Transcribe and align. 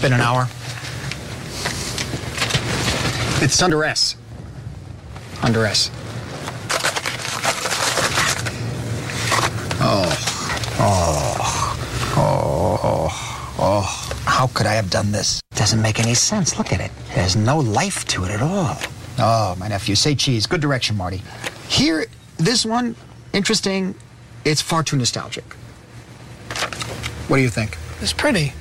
been 0.00 0.12
an 0.12 0.20
hour. 0.20 0.48
It's 3.40 3.62
under 3.62 3.84
S. 3.84 4.16
Under 5.42 5.64
S. 5.64 5.90
Oh. 9.80 10.08
Oh. 10.80 11.38
Oh. 12.16 13.54
Oh. 13.58 14.14
How 14.24 14.46
could 14.48 14.66
I 14.66 14.74
have 14.74 14.90
done 14.90 15.12
this? 15.12 15.40
Doesn't 15.54 15.82
make 15.82 15.98
any 15.98 16.14
sense. 16.14 16.58
Look 16.58 16.72
at 16.72 16.80
it. 16.80 16.90
There's 17.14 17.36
no 17.36 17.58
life 17.58 18.04
to 18.06 18.24
it 18.24 18.30
at 18.30 18.42
all. 18.42 18.76
Oh, 19.18 19.56
my 19.58 19.68
nephew. 19.68 19.94
Say 19.94 20.14
cheese. 20.14 20.46
Good 20.46 20.60
direction, 20.60 20.96
Marty. 20.96 21.22
Here, 21.68 22.06
this 22.36 22.64
one, 22.64 22.94
interesting. 23.32 23.94
It's 24.44 24.62
far 24.62 24.82
too 24.82 24.96
nostalgic. 24.96 25.44
What 27.26 27.36
do 27.38 27.42
you 27.42 27.50
think? 27.50 27.76
It's 28.00 28.12
pretty. 28.12 28.52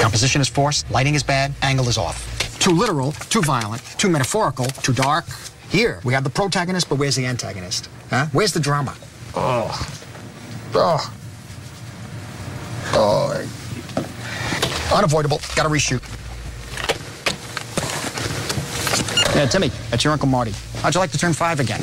Composition 0.00 0.40
is 0.40 0.48
forced, 0.48 0.90
lighting 0.90 1.14
is 1.14 1.22
bad, 1.22 1.54
angle 1.62 1.88
is 1.88 1.98
off. 1.98 2.58
Too 2.58 2.70
literal, 2.70 3.12
too 3.12 3.42
violent, 3.42 3.82
too 3.98 4.08
metaphorical, 4.08 4.66
too 4.66 4.92
dark. 4.92 5.24
Here, 5.68 6.00
we 6.04 6.14
have 6.14 6.24
the 6.24 6.30
protagonist, 6.30 6.88
but 6.88 6.96
where's 6.96 7.16
the 7.16 7.26
antagonist? 7.26 7.88
Huh? 8.10 8.26
Where's 8.32 8.52
the 8.52 8.60
drama? 8.60 8.96
Oh. 9.34 9.70
Oh. 10.74 11.14
Oh. 12.94 13.48
Unavoidable. 14.94 15.40
Gotta 15.54 15.68
reshoot. 15.68 16.02
Yeah, 19.34 19.46
Timmy, 19.46 19.68
that's 19.90 20.04
your 20.04 20.12
Uncle 20.12 20.28
Marty. 20.28 20.52
How'd 20.80 20.94
you 20.94 21.00
like 21.00 21.12
to 21.12 21.18
turn 21.18 21.32
five 21.32 21.60
again? 21.60 21.82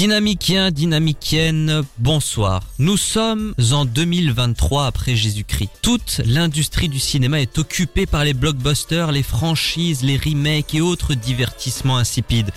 Dynamiciens, 0.00 0.70
dynamiciennes, 0.70 1.82
bonsoir. 1.98 2.62
Nous 2.78 2.96
sommes 2.96 3.54
en 3.70 3.84
2023 3.84 4.86
après 4.86 5.14
Jésus-Christ. 5.14 5.68
Toute 5.82 6.22
l'industrie 6.24 6.88
du 6.88 6.98
cinéma 6.98 7.38
est 7.42 7.58
occupée 7.58 8.06
par 8.06 8.24
les 8.24 8.32
blockbusters, 8.32 9.12
les 9.12 9.22
franchises, 9.22 10.02
les 10.02 10.16
remakes 10.16 10.74
et 10.74 10.80
autres 10.80 11.12
divertissements 11.12 11.98
insipides. 11.98 12.50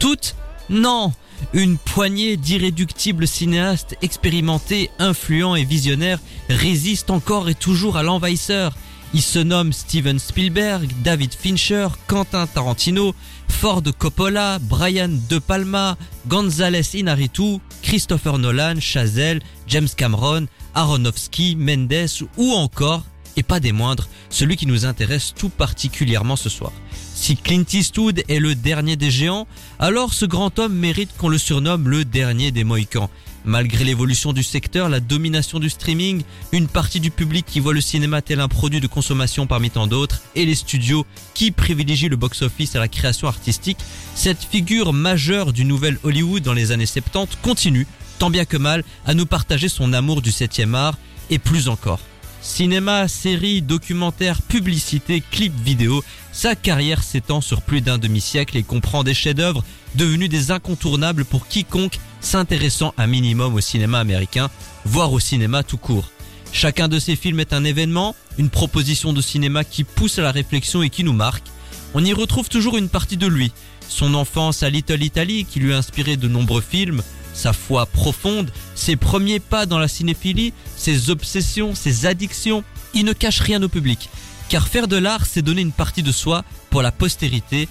Toutes? 0.00 0.34
Non 0.70 1.12
Une 1.52 1.78
poignée 1.78 2.36
d'irréductibles 2.36 3.28
cinéastes 3.28 3.94
expérimentés, 4.02 4.90
influents 4.98 5.54
et 5.54 5.62
visionnaires 5.62 6.18
résistent 6.48 7.10
encore 7.10 7.48
et 7.48 7.54
toujours 7.54 7.96
à 7.96 8.02
l'envahisseur. 8.02 8.74
Ils 9.14 9.22
se 9.22 9.38
nomment 9.38 9.72
Steven 9.72 10.18
Spielberg, 10.18 10.90
David 11.02 11.32
Fincher, 11.32 11.88
Quentin 12.06 12.46
Tarantino, 12.46 13.14
Ford 13.48 13.82
Coppola, 13.98 14.58
Brian 14.60 15.10
De 15.30 15.38
Palma, 15.38 15.96
González 16.26 16.94
Inarritu, 16.94 17.58
Christopher 17.82 18.38
Nolan, 18.38 18.80
Chazelle, 18.80 19.40
James 19.66 19.88
Cameron, 19.96 20.46
Aronofsky, 20.74 21.56
Mendes 21.56 22.28
ou 22.36 22.52
encore, 22.52 23.04
et 23.36 23.42
pas 23.42 23.60
des 23.60 23.72
moindres, 23.72 24.08
celui 24.30 24.56
qui 24.56 24.66
nous 24.66 24.84
intéresse 24.84 25.32
tout 25.34 25.48
particulièrement 25.48 26.36
ce 26.36 26.48
soir. 26.48 26.72
Si 27.14 27.36
Clint 27.36 27.64
Eastwood 27.72 28.22
est 28.28 28.40
le 28.40 28.54
dernier 28.54 28.96
des 28.96 29.10
géants, 29.10 29.46
alors 29.78 30.12
ce 30.12 30.26
grand 30.26 30.58
homme 30.58 30.74
mérite 30.74 31.16
qu'on 31.16 31.28
le 31.28 31.38
surnomme 31.38 31.88
le 31.88 32.04
dernier 32.04 32.50
des 32.50 32.64
Mohicans. 32.64 33.10
Malgré 33.44 33.84
l'évolution 33.84 34.32
du 34.32 34.42
secteur, 34.42 34.88
la 34.88 35.00
domination 35.00 35.58
du 35.58 35.70
streaming, 35.70 36.22
une 36.52 36.68
partie 36.68 37.00
du 37.00 37.10
public 37.10 37.46
qui 37.46 37.60
voit 37.60 37.72
le 37.72 37.80
cinéma 37.80 38.20
tel 38.20 38.40
un 38.40 38.48
produit 38.48 38.80
de 38.80 38.86
consommation 38.86 39.46
parmi 39.46 39.70
tant 39.70 39.86
d'autres, 39.86 40.20
et 40.34 40.44
les 40.44 40.54
studios 40.54 41.06
qui 41.34 41.50
privilégient 41.50 42.08
le 42.08 42.16
box-office 42.16 42.76
à 42.76 42.80
la 42.80 42.88
création 42.88 43.28
artistique, 43.28 43.78
cette 44.14 44.42
figure 44.42 44.92
majeure 44.92 45.52
du 45.52 45.64
nouvel 45.64 45.98
Hollywood 46.02 46.42
dans 46.42 46.52
les 46.52 46.72
années 46.72 46.86
70 46.86 47.38
continue, 47.42 47.86
tant 48.18 48.30
bien 48.30 48.44
que 48.44 48.56
mal, 48.56 48.84
à 49.06 49.14
nous 49.14 49.26
partager 49.26 49.68
son 49.68 49.92
amour 49.92 50.20
du 50.20 50.30
7e 50.30 50.74
art, 50.74 50.98
et 51.30 51.38
plus 51.38 51.68
encore. 51.68 52.00
Cinéma, 52.40 53.08
séries, 53.08 53.62
documentaires, 53.62 54.42
publicités, 54.42 55.22
clips 55.30 55.58
vidéo, 55.60 56.04
sa 56.32 56.54
carrière 56.54 57.02
s'étend 57.02 57.40
sur 57.40 57.62
plus 57.62 57.80
d'un 57.80 57.98
demi-siècle 57.98 58.56
et 58.56 58.62
comprend 58.62 59.02
des 59.02 59.14
chefs-d'œuvre 59.14 59.64
devenus 59.96 60.28
des 60.28 60.50
incontournables 60.50 61.24
pour 61.24 61.48
quiconque 61.48 61.98
s'intéressant 62.20 62.94
un 62.98 63.06
minimum 63.06 63.54
au 63.54 63.60
cinéma 63.60 64.00
américain, 64.00 64.50
voire 64.84 65.12
au 65.12 65.20
cinéma 65.20 65.62
tout 65.62 65.78
court. 65.78 66.10
Chacun 66.52 66.88
de 66.88 66.98
ces 66.98 67.16
films 67.16 67.40
est 67.40 67.52
un 67.52 67.64
événement, 67.64 68.16
une 68.38 68.50
proposition 68.50 69.12
de 69.12 69.20
cinéma 69.20 69.64
qui 69.64 69.84
pousse 69.84 70.18
à 70.18 70.22
la 70.22 70.32
réflexion 70.32 70.82
et 70.82 70.90
qui 70.90 71.04
nous 71.04 71.12
marque. 71.12 71.46
On 71.94 72.04
y 72.04 72.12
retrouve 72.12 72.48
toujours 72.48 72.76
une 72.76 72.88
partie 72.88 73.16
de 73.16 73.26
lui, 73.26 73.52
son 73.88 74.14
enfance 74.14 74.62
à 74.62 74.70
Little 74.70 75.02
Italy 75.02 75.44
qui 75.44 75.60
lui 75.60 75.72
a 75.72 75.78
inspiré 75.78 76.16
de 76.16 76.28
nombreux 76.28 76.60
films, 76.60 77.02
sa 77.34 77.52
foi 77.52 77.86
profonde, 77.86 78.50
ses 78.74 78.96
premiers 78.96 79.40
pas 79.40 79.66
dans 79.66 79.78
la 79.78 79.88
cinéphilie, 79.88 80.52
ses 80.76 81.10
obsessions, 81.10 81.74
ses 81.74 82.06
addictions. 82.06 82.64
Il 82.94 83.04
ne 83.04 83.12
cache 83.12 83.40
rien 83.40 83.62
au 83.62 83.68
public, 83.68 84.08
car 84.48 84.68
faire 84.68 84.88
de 84.88 84.96
l'art, 84.96 85.26
c'est 85.26 85.42
donner 85.42 85.62
une 85.62 85.72
partie 85.72 86.02
de 86.02 86.12
soi 86.12 86.44
pour 86.70 86.82
la 86.82 86.92
postérité. 86.92 87.68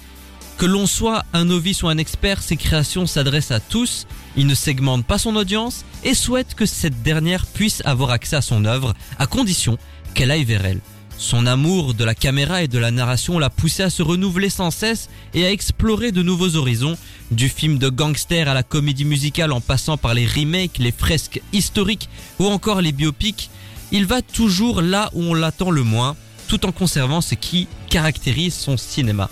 Que 0.58 0.66
l'on 0.66 0.88
soit 0.88 1.24
un 1.32 1.44
novice 1.44 1.84
ou 1.84 1.88
un 1.88 1.98
expert, 1.98 2.42
ses 2.42 2.56
créations 2.56 3.06
s'adressent 3.06 3.52
à 3.52 3.60
tous, 3.60 4.08
il 4.36 4.48
ne 4.48 4.56
segmente 4.56 5.06
pas 5.06 5.16
son 5.16 5.36
audience 5.36 5.84
et 6.02 6.14
souhaite 6.14 6.56
que 6.56 6.66
cette 6.66 7.00
dernière 7.04 7.46
puisse 7.46 7.80
avoir 7.84 8.10
accès 8.10 8.34
à 8.34 8.42
son 8.42 8.64
œuvre, 8.64 8.92
à 9.20 9.28
condition 9.28 9.78
qu'elle 10.14 10.32
aille 10.32 10.42
vers 10.42 10.66
elle. 10.66 10.80
Son 11.16 11.46
amour 11.46 11.94
de 11.94 12.02
la 12.02 12.16
caméra 12.16 12.64
et 12.64 12.66
de 12.66 12.78
la 12.80 12.90
narration 12.90 13.38
l'a 13.38 13.50
poussé 13.50 13.84
à 13.84 13.90
se 13.90 14.02
renouveler 14.02 14.50
sans 14.50 14.72
cesse 14.72 15.08
et 15.32 15.46
à 15.46 15.52
explorer 15.52 16.10
de 16.10 16.24
nouveaux 16.24 16.56
horizons, 16.56 16.98
du 17.30 17.48
film 17.48 17.78
de 17.78 17.88
gangster 17.88 18.48
à 18.48 18.54
la 18.54 18.64
comédie 18.64 19.04
musicale 19.04 19.52
en 19.52 19.60
passant 19.60 19.96
par 19.96 20.12
les 20.12 20.26
remakes, 20.26 20.78
les 20.78 20.92
fresques 20.92 21.40
historiques 21.52 22.08
ou 22.40 22.46
encore 22.46 22.80
les 22.80 22.92
biopics. 22.92 23.48
Il 23.92 24.06
va 24.06 24.22
toujours 24.22 24.82
là 24.82 25.08
où 25.12 25.22
on 25.22 25.34
l'attend 25.34 25.70
le 25.70 25.84
moins, 25.84 26.16
tout 26.48 26.66
en 26.66 26.72
conservant 26.72 27.20
ce 27.20 27.36
qui 27.36 27.68
caractérise 27.90 28.54
son 28.54 28.76
cinéma. 28.76 29.30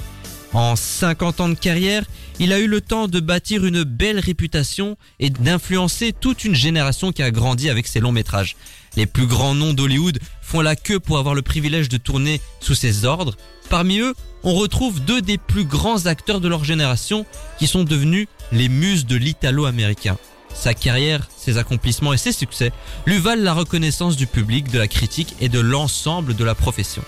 En 0.56 0.74
50 0.74 1.40
ans 1.42 1.48
de 1.50 1.54
carrière, 1.54 2.02
il 2.38 2.50
a 2.50 2.58
eu 2.58 2.66
le 2.66 2.80
temps 2.80 3.08
de 3.08 3.20
bâtir 3.20 3.66
une 3.66 3.84
belle 3.84 4.18
réputation 4.18 4.96
et 5.20 5.28
d'influencer 5.28 6.14
toute 6.18 6.46
une 6.46 6.54
génération 6.54 7.12
qui 7.12 7.22
a 7.22 7.30
grandi 7.30 7.68
avec 7.68 7.86
ses 7.86 8.00
longs 8.00 8.10
métrages. 8.10 8.56
Les 8.96 9.04
plus 9.04 9.26
grands 9.26 9.54
noms 9.54 9.74
d'Hollywood 9.74 10.18
font 10.40 10.62
la 10.62 10.74
queue 10.74 10.98
pour 10.98 11.18
avoir 11.18 11.34
le 11.34 11.42
privilège 11.42 11.90
de 11.90 11.98
tourner 11.98 12.40
sous 12.60 12.74
ses 12.74 13.04
ordres. 13.04 13.36
Parmi 13.68 13.98
eux, 13.98 14.14
on 14.44 14.54
retrouve 14.54 15.04
deux 15.04 15.20
des 15.20 15.36
plus 15.36 15.66
grands 15.66 16.06
acteurs 16.06 16.40
de 16.40 16.48
leur 16.48 16.64
génération 16.64 17.26
qui 17.58 17.66
sont 17.66 17.84
devenus 17.84 18.26
les 18.50 18.70
muses 18.70 19.04
de 19.04 19.16
l'italo-américain. 19.16 20.16
Sa 20.54 20.72
carrière, 20.72 21.28
ses 21.36 21.58
accomplissements 21.58 22.14
et 22.14 22.16
ses 22.16 22.32
succès 22.32 22.72
lui 23.04 23.18
valent 23.18 23.44
la 23.44 23.52
reconnaissance 23.52 24.16
du 24.16 24.26
public, 24.26 24.70
de 24.70 24.78
la 24.78 24.88
critique 24.88 25.36
et 25.38 25.50
de 25.50 25.60
l'ensemble 25.60 26.34
de 26.34 26.44
la 26.44 26.54
profession. 26.54 27.02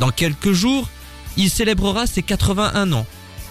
Dans 0.00 0.10
quelques 0.10 0.50
jours, 0.50 0.88
il 1.36 1.50
célébrera 1.50 2.06
ses 2.06 2.22
81 2.22 2.92
ans. 2.92 3.06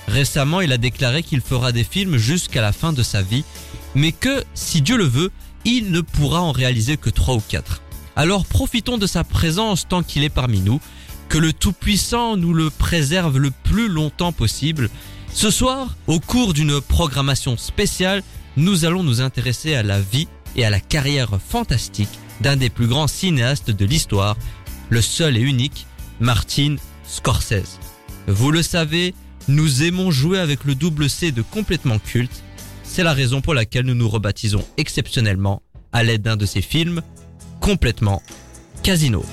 Récemment, 0.07 0.61
il 0.61 0.71
a 0.71 0.77
déclaré 0.77 1.23
qu'il 1.23 1.41
fera 1.41 1.71
des 1.71 1.83
films 1.83 2.17
jusqu'à 2.17 2.61
la 2.61 2.71
fin 2.71 2.93
de 2.93 3.03
sa 3.03 3.21
vie, 3.21 3.43
mais 3.95 4.11
que, 4.11 4.43
si 4.53 4.81
Dieu 4.81 4.97
le 4.97 5.05
veut, 5.05 5.31
il 5.65 5.91
ne 5.91 6.01
pourra 6.01 6.41
en 6.41 6.51
réaliser 6.51 6.97
que 6.97 7.09
3 7.09 7.35
ou 7.35 7.43
4. 7.47 7.81
Alors 8.15 8.45
profitons 8.45 8.97
de 8.97 9.07
sa 9.07 9.23
présence 9.23 9.87
tant 9.87 10.03
qu'il 10.03 10.23
est 10.23 10.29
parmi 10.29 10.61
nous, 10.61 10.81
que 11.29 11.37
le 11.37 11.53
Tout-Puissant 11.53 12.37
nous 12.37 12.53
le 12.53 12.69
préserve 12.69 13.37
le 13.37 13.51
plus 13.51 13.87
longtemps 13.87 14.31
possible. 14.31 14.89
Ce 15.31 15.51
soir, 15.51 15.95
au 16.07 16.19
cours 16.19 16.53
d'une 16.53 16.81
programmation 16.81 17.55
spéciale, 17.55 18.23
nous 18.57 18.83
allons 18.83 19.03
nous 19.03 19.21
intéresser 19.21 19.75
à 19.75 19.83
la 19.83 20.01
vie 20.01 20.27
et 20.55 20.65
à 20.65 20.69
la 20.69 20.79
carrière 20.79 21.39
fantastique 21.47 22.09
d'un 22.41 22.55
des 22.55 22.69
plus 22.69 22.87
grands 22.87 23.07
cinéastes 23.07 23.69
de 23.71 23.85
l'histoire, 23.85 24.37
le 24.89 25.01
seul 25.01 25.37
et 25.37 25.41
unique 25.41 25.85
Martin 26.19 26.77
Scorsese. 27.09 27.79
Vous 28.27 28.51
le 28.51 28.61
savez, 28.61 29.15
nous 29.47 29.83
aimons 29.83 30.11
jouer 30.11 30.39
avec 30.39 30.63
le 30.63 30.75
double 30.75 31.09
C 31.09 31.31
de 31.31 31.41
complètement 31.41 31.99
culte. 31.99 32.43
C'est 32.83 33.03
la 33.03 33.13
raison 33.13 33.41
pour 33.41 33.53
laquelle 33.53 33.85
nous 33.85 33.95
nous 33.95 34.09
rebaptisons 34.09 34.63
exceptionnellement 34.77 35.63
à 35.91 36.03
l'aide 36.03 36.21
d'un 36.21 36.37
de 36.37 36.45
ces 36.45 36.61
films, 36.61 37.01
complètement 37.59 38.21
Casino. 38.83 39.25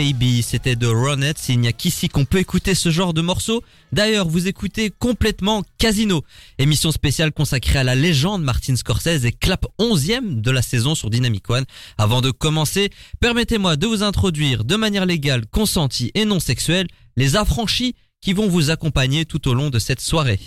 Baby, 0.00 0.42
c'était 0.42 0.76
de 0.76 0.86
Ronettes. 0.86 1.50
Il 1.50 1.60
n'y 1.60 1.68
a 1.68 1.74
qu'ici 1.74 2.08
qu'on 2.08 2.24
peut 2.24 2.38
écouter 2.38 2.74
ce 2.74 2.88
genre 2.88 3.12
de 3.12 3.20
morceau. 3.20 3.62
D'ailleurs, 3.92 4.26
vous 4.26 4.48
écoutez 4.48 4.88
complètement 4.88 5.62
Casino, 5.76 6.24
émission 6.58 6.90
spéciale 6.90 7.32
consacrée 7.32 7.80
à 7.80 7.84
la 7.84 7.94
légende 7.94 8.42
Martin 8.42 8.76
Scorsese 8.76 9.26
et 9.26 9.32
clap 9.32 9.66
11e 9.78 10.40
de 10.40 10.50
la 10.50 10.62
saison 10.62 10.94
sur 10.94 11.10
Dynamic 11.10 11.50
One. 11.50 11.66
Avant 11.98 12.22
de 12.22 12.30
commencer, 12.30 12.88
permettez-moi 13.20 13.76
de 13.76 13.86
vous 13.86 14.02
introduire 14.02 14.64
de 14.64 14.76
manière 14.76 15.04
légale, 15.04 15.44
consentie 15.44 16.10
et 16.14 16.24
non 16.24 16.40
sexuelle 16.40 16.86
les 17.18 17.36
affranchis 17.36 17.94
qui 18.22 18.32
vont 18.32 18.48
vous 18.48 18.70
accompagner 18.70 19.26
tout 19.26 19.48
au 19.48 19.52
long 19.52 19.68
de 19.68 19.78
cette 19.78 20.00
soirée. 20.00 20.40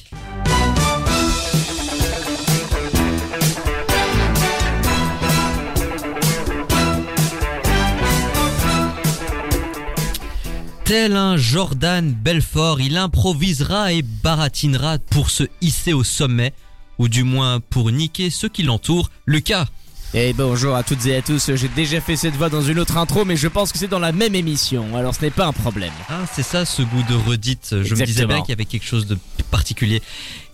Tel 10.86 11.16
un 11.16 11.38
Jordan 11.38 12.12
Belfort, 12.12 12.82
il 12.82 12.98
improvisera 12.98 13.94
et 13.94 14.02
baratinera 14.02 14.98
pour 15.00 15.30
se 15.30 15.44
hisser 15.62 15.94
au 15.94 16.04
sommet, 16.04 16.54
ou 16.98 17.08
du 17.08 17.24
moins 17.24 17.62
pour 17.62 17.90
niquer 17.92 18.30
ceux 18.30 18.50
qui 18.50 18.64
l'entourent. 18.64 19.10
Lucas, 19.26 19.68
Et 20.14 20.34
bonjour 20.34 20.76
à 20.76 20.84
toutes 20.84 21.06
et 21.06 21.16
à 21.16 21.22
tous, 21.22 21.52
j'ai 21.56 21.70
déjà 21.70 22.02
fait 22.02 22.18
cette 22.18 22.36
voix 22.36 22.50
dans 22.50 22.62
une 22.62 22.80
autre 22.80 22.98
intro, 22.98 23.24
mais 23.24 23.38
je 23.38 23.48
pense 23.48 23.72
que 23.72 23.78
c'est 23.78 23.88
dans 23.88 24.00
la 24.00 24.12
même 24.12 24.36
émission, 24.36 24.96
alors 24.96 25.16
ce 25.16 25.22
n'est 25.22 25.32
pas 25.32 25.46
un 25.48 25.54
problème. 25.54 25.94
ah, 26.10 26.26
c'est 26.34 26.44
ça 26.44 26.66
ce 26.66 26.82
goût 26.82 27.04
de 27.10 27.16
redite. 27.16 27.76
Je 27.82 27.96
me 27.96 28.06
disais 28.06 28.26
bien 28.26 28.42
qu'il 28.42 28.50
y 28.50 28.54
avait 28.54 28.66
quelque 28.66 28.86
chose 28.86 29.08
de 29.08 29.18
particulier. 29.50 30.02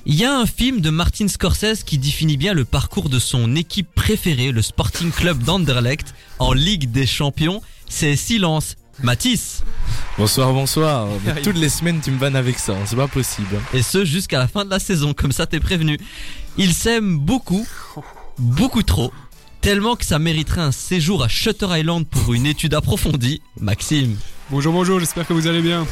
Il 0.05 0.15
y 0.15 0.25
a 0.25 0.37
un 0.37 0.45
film 0.45 0.79
de 0.79 0.91
Martin 0.91 1.27
Scorsese 1.27 1.83
qui 1.83 1.97
définit 1.97 2.37
bien 2.37 2.53
le 2.53 2.65
parcours 2.65 3.09
de 3.09 3.19
son 3.19 3.55
équipe 3.55 3.89
préférée, 3.95 4.51
le 4.51 4.61
Sporting 4.61 5.11
Club 5.11 5.43
d'Anderlecht, 5.43 6.13
en 6.37 6.53
Ligue 6.53 6.91
des 6.91 7.07
Champions. 7.07 7.61
C'est 7.89 8.15
Silence. 8.15 8.75
Matisse. 9.03 9.63
Bonsoir, 10.17 10.53
bonsoir. 10.53 11.07
Mais 11.25 11.41
toutes 11.41 11.57
les 11.57 11.69
semaines, 11.69 12.01
tu 12.01 12.11
me 12.11 12.19
vannes 12.19 12.35
avec 12.35 12.59
ça, 12.59 12.73
hein, 12.73 12.85
c'est 12.85 12.95
pas 12.95 13.07
possible. 13.07 13.59
Et 13.73 13.81
ce 13.81 14.05
jusqu'à 14.05 14.39
la 14.39 14.47
fin 14.47 14.65
de 14.65 14.69
la 14.69 14.79
saison, 14.79 15.13
comme 15.13 15.31
ça 15.31 15.45
t'es 15.45 15.59
prévenu. 15.59 15.97
Il 16.57 16.73
s'aime 16.73 17.17
beaucoup, 17.17 17.65
beaucoup 18.37 18.83
trop, 18.83 19.13
tellement 19.61 19.95
que 19.95 20.05
ça 20.05 20.19
mériterait 20.19 20.61
un 20.61 20.71
séjour 20.71 21.23
à 21.23 21.27
Shutter 21.27 21.67
Island 21.69 22.05
pour 22.05 22.33
une 22.33 22.45
étude 22.45 22.73
approfondie. 22.73 23.41
Maxime. 23.59 24.17
Bonjour, 24.49 24.73
bonjour, 24.73 24.99
j'espère 24.99 25.27
que 25.27 25.33
vous 25.33 25.47
allez 25.47 25.61
bien. 25.61 25.85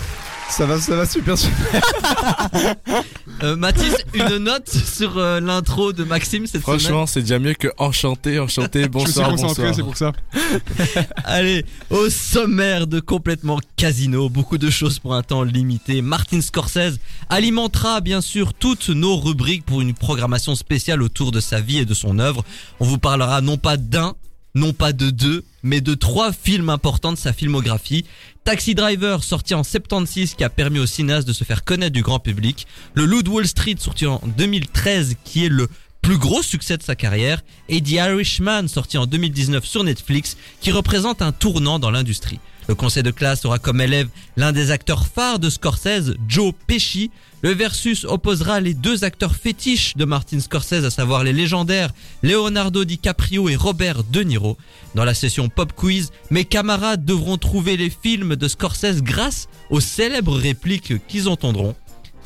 Ça 0.49 0.65
va, 0.65 0.79
ça 0.79 0.95
va 0.95 1.05
super, 1.05 1.37
super. 1.37 1.81
Euh, 3.43 3.55
Mathis, 3.55 3.93
une 4.15 4.37
note 4.37 4.67
sur 4.67 5.19
euh, 5.19 5.39
l'intro 5.39 5.93
de 5.93 6.03
Maxime 6.03 6.47
cette 6.47 6.63
semaine 6.63 6.79
Franchement, 6.79 7.05
c'est 7.05 7.21
déjà 7.21 7.37
mieux 7.37 7.53
que 7.53 7.67
enchanté, 7.77 8.39
enchanté, 8.39 8.87
bonsoir, 8.87 9.27
je 9.27 9.33
me 9.33 9.37
suis 9.37 9.47
concentré, 9.47 9.73
c'est 9.75 9.83
bonsoir. 9.83 10.13
pour 10.13 10.81
ça. 10.87 11.01
Allez, 11.23 11.63
au 11.91 12.09
sommaire 12.09 12.87
de 12.87 12.99
complètement 12.99 13.59
casino, 13.75 14.27
beaucoup 14.27 14.57
de 14.57 14.71
choses 14.71 14.97
pour 14.97 15.13
un 15.13 15.21
temps 15.21 15.43
limité. 15.43 16.01
Martin 16.01 16.41
Scorsese 16.41 16.97
alimentera 17.29 18.01
bien 18.01 18.21
sûr 18.21 18.55
toutes 18.55 18.89
nos 18.89 19.17
rubriques 19.17 19.65
pour 19.65 19.81
une 19.81 19.93
programmation 19.93 20.55
spéciale 20.55 21.03
autour 21.03 21.31
de 21.31 21.39
sa 21.39 21.61
vie 21.61 21.77
et 21.77 21.85
de 21.85 21.93
son 21.93 22.17
œuvre. 22.17 22.43
On 22.79 22.85
vous 22.85 22.97
parlera 22.97 23.41
non 23.41 23.57
pas 23.57 23.77
d'un, 23.77 24.15
non 24.55 24.73
pas 24.73 24.93
de 24.93 25.11
deux, 25.11 25.45
mais 25.61 25.81
de 25.81 25.93
trois 25.93 26.31
films 26.31 26.69
importants 26.69 27.11
de 27.11 27.17
sa 27.17 27.33
filmographie. 27.33 28.05
Taxi 28.47 28.75
Driver, 28.75 29.25
sorti 29.25 29.53
en 29.55 29.63
76, 29.65 30.35
qui 30.35 30.43
a 30.45 30.49
permis 30.49 30.79
au 30.79 30.85
cinéaste 30.85 31.27
de 31.27 31.33
se 31.33 31.43
faire 31.43 31.65
connaître 31.65 31.91
du 31.91 32.01
grand 32.01 32.19
public. 32.19 32.65
Le 32.93 33.03
Loup 33.03 33.27
Wall 33.27 33.45
Street, 33.45 33.75
sorti 33.77 34.05
en 34.05 34.21
2013, 34.37 35.17
qui 35.25 35.43
est 35.43 35.49
le 35.49 35.67
plus 36.01 36.17
gros 36.17 36.41
succès 36.41 36.77
de 36.77 36.81
sa 36.81 36.95
carrière. 36.95 37.41
Et 37.67 37.81
The 37.81 37.91
Irishman, 37.91 38.69
sorti 38.69 38.97
en 38.97 39.05
2019 39.05 39.65
sur 39.65 39.83
Netflix, 39.83 40.37
qui 40.61 40.71
représente 40.71 41.21
un 41.21 41.33
tournant 41.33 41.77
dans 41.77 41.91
l'industrie. 41.91 42.39
Le 42.67 42.75
conseil 42.75 43.03
de 43.03 43.11
classe 43.11 43.45
aura 43.45 43.59
comme 43.59 43.79
élève 43.79 44.09
l'un 44.35 44.51
des 44.51 44.71
acteurs 44.71 45.07
phares 45.07 45.39
de 45.39 45.49
Scorsese, 45.49 46.15
Joe 46.27 46.53
Pesci. 46.67 47.11
Le 47.41 47.53
versus 47.53 48.03
opposera 48.03 48.59
les 48.59 48.73
deux 48.73 49.05
acteurs 49.05 49.35
fétiches 49.35 49.95
de 49.95 50.03
Martin 50.03 50.39
Scorsese, 50.39 50.83
à 50.83 50.89
savoir 50.89 51.23
les 51.23 51.31
légendaires 51.31 51.91
Leonardo 52.23 52.83
DiCaprio 52.83 53.47
et 53.47 53.55
Robert 53.55 54.03
De 54.03 54.21
Niro. 54.21 54.57
Dans 54.95 55.05
la 55.05 55.13
session 55.13 55.47
pop 55.47 55.71
quiz, 55.73 56.11
mes 56.29 56.43
camarades 56.43 57.05
devront 57.05 57.37
trouver 57.37 57.77
les 57.77 57.89
films 57.89 58.35
de 58.35 58.47
Scorsese 58.47 59.01
grâce 59.01 59.47
aux 59.69 59.79
célèbres 59.79 60.37
répliques 60.37 61.05
qu'ils 61.07 61.29
entendront. 61.29 61.75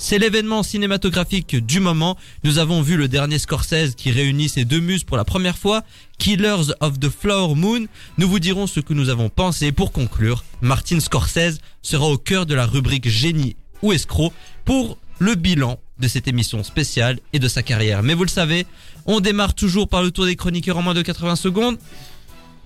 C'est 0.04 0.18
l'événement 0.18 0.64
cinématographique 0.64 1.56
du 1.56 1.80
moment. 1.80 2.18
Nous 2.44 2.58
avons 2.58 2.82
vu 2.82 2.98
le 2.98 3.08
dernier 3.08 3.38
Scorsese 3.38 3.94
qui 3.96 4.10
réunit 4.10 4.50
ces 4.50 4.66
deux 4.66 4.80
muses 4.80 5.04
pour 5.04 5.16
la 5.16 5.24
première 5.24 5.60
fois, 5.60 5.84
Killers 6.18 6.74
of 6.80 7.00
the 7.00 7.08
Flower 7.08 7.54
Moon. 7.54 7.86
Nous 8.18 8.28
vous 8.28 8.40
dirons 8.40 8.66
ce 8.66 8.80
que 8.80 8.96
nous 8.96 9.10
avons 9.10 9.30
pensé. 9.30 9.72
Pour 9.72 9.92
conclure, 9.92 10.44
Martin 10.60 11.00
Scorsese 11.00 11.60
sera 11.84 12.08
au 12.08 12.18
cœur 12.18 12.48
de 12.48 12.56
la 12.56 12.66
rubrique 12.66 13.08
génie 13.08 13.56
ou 13.84 13.94
escroc 13.94 14.34
pour 14.66 14.98
le 15.20 15.36
bilan 15.36 15.80
de 16.00 16.08
cette 16.08 16.28
émission 16.28 16.64
spéciale 16.64 17.20
et 17.32 17.38
de 17.38 17.48
sa 17.48 17.62
carrière. 17.62 18.02
Mais 18.02 18.16
vous 18.16 18.24
le 18.24 18.30
savez, 18.30 18.66
on 19.06 19.20
démarre 19.20 19.54
toujours 19.54 19.88
par 19.88 20.02
le 20.02 20.10
tour 20.10 20.26
des 20.26 20.36
chroniqueurs 20.36 20.80
en 20.80 20.82
moins 20.82 20.96
de 20.96 21.04
80 21.04 21.36
secondes. 21.36 21.78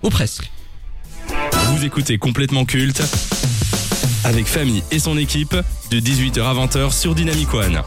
Ou 0.02 0.08
presque. 0.08 0.50
Vous 1.52 1.84
écoutez 1.84 2.16
complètement 2.16 2.64
culte 2.64 3.02
avec 4.24 4.46
Famille 4.46 4.82
et 4.90 4.98
son 4.98 5.16
équipe 5.16 5.56
de 5.90 6.00
18h 6.00 6.42
à 6.42 6.54
20h 6.54 6.92
sur 6.92 7.14
Dynamic 7.14 7.52
One. 7.54 7.82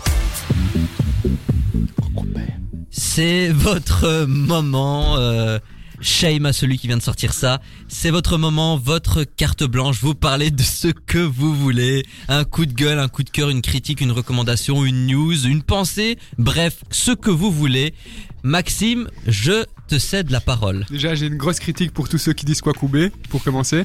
C'est 2.92 3.50
votre 3.50 4.26
moment. 4.26 5.18
Euh, 5.18 5.60
shame 6.02 6.46
à 6.46 6.54
celui 6.54 6.78
qui 6.78 6.88
vient 6.88 6.98
de 6.98 7.02
sortir 7.02 7.34
ça. 7.34 7.60
C'est 7.88 8.12
votre 8.12 8.38
moment, 8.38 8.78
votre 8.78 9.24
carte 9.24 9.64
blanche. 9.64 10.00
Vous 10.02 10.16
parlez 10.16 10.52
de 10.52 10.64
ce 10.64 10.88
que 10.88 11.20
vous 11.20 11.54
voulez. 11.54 12.06
Un 12.28 12.44
coup 12.44 12.66
de 12.66 12.74
gueule, 12.74 13.00
un 13.00 13.08
coup 13.08 13.24
de 13.24 13.30
cœur, 13.30 13.50
une 13.50 13.62
critique, 13.62 14.02
une 14.02 14.12
recommandation, 14.12 14.86
une 14.86 15.08
news, 15.08 15.46
une 15.46 15.64
pensée. 15.64 16.18
Bref, 16.38 16.84
ce 16.92 17.12
que 17.12 17.32
vous 17.32 17.52
voulez. 17.52 17.94
Maxime, 18.44 19.10
je 19.28 19.66
te 19.90 19.98
cède 19.98 20.30
la 20.30 20.40
parole. 20.40 20.86
Déjà, 20.92 21.16
j'ai 21.16 21.26
une 21.26 21.36
grosse 21.36 21.60
critique 21.60 21.92
pour 21.92 22.08
tous 22.08 22.20
ceux 22.20 22.34
qui 22.34 22.46
disent 22.46 22.62
quoi 22.62 22.74
couper, 22.74 23.12
pour 23.30 23.44
commencer. 23.44 23.84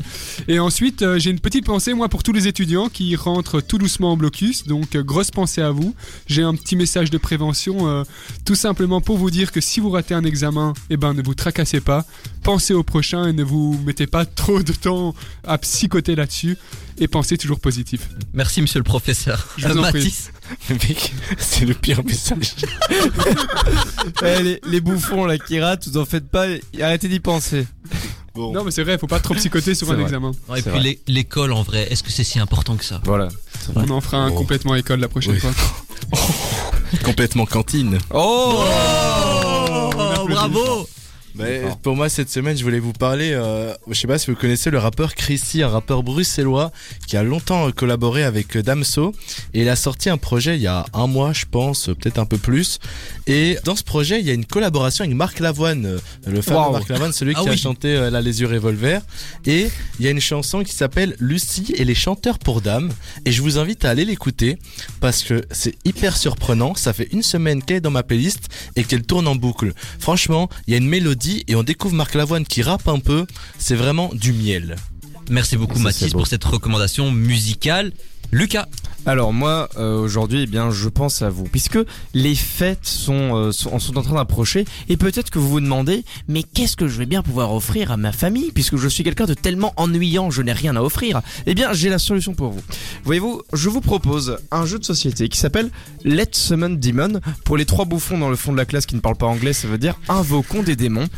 Et 0.48 0.58
ensuite, 0.58 1.00
euh, 1.00 1.18
j'ai 1.18 1.30
une 1.30 1.40
petite 1.40 1.64
pensée, 1.64 1.94
moi, 1.94 2.10
pour 2.10 2.22
tous 2.22 2.32
les 2.32 2.46
étudiants 2.46 2.90
qui 2.90 3.16
rentrent 3.16 3.62
tout 3.62 3.78
doucement 3.78 4.12
en 4.12 4.16
blocus. 4.16 4.66
Donc, 4.66 4.96
euh, 4.96 5.02
grosse 5.02 5.30
pensée 5.30 5.62
à 5.62 5.70
vous. 5.70 5.94
J'ai 6.26 6.42
un 6.42 6.54
petit 6.54 6.76
message 6.76 7.08
de 7.10 7.16
prévention, 7.16 7.88
euh, 7.88 8.04
tout 8.44 8.54
simplement 8.54 9.00
pour 9.00 9.16
vous 9.16 9.30
dire 9.30 9.50
que 9.50 9.62
si 9.62 9.80
vous 9.80 9.90
ratez 9.90 10.12
un 10.12 10.24
examen, 10.24 10.74
eh 10.90 10.98
ben, 10.98 11.14
ne 11.14 11.22
vous 11.22 11.34
tracassez 11.34 11.80
pas. 11.80 12.04
Pensez 12.42 12.74
au 12.74 12.82
prochain 12.82 13.26
et 13.26 13.32
ne 13.32 13.42
vous 13.42 13.80
mettez 13.86 14.06
pas 14.06 14.26
trop 14.26 14.62
de 14.62 14.72
temps 14.72 15.14
à 15.44 15.56
psychoter 15.56 16.14
là-dessus. 16.14 16.58
Et 16.98 17.08
pensez 17.08 17.38
toujours 17.38 17.60
positif. 17.60 18.10
Merci, 18.34 18.60
monsieur 18.60 18.78
le 18.78 18.84
professeur. 18.84 19.48
Je 19.56 19.66
vous 19.66 19.78
en. 19.78 19.82
Mathis. 19.82 20.30
Mec, 20.70 21.12
c'est 21.38 21.64
le 21.64 21.74
pire 21.74 22.04
message. 22.04 22.54
Eh, 24.22 24.42
les, 24.42 24.60
les 24.66 24.80
bouffons 24.80 25.24
là 25.24 25.38
qui 25.38 25.58
ratent, 25.60 25.88
vous 25.88 25.96
en 25.98 26.04
faites 26.04 26.28
pas, 26.28 26.46
arrêtez 26.80 27.08
d'y 27.08 27.20
penser. 27.20 27.66
Bon, 28.34 28.52
Non, 28.52 28.64
mais 28.64 28.70
c'est 28.70 28.82
vrai, 28.82 28.98
faut 28.98 29.06
pas 29.06 29.20
trop 29.20 29.34
psychoter 29.34 29.74
sur 29.74 29.90
un 29.90 29.94
vrai. 29.94 30.02
examen. 30.04 30.32
Et 30.56 30.62
puis 30.62 30.98
l'école, 31.06 31.52
en 31.52 31.62
vrai, 31.62 31.86
est-ce 31.90 32.02
que 32.02 32.10
c'est 32.10 32.24
si 32.24 32.38
important 32.38 32.76
que 32.76 32.84
ça? 32.84 33.00
Voilà. 33.04 33.28
On 33.74 33.88
en 33.90 34.00
fera 34.00 34.18
un 34.18 34.30
Oh. 34.30 34.34
complètement 34.34 34.74
école 34.74 35.00
la 35.00 35.08
prochaine 35.08 35.34
Oui. 35.34 35.40
fois. 35.40 35.52
Complètement 37.04 37.46
cantine. 37.46 37.98
Oh, 38.12 38.62
Oh, 39.96 40.26
bravo 40.28 40.88
Pour 41.82 41.96
moi, 41.96 42.08
cette 42.08 42.30
semaine, 42.30 42.56
je 42.56 42.62
voulais 42.62 42.78
vous 42.78 42.92
parler. 42.92 43.32
Euh, 43.32 43.74
je 43.88 43.94
sais 43.94 44.06
pas 44.06 44.18
si 44.18 44.30
vous 44.30 44.36
connaissez 44.36 44.70
le 44.70 44.78
rappeur 44.78 45.14
Chrissy, 45.14 45.62
un 45.62 45.68
rappeur 45.68 46.02
bruxellois 46.02 46.70
qui 47.08 47.16
a 47.16 47.22
longtemps 47.22 47.70
collaboré 47.72 48.22
avec 48.22 48.56
Damso. 48.56 49.12
Et 49.52 49.62
il 49.62 49.68
a 49.68 49.76
sorti 49.76 50.10
un 50.10 50.16
projet 50.16 50.56
il 50.56 50.62
y 50.62 50.68
a 50.68 50.84
un 50.92 51.06
mois, 51.06 51.32
je 51.32 51.44
pense, 51.50 51.86
peut-être 51.86 52.18
un 52.18 52.24
peu 52.24 52.38
plus. 52.38 52.78
Et 53.26 53.58
dans 53.64 53.74
ce 53.74 53.82
projet, 53.82 54.20
il 54.20 54.26
y 54.26 54.30
a 54.30 54.34
une 54.34 54.44
collaboration 54.44 55.04
avec 55.04 55.16
Marc 55.16 55.40
Lavoine, 55.40 55.86
euh, 55.86 55.98
le 56.26 56.40
fameux 56.40 56.60
Wow. 56.60 56.72
Marc 56.72 56.88
Lavoine, 56.88 57.12
celui 57.12 57.34
Ah 57.36 57.42
qui 57.42 57.48
a 57.48 57.56
chanté 57.56 57.88
euh, 57.88 58.10
La 58.10 58.20
Les 58.20 58.40
yeux 58.40 58.46
revolver. 58.46 59.00
Et 59.44 59.68
il 59.98 60.04
y 60.04 60.08
a 60.08 60.12
une 60.12 60.20
chanson 60.20 60.62
qui 60.62 60.72
s'appelle 60.72 61.16
Lucie 61.18 61.74
et 61.76 61.84
les 61.84 61.96
chanteurs 61.96 62.38
pour 62.38 62.60
dames. 62.60 62.92
Et 63.24 63.32
je 63.32 63.42
vous 63.42 63.58
invite 63.58 63.84
à 63.84 63.90
aller 63.90 64.04
l'écouter 64.04 64.56
parce 65.00 65.24
que 65.24 65.44
c'est 65.50 65.74
hyper 65.84 66.16
surprenant. 66.16 66.74
Ça 66.76 66.92
fait 66.92 67.08
une 67.12 67.22
semaine 67.22 67.62
qu'elle 67.62 67.78
est 67.78 67.80
dans 67.80 67.90
ma 67.90 68.04
playlist 68.04 68.48
et 68.76 68.84
qu'elle 68.84 69.02
tourne 69.02 69.26
en 69.26 69.34
boucle. 69.34 69.72
Franchement, 69.98 70.48
il 70.66 70.72
y 70.72 70.74
a 70.74 70.78
une 70.78 70.88
mélodie 70.88 71.23
et 71.48 71.54
on 71.54 71.62
découvre 71.62 71.94
Marc 71.94 72.14
Lavoine 72.14 72.44
qui 72.44 72.62
rappe 72.62 72.88
un 72.88 72.98
peu. 72.98 73.26
C'est 73.58 73.74
vraiment 73.74 74.10
du 74.12 74.32
miel. 74.32 74.76
Merci 75.30 75.56
beaucoup 75.56 75.78
Mathis 75.78 76.12
pour 76.12 76.26
cette 76.26 76.44
recommandation 76.44 77.10
musicale. 77.10 77.92
Lucas, 78.32 78.66
Alors 79.06 79.34
moi 79.34 79.68
euh, 79.76 79.98
aujourd'hui 79.98 80.44
eh 80.44 80.46
bien 80.46 80.70
je 80.70 80.88
pense 80.88 81.20
à 81.20 81.28
vous 81.28 81.44
puisque 81.44 81.78
les 82.14 82.34
fêtes 82.34 82.86
sont, 82.86 83.36
euh, 83.36 83.52
sont 83.52 83.98
en 83.98 84.02
train 84.02 84.14
d'approcher 84.14 84.64
et 84.88 84.96
peut-être 84.96 85.28
que 85.28 85.38
vous 85.38 85.50
vous 85.50 85.60
demandez 85.60 86.04
mais 86.26 86.42
qu'est-ce 86.42 86.74
que 86.74 86.88
je 86.88 86.96
vais 86.96 87.04
bien 87.04 87.22
pouvoir 87.22 87.52
offrir 87.52 87.92
à 87.92 87.98
ma 87.98 88.12
famille 88.12 88.50
puisque 88.52 88.76
je 88.76 88.88
suis 88.88 89.04
quelqu'un 89.04 89.26
de 89.26 89.34
tellement 89.34 89.74
ennuyant 89.76 90.30
je 90.30 90.40
n'ai 90.40 90.54
rien 90.54 90.74
à 90.76 90.80
offrir 90.80 91.20
Eh 91.44 91.54
bien 91.54 91.74
j'ai 91.74 91.90
la 91.90 91.98
solution 91.98 92.32
pour 92.32 92.52
vous. 92.52 92.62
Voyez-vous 93.04 93.42
je 93.52 93.68
vous 93.68 93.82
propose 93.82 94.38
un 94.50 94.64
jeu 94.64 94.78
de 94.78 94.84
société 94.84 95.28
qui 95.28 95.36
s'appelle 95.36 95.70
Let's 96.04 96.38
Summon 96.38 96.70
Demon 96.70 97.20
pour 97.44 97.58
les 97.58 97.66
trois 97.66 97.84
bouffons 97.84 98.16
dans 98.16 98.30
le 98.30 98.36
fond 98.36 98.52
de 98.52 98.56
la 98.56 98.64
classe 98.64 98.86
qui 98.86 98.94
ne 98.94 99.00
parlent 99.00 99.16
pas 99.16 99.26
anglais 99.26 99.52
ça 99.52 99.68
veut 99.68 99.76
dire 99.78 99.96
invoquons 100.08 100.62
des 100.62 100.76
démons. 100.76 101.08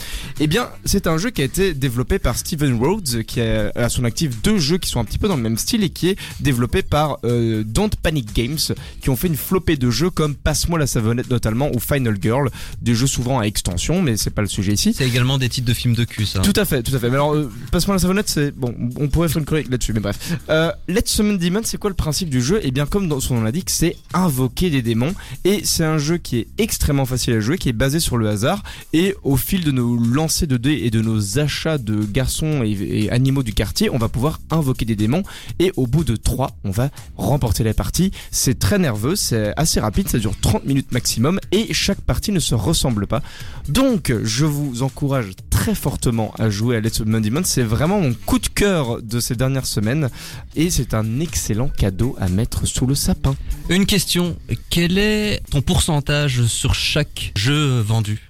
Eh 0.41 0.49
bien 0.49 0.71
c'est 0.85 1.07
un 1.07 1.19
jeu 1.19 1.31
qui 1.31 1.41
a 1.41 1.45
été 1.45 1.73
développé 1.73 2.19
par 2.19 2.37
Steven 2.37 2.83
Rhodes 2.83 3.23
qui 3.23 3.41
a 3.41 3.71
à 3.77 3.89
son 3.89 4.03
actif 4.03 4.43
deux 4.43 4.59
jeux 4.59 4.79
qui 4.79 4.91
sont 4.91 4.99
un 4.99 5.05
petit 5.05 5.19
peu 5.19 5.29
dans 5.29 5.37
le 5.37 5.43
même 5.43 5.59
style 5.59 5.85
et 5.85 5.91
qui 5.91 6.09
est 6.09 6.19
développé 6.41 6.83
par 6.83 6.96
euh, 7.25 7.63
Don't 7.65 7.91
Panic 8.03 8.35
Games 8.35 8.59
qui 9.01 9.11
ont 9.11 9.17
fait 9.17 9.29
une 9.29 9.37
flopée 9.37 9.77
de 9.77 9.91
jeux 9.91 10.11
comme 10.11 10.35
Passe-moi 10.35 10.79
la 10.79 10.87
savonnette 10.87 11.31
notamment 11.31 11.71
ou 11.75 11.81
Final 11.81 12.17
Girl, 12.21 12.51
des 12.83 12.95
jeux 12.95 13.07
souvent 13.07 13.41
à 13.41 13.45
extension 13.45 14.03
mais 14.03 14.17
c'est 14.17 14.31
pas 14.31 14.43
le 14.43 14.49
sujet 14.49 14.73
ici. 14.73 14.95
c'est 14.95 15.07
également 15.07 15.39
des 15.39 15.49
titres 15.49 15.67
de 15.67 15.75
films 15.75 15.95
de 15.95 16.05
cul, 16.05 16.27
ça. 16.27 16.41
Tout 16.41 16.53
à 16.57 16.65
fait, 16.65 16.83
tout 16.83 16.95
à 16.95 16.99
fait. 16.99 17.09
Mais 17.09 17.17
alors, 17.17 17.35
euh, 17.35 17.51
passe-moi 17.71 17.97
la 17.97 18.01
savonnette, 18.01 18.29
c'est 18.29 18.53
bon. 18.53 18.75
On 18.99 19.09
pourrait 19.09 19.29
faire 19.29 19.39
une 19.39 19.45
chronique 19.45 19.71
là-dessus, 19.71 19.93
mais 19.93 20.01
bref. 20.01 20.39
Euh, 20.49 20.73
Let's 20.89 21.11
Summon 21.11 21.35
Demon, 21.35 21.61
c'est 21.65 21.79
quoi 21.79 21.91
le 21.91 21.97
principe 21.97 22.31
du 22.31 22.41
jeu? 22.41 22.61
Eh 22.63 22.71
bien, 22.71 22.87
comme 22.87 23.09
dans 23.09 23.21
son 23.21 23.35
nom 23.37 23.43
l'indique, 23.43 23.71
c'est 23.71 23.97
invoquer 24.15 24.71
des 24.71 24.83
démons. 24.83 25.15
Et 25.45 25.63
c'est 25.65 25.85
un 25.85 25.99
jeu 25.99 26.19
qui 26.19 26.39
est 26.39 26.49
extrêmement 26.59 27.07
facile 27.07 27.35
à 27.35 27.41
jouer, 27.41 27.59
qui 27.59 27.69
est 27.69 27.75
basé 27.75 28.01
sur 28.01 28.17
le 28.17 28.29
hasard. 28.29 28.63
Et 28.93 29.15
au 29.23 29.37
fil 29.37 29.65
de 29.65 29.71
nos 29.71 29.97
lancers 29.97 30.49
de 30.49 30.57
dés 30.57 30.81
et 30.85 30.91
de 30.91 31.01
nos 31.01 31.39
achats 31.39 31.79
de 31.79 32.05
garçons 32.05 32.63
et, 32.65 33.05
et 33.05 33.11
animaux 33.11 33.43
du 33.43 33.53
quartier, 33.53 33.91
on 33.91 33.99
va 33.99 34.09
pouvoir 34.09 34.41
invoquer 34.51 34.85
des 34.85 34.97
démons. 34.97 35.23
Et 35.59 35.73
au 35.77 35.87
bout 35.87 36.05
de 36.05 36.17
3, 36.17 36.57
on 36.65 36.71
va 36.71 36.86
remporter 37.17 37.65
la 37.65 37.75
partie. 37.75 38.11
C'est 38.31 38.59
très 38.59 38.79
nerveux, 38.79 39.17
c'est 39.17 39.53
assez 39.57 39.81
rapide, 39.81 40.09
ça 40.09 40.19
dure 40.19 40.35
30 40.41 40.65
minutes 40.65 40.93
maximum. 40.93 41.41
Et 41.53 41.73
chaque 41.73 42.01
partie 42.01 42.33
ne 42.33 42.41
se 42.41 42.55
ressemble 42.55 43.07
pas. 43.07 43.23
Donc, 43.69 44.13
je 44.23 44.45
vous 44.45 44.83
encourage 44.83 45.33
très 45.51 45.75
fortement 45.75 46.33
à 46.39 46.51
jouer 46.51 46.77
à 46.77 46.81
Let's 46.81 47.01
Demon. 47.01 47.43
C'est 47.45 47.63
vraiment 47.63 48.01
mon 48.01 48.15
coup 48.15 48.39
de 48.39 48.49
cœur 48.49 49.03
de 49.03 49.21
ces 49.21 49.35
dernières 49.37 49.67
semaines. 49.67 50.11
Et 50.55 50.71
c'est 50.71 50.95
un 50.95 51.21
excellent 51.21 51.69
cadeau 51.69 52.17
à 52.21 52.29
mettre 52.29 52.67
sous 52.67 52.87
le 52.87 52.95
sapin. 52.95 53.35
Une 53.69 53.87
question, 53.87 54.37
quel 54.71 54.99
est 54.99 55.41
ton 55.51 55.63
pourcentage 55.63 56.45
sur 56.47 56.75
chaque 56.75 57.33
jeu 57.37 57.81
vendu? 57.81 58.27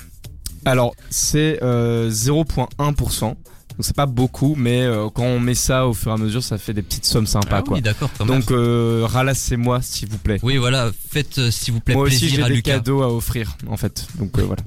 Alors, 0.65 0.95
c'est 1.11 1.63
euh, 1.63 2.11
0,1%. 2.11 3.37
Donc 3.77 3.85
c'est 3.85 3.95
pas 3.97 4.07
beaucoup, 4.07 4.55
mais 4.57 4.83
euh, 4.83 5.09
quand 5.13 5.25
on 5.25 5.39
met 5.39 5.55
ça 5.55 5.87
au 5.87 5.93
fur 5.93 6.11
et 6.11 6.15
à 6.15 6.17
mesure, 6.17 6.43
ça 6.43 6.57
fait 6.57 6.73
des 6.73 6.81
petites 6.83 7.05
sommes 7.05 7.27
sympas, 7.27 7.59
Ah 7.59 7.63
quoi. 7.63 7.77
oui, 7.77 7.83
d'accord, 7.83 8.09
quand 8.17 8.25
même. 8.25 8.41
Donc 8.41 8.51
euh, 8.51 9.05
ralassez-moi, 9.07 9.81
s'il 9.83 10.09
vous 10.09 10.17
plaît. 10.19 10.39
Oui, 10.43 10.57
voilà, 10.57 10.91
faites 11.11 11.37
euh, 11.39 11.51
s'il 11.51 11.75
vous 11.75 11.81
plaît 11.81 11.95
Moi 11.95 12.05
aussi, 12.05 12.29
j'ai 12.31 12.43
à 12.43 12.49
des 12.49 12.55
Lucas. 12.55 12.73
cadeaux 12.77 13.03
à 13.03 13.13
offrir, 13.13 13.55
en 13.69 13.77
fait. 13.77 14.07
Donc 14.19 14.39
euh, 14.39 14.43
voilà. 14.43 14.63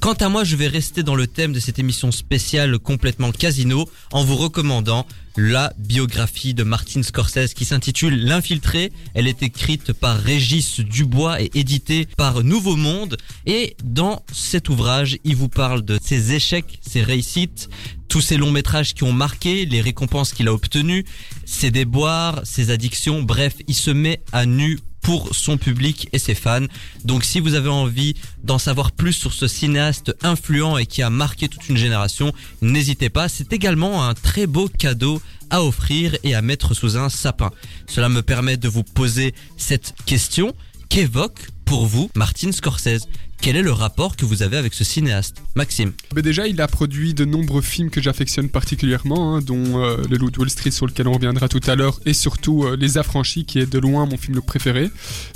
Quant 0.00 0.14
à 0.14 0.28
moi, 0.28 0.44
je 0.44 0.56
vais 0.56 0.68
rester 0.68 1.02
dans 1.02 1.14
le 1.14 1.26
thème 1.26 1.52
de 1.52 1.60
cette 1.60 1.78
émission 1.78 2.12
spéciale 2.12 2.78
complètement 2.78 3.32
casino 3.32 3.88
en 4.12 4.24
vous 4.24 4.36
recommandant 4.36 5.06
la 5.36 5.72
biographie 5.78 6.54
de 6.54 6.62
Martin 6.62 7.02
Scorsese 7.02 7.54
qui 7.54 7.64
s'intitule 7.64 8.24
L'infiltré. 8.24 8.92
Elle 9.14 9.26
est 9.26 9.42
écrite 9.42 9.92
par 9.92 10.18
Régis 10.18 10.80
Dubois 10.80 11.42
et 11.42 11.50
éditée 11.54 12.06
par 12.16 12.44
Nouveau 12.44 12.76
Monde. 12.76 13.16
Et 13.46 13.76
dans 13.82 14.22
cet 14.32 14.68
ouvrage, 14.68 15.18
il 15.24 15.36
vous 15.36 15.48
parle 15.48 15.84
de 15.84 15.98
ses 16.02 16.34
échecs, 16.34 16.78
ses 16.86 17.02
réussites, 17.02 17.68
tous 18.08 18.20
ces 18.20 18.36
longs 18.36 18.52
métrages 18.52 18.94
qui 18.94 19.02
ont 19.02 19.12
marqué, 19.12 19.66
les 19.66 19.80
récompenses 19.80 20.32
qu'il 20.32 20.48
a 20.48 20.52
obtenues, 20.52 21.04
ses 21.44 21.70
déboires, 21.70 22.40
ses 22.44 22.70
addictions, 22.70 23.22
bref, 23.22 23.56
il 23.66 23.74
se 23.74 23.90
met 23.90 24.22
à 24.32 24.46
nu 24.46 24.78
pour 25.04 25.34
son 25.34 25.58
public 25.58 26.08
et 26.12 26.18
ses 26.18 26.34
fans. 26.34 26.66
Donc 27.04 27.24
si 27.24 27.38
vous 27.38 27.54
avez 27.54 27.68
envie 27.68 28.14
d'en 28.42 28.58
savoir 28.58 28.90
plus 28.90 29.12
sur 29.12 29.32
ce 29.32 29.46
cinéaste 29.46 30.16
influent 30.22 30.78
et 30.78 30.86
qui 30.86 31.02
a 31.02 31.10
marqué 31.10 31.48
toute 31.48 31.68
une 31.68 31.76
génération, 31.76 32.32
n'hésitez 32.62 33.10
pas, 33.10 33.28
c'est 33.28 33.52
également 33.52 34.08
un 34.08 34.14
très 34.14 34.46
beau 34.46 34.68
cadeau 34.68 35.20
à 35.50 35.62
offrir 35.62 36.16
et 36.24 36.34
à 36.34 36.42
mettre 36.42 36.74
sous 36.74 36.96
un 36.96 37.10
sapin. 37.10 37.50
Cela 37.86 38.08
me 38.08 38.22
permet 38.22 38.56
de 38.56 38.66
vous 38.66 38.82
poser 38.82 39.34
cette 39.56 39.94
question. 40.06 40.52
Qu'évoque 40.88 41.48
pour 41.64 41.86
vous 41.86 42.10
Martin 42.14 42.52
Scorsese 42.52 43.08
Quel 43.40 43.56
est 43.56 43.62
le 43.62 43.72
rapport 43.72 44.16
que 44.16 44.24
vous 44.24 44.42
avez 44.42 44.56
avec 44.56 44.74
ce 44.74 44.84
cinéaste? 44.84 45.42
Maxime 45.54 45.92
Mais 46.14 46.22
déjà, 46.22 46.46
il 46.46 46.60
a 46.60 46.68
produit 46.68 47.14
de 47.14 47.24
nombreux 47.24 47.62
films 47.62 47.90
que 47.90 48.00
j'affectionne 48.00 48.48
particulièrement, 48.48 49.36
hein, 49.36 49.40
dont 49.40 49.82
euh, 49.82 49.96
Le 50.08 50.16
Loup 50.16 50.30
de 50.30 50.38
Wall 50.38 50.50
Street 50.50 50.70
sur 50.70 50.86
lequel 50.86 51.08
on 51.08 51.12
reviendra 51.12 51.48
tout 51.48 51.60
à 51.66 51.74
l'heure, 51.74 52.00
et 52.06 52.14
surtout 52.14 52.64
euh, 52.64 52.76
Les 52.76 52.98
Affranchis, 52.98 53.44
qui 53.44 53.58
est 53.58 53.70
de 53.70 53.78
loin 53.78 54.06
mon 54.06 54.16
film 54.16 54.40
préféré. 54.40 54.90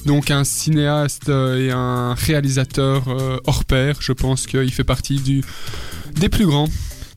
Donc 0.06 0.30
un 0.30 0.44
cinéaste 0.44 1.28
euh, 1.28 1.66
et 1.66 1.70
un 1.70 2.14
réalisateur 2.14 3.04
hors 3.44 3.64
pair, 3.64 3.96
je 4.00 4.12
pense 4.12 4.46
qu'il 4.46 4.72
fait 4.72 4.84
partie 4.84 5.20
du 5.20 5.42
des 6.14 6.28
plus 6.28 6.46
grands. 6.46 6.68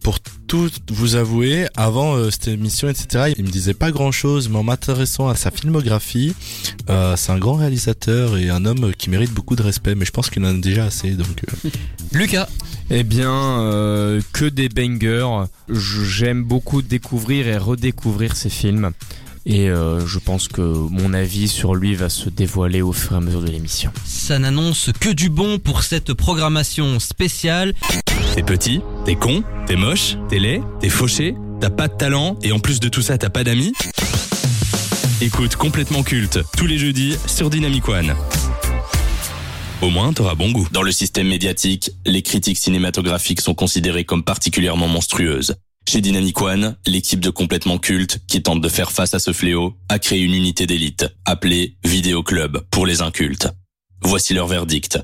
Pour 0.03 0.19
tout 0.51 0.69
vous 0.89 1.15
avouer, 1.15 1.67
avant 1.77 2.15
euh, 2.17 2.29
cette 2.29 2.49
émission, 2.49 2.89
etc., 2.89 3.31
il 3.37 3.45
me 3.45 3.49
disait 3.49 3.73
pas 3.73 3.89
grand 3.89 4.11
chose, 4.11 4.49
mais 4.49 4.57
en 4.57 4.63
m'intéressant 4.63 5.29
à 5.29 5.35
sa 5.37 5.49
filmographie, 5.49 6.35
euh, 6.89 7.15
c'est 7.15 7.31
un 7.31 7.37
grand 7.37 7.53
réalisateur 7.53 8.35
et 8.35 8.49
un 8.49 8.65
homme 8.65 8.91
qui 8.97 9.09
mérite 9.09 9.31
beaucoup 9.31 9.55
de 9.55 9.63
respect, 9.63 9.95
mais 9.95 10.03
je 10.03 10.11
pense 10.11 10.29
qu'il 10.29 10.43
en 10.43 10.49
a 10.49 10.53
déjà 10.53 10.83
assez, 10.83 11.11
donc... 11.11 11.41
euh, 11.65 11.69
Lucas 12.11 12.49
Eh 12.89 13.03
bien, 13.03 13.31
euh, 13.61 14.19
que 14.33 14.43
des 14.43 14.67
bangers. 14.67 15.45
J'aime 15.69 16.43
beaucoup 16.43 16.81
découvrir 16.81 17.47
et 17.47 17.57
redécouvrir 17.57 18.35
ces 18.35 18.49
films. 18.49 18.91
Et 19.45 19.69
euh, 19.69 20.05
je 20.05 20.19
pense 20.19 20.49
que 20.49 20.61
mon 20.61 21.13
avis 21.13 21.47
sur 21.47 21.75
lui 21.75 21.95
va 21.95 22.09
se 22.09 22.29
dévoiler 22.29 22.81
au 22.81 22.91
fur 22.91 23.13
et 23.13 23.15
à 23.15 23.19
mesure 23.21 23.41
de 23.41 23.49
l'émission. 23.49 23.91
Ça 24.05 24.37
n'annonce 24.37 24.91
que 24.99 25.09
du 25.09 25.29
bon 25.29 25.59
pour 25.59 25.83
cette 25.83 26.13
programmation 26.13 26.99
spéciale. 26.99 27.73
T'es 28.33 28.43
petit, 28.43 28.79
t'es 29.03 29.15
con, 29.15 29.43
t'es 29.67 29.75
moche, 29.75 30.15
t'es 30.29 30.39
laid, 30.39 30.61
t'es 30.79 30.87
fauché, 30.87 31.35
t'as 31.59 31.69
pas 31.69 31.89
de 31.89 31.97
talent 31.97 32.37
et 32.41 32.53
en 32.53 32.59
plus 32.59 32.79
de 32.79 32.87
tout 32.87 33.01
ça 33.01 33.17
t'as 33.17 33.29
pas 33.29 33.43
d'amis 33.43 33.73
Écoute 35.19 35.57
complètement 35.57 36.01
culte 36.01 36.39
tous 36.55 36.65
les 36.65 36.77
jeudis 36.77 37.17
sur 37.27 37.49
Dynamic 37.49 37.89
One. 37.89 38.15
Au 39.81 39.89
moins 39.89 40.13
t'auras 40.13 40.35
bon 40.35 40.51
goût. 40.51 40.67
Dans 40.71 40.81
le 40.81 40.93
système 40.93 41.27
médiatique, 41.27 41.91
les 42.05 42.21
critiques 42.21 42.57
cinématographiques 42.57 43.41
sont 43.41 43.53
considérées 43.53 44.05
comme 44.05 44.23
particulièrement 44.23 44.87
monstrueuses. 44.87 45.55
Chez 45.89 45.99
Dynamic 45.99 46.39
One, 46.41 46.77
l'équipe 46.87 47.19
de 47.19 47.31
complètement 47.31 47.79
culte 47.79 48.19
qui 48.27 48.41
tente 48.41 48.61
de 48.61 48.69
faire 48.69 48.93
face 48.93 49.13
à 49.13 49.19
ce 49.19 49.33
fléau 49.33 49.75
a 49.89 49.99
créé 49.99 50.21
une 50.21 50.33
unité 50.33 50.65
d'élite 50.65 51.05
appelée 51.25 51.75
Vidéo 51.83 52.23
Club 52.23 52.63
pour 52.71 52.85
les 52.85 53.01
incultes. 53.01 53.49
Voici 54.03 54.33
leur 54.33 54.47
verdict. 54.47 54.99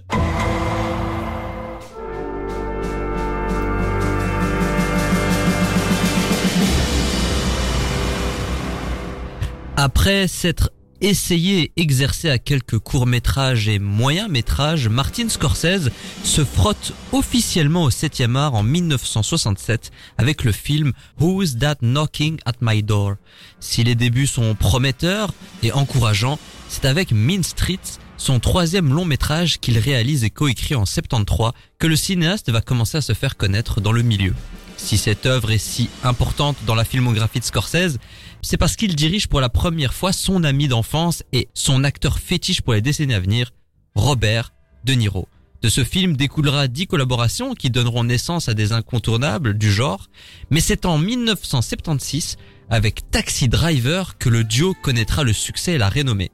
Après 9.80 10.28
s'être 10.28 10.72
essayé 11.02 11.62
et 11.62 11.72
exercé 11.84 12.32
à 12.32 12.40
quelques 12.40 12.80
courts-métrages 12.80 13.68
et 13.68 13.78
moyens-métrages, 13.78 14.90
Martin 14.90 15.30
Scorsese 15.30 15.92
se 16.24 16.44
frotte 16.44 16.94
officiellement 17.12 17.84
au 17.84 17.92
7e 17.92 18.36
art 18.36 18.56
en 18.56 18.64
1967 18.64 19.92
avec 20.18 20.44
le 20.44 20.52
film 20.52 20.94
Who's 21.20 21.60
That 21.60 21.76
Knocking 21.84 22.40
at 22.48 22.54
My 22.60 22.82
Door. 22.82 23.18
Si 23.60 23.84
les 23.84 23.94
débuts 23.94 24.26
sont 24.26 24.56
prometteurs 24.56 25.32
et 25.62 25.72
encourageants, 25.72 26.40
c'est 26.70 26.86
avec 26.86 27.12
Mean 27.12 27.44
Streets, 27.44 28.00
son 28.18 28.40
troisième 28.40 28.92
long 28.92 29.06
métrage 29.06 29.60
qu'il 29.60 29.78
réalise 29.78 30.24
et 30.24 30.32
coécrit 30.32 30.74
en 30.74 30.88
73, 30.88 31.52
que 31.78 31.86
le 31.86 31.96
cinéaste 31.96 32.50
va 32.50 32.62
commencer 32.62 32.98
à 32.98 33.02
se 33.02 33.14
faire 33.14 33.38
connaître 33.38 33.80
dans 33.80 33.92
le 33.92 34.02
milieu. 34.02 34.34
Si 34.78 34.98
cette 34.98 35.26
œuvre 35.26 35.52
est 35.52 35.58
si 35.58 35.90
importante 36.04 36.56
dans 36.66 36.76
la 36.76 36.86
filmographie 36.86 37.40
de 37.40 37.46
Scorsese, 37.46 37.98
c'est 38.42 38.58
parce 38.58 38.76
qu'il 38.76 38.96
dirige 38.96 39.28
pour 39.28 39.42
la 39.42 39.50
première 39.50 39.94
fois 39.94 40.14
son 40.14 40.44
ami 40.44 40.68
d'enfance 40.68 41.24
et 41.34 41.50
son 41.54 41.84
acteur 41.84 42.20
fétiche 42.20 42.62
pour 42.62 42.74
les 42.74 42.82
décennies 42.82 43.14
à 43.14 43.20
venir, 43.20 43.52
Robert 43.96 44.54
De 44.86 44.94
Niro. 44.94 45.28
De 45.64 45.70
ce 45.70 45.84
film 45.84 46.16
découlera 46.16 46.68
dix 46.68 46.86
collaborations 46.86 47.56
qui 47.56 47.72
donneront 47.72 48.04
naissance 48.04 48.48
à 48.48 48.54
des 48.54 48.74
incontournables 48.74 49.58
du 49.58 49.72
genre, 49.72 50.08
mais 50.52 50.60
c'est 50.60 50.86
en 50.86 51.00
1976, 51.00 52.38
avec 52.70 53.10
Taxi 53.10 53.48
Driver, 53.48 54.18
que 54.20 54.30
le 54.30 54.44
duo 54.44 54.76
connaîtra 54.82 55.24
le 55.24 55.34
succès 55.34 55.74
et 55.74 55.78
la 55.78 55.90
renommée. 55.90 56.32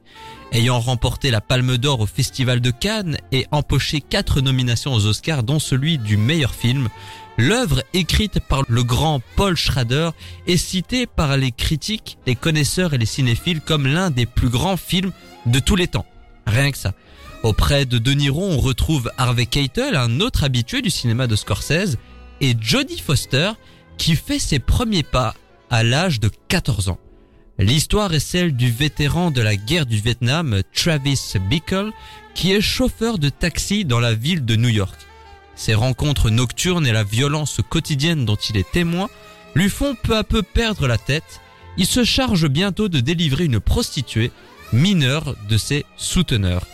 Ayant 0.52 0.78
remporté 0.78 1.30
la 1.30 1.40
Palme 1.40 1.78
d'Or 1.78 2.00
au 2.00 2.06
Festival 2.06 2.60
de 2.60 2.70
Cannes 2.70 3.16
et 3.32 3.46
empoché 3.50 4.00
quatre 4.02 4.40
nominations 4.40 4.92
aux 4.92 5.06
Oscars, 5.06 5.42
dont 5.42 5.58
celui 5.58 5.96
du 5.96 6.16
meilleur 6.16 6.54
film, 6.54 6.88
L'œuvre 7.36 7.82
écrite 7.92 8.38
par 8.38 8.62
le 8.68 8.84
grand 8.84 9.20
Paul 9.34 9.56
Schrader 9.56 10.10
est 10.46 10.56
citée 10.56 11.06
par 11.06 11.36
les 11.36 11.50
critiques, 11.50 12.16
les 12.26 12.36
connaisseurs 12.36 12.94
et 12.94 12.98
les 12.98 13.06
cinéphiles 13.06 13.60
comme 13.60 13.86
l'un 13.86 14.10
des 14.10 14.26
plus 14.26 14.48
grands 14.48 14.76
films 14.76 15.10
de 15.46 15.58
tous 15.58 15.74
les 15.74 15.88
temps. 15.88 16.06
Rien 16.46 16.70
que 16.70 16.78
ça. 16.78 16.92
Auprès 17.42 17.86
de 17.86 17.98
De 17.98 18.12
Niro, 18.12 18.42
on 18.44 18.58
retrouve 18.58 19.10
Harvey 19.18 19.46
Keitel, 19.46 19.96
un 19.96 20.20
autre 20.20 20.44
habitué 20.44 20.80
du 20.80 20.90
cinéma 20.90 21.26
de 21.26 21.36
Scorsese, 21.36 21.98
et 22.40 22.54
Jodie 22.60 23.00
Foster, 23.00 23.52
qui 23.98 24.16
fait 24.16 24.38
ses 24.38 24.60
premiers 24.60 25.02
pas 25.02 25.34
à 25.70 25.82
l'âge 25.82 26.20
de 26.20 26.30
14 26.48 26.88
ans. 26.88 26.98
L'histoire 27.58 28.14
est 28.14 28.20
celle 28.20 28.56
du 28.56 28.70
vétéran 28.70 29.30
de 29.30 29.40
la 29.40 29.56
guerre 29.56 29.86
du 29.86 29.96
Vietnam, 29.96 30.62
Travis 30.72 31.34
Bickle, 31.48 31.90
qui 32.34 32.52
est 32.52 32.60
chauffeur 32.60 33.18
de 33.18 33.28
taxi 33.28 33.84
dans 33.84 34.00
la 34.00 34.14
ville 34.14 34.44
de 34.44 34.56
New 34.56 34.68
York. 34.68 34.98
Ses 35.56 35.74
rencontres 35.74 36.30
nocturnes 36.30 36.86
et 36.86 36.92
la 36.92 37.04
violence 37.04 37.60
quotidienne 37.68 38.24
dont 38.24 38.36
il 38.36 38.56
est 38.56 38.70
témoin 38.70 39.08
lui 39.54 39.68
font 39.68 39.94
peu 40.02 40.16
à 40.16 40.24
peu 40.24 40.42
perdre 40.42 40.86
la 40.86 40.98
tête. 40.98 41.40
Il 41.76 41.86
se 41.86 42.04
charge 42.04 42.48
bientôt 42.48 42.88
de 42.88 43.00
délivrer 43.00 43.44
une 43.44 43.60
prostituée 43.60 44.30
mineure 44.72 45.36
de 45.48 45.56
ses 45.56 45.84
souteneurs. 45.96 46.66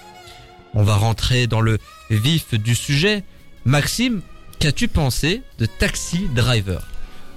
On 0.74 0.82
va 0.82 0.96
rentrer 0.96 1.46
dans 1.46 1.60
le 1.60 1.78
vif 2.10 2.54
du 2.54 2.74
sujet. 2.74 3.24
Maxime, 3.64 4.22
qu'as-tu 4.58 4.88
pensé 4.88 5.42
de 5.58 5.66
Taxi 5.66 6.28
Driver? 6.34 6.86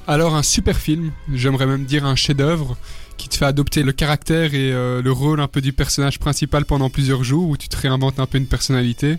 Alors 0.08 0.36
un 0.36 0.44
super 0.44 0.78
film, 0.78 1.12
j'aimerais 1.34 1.66
même 1.66 1.86
dire 1.86 2.06
un 2.06 2.16
chef-d'œuvre 2.16 2.78
qui 3.18 3.30
te 3.30 3.38
fait 3.38 3.46
adopter 3.46 3.84
le 3.84 3.94
caractère 3.94 4.54
et 4.54 4.72
euh, 4.74 5.02
le 5.02 5.12
rôle 5.12 5.40
un 5.40 5.48
peu 5.48 5.62
du 5.62 5.72
personnage 5.72 6.20
principal 6.20 6.66
pendant 6.66 6.90
plusieurs 6.90 7.24
jours 7.24 7.48
où 7.48 7.58
tu 7.58 7.70
te 7.70 7.78
réinventes 7.78 8.20
un 8.20 8.26
peu 8.26 8.38
une 8.38 8.48
personnalité. 8.48 9.18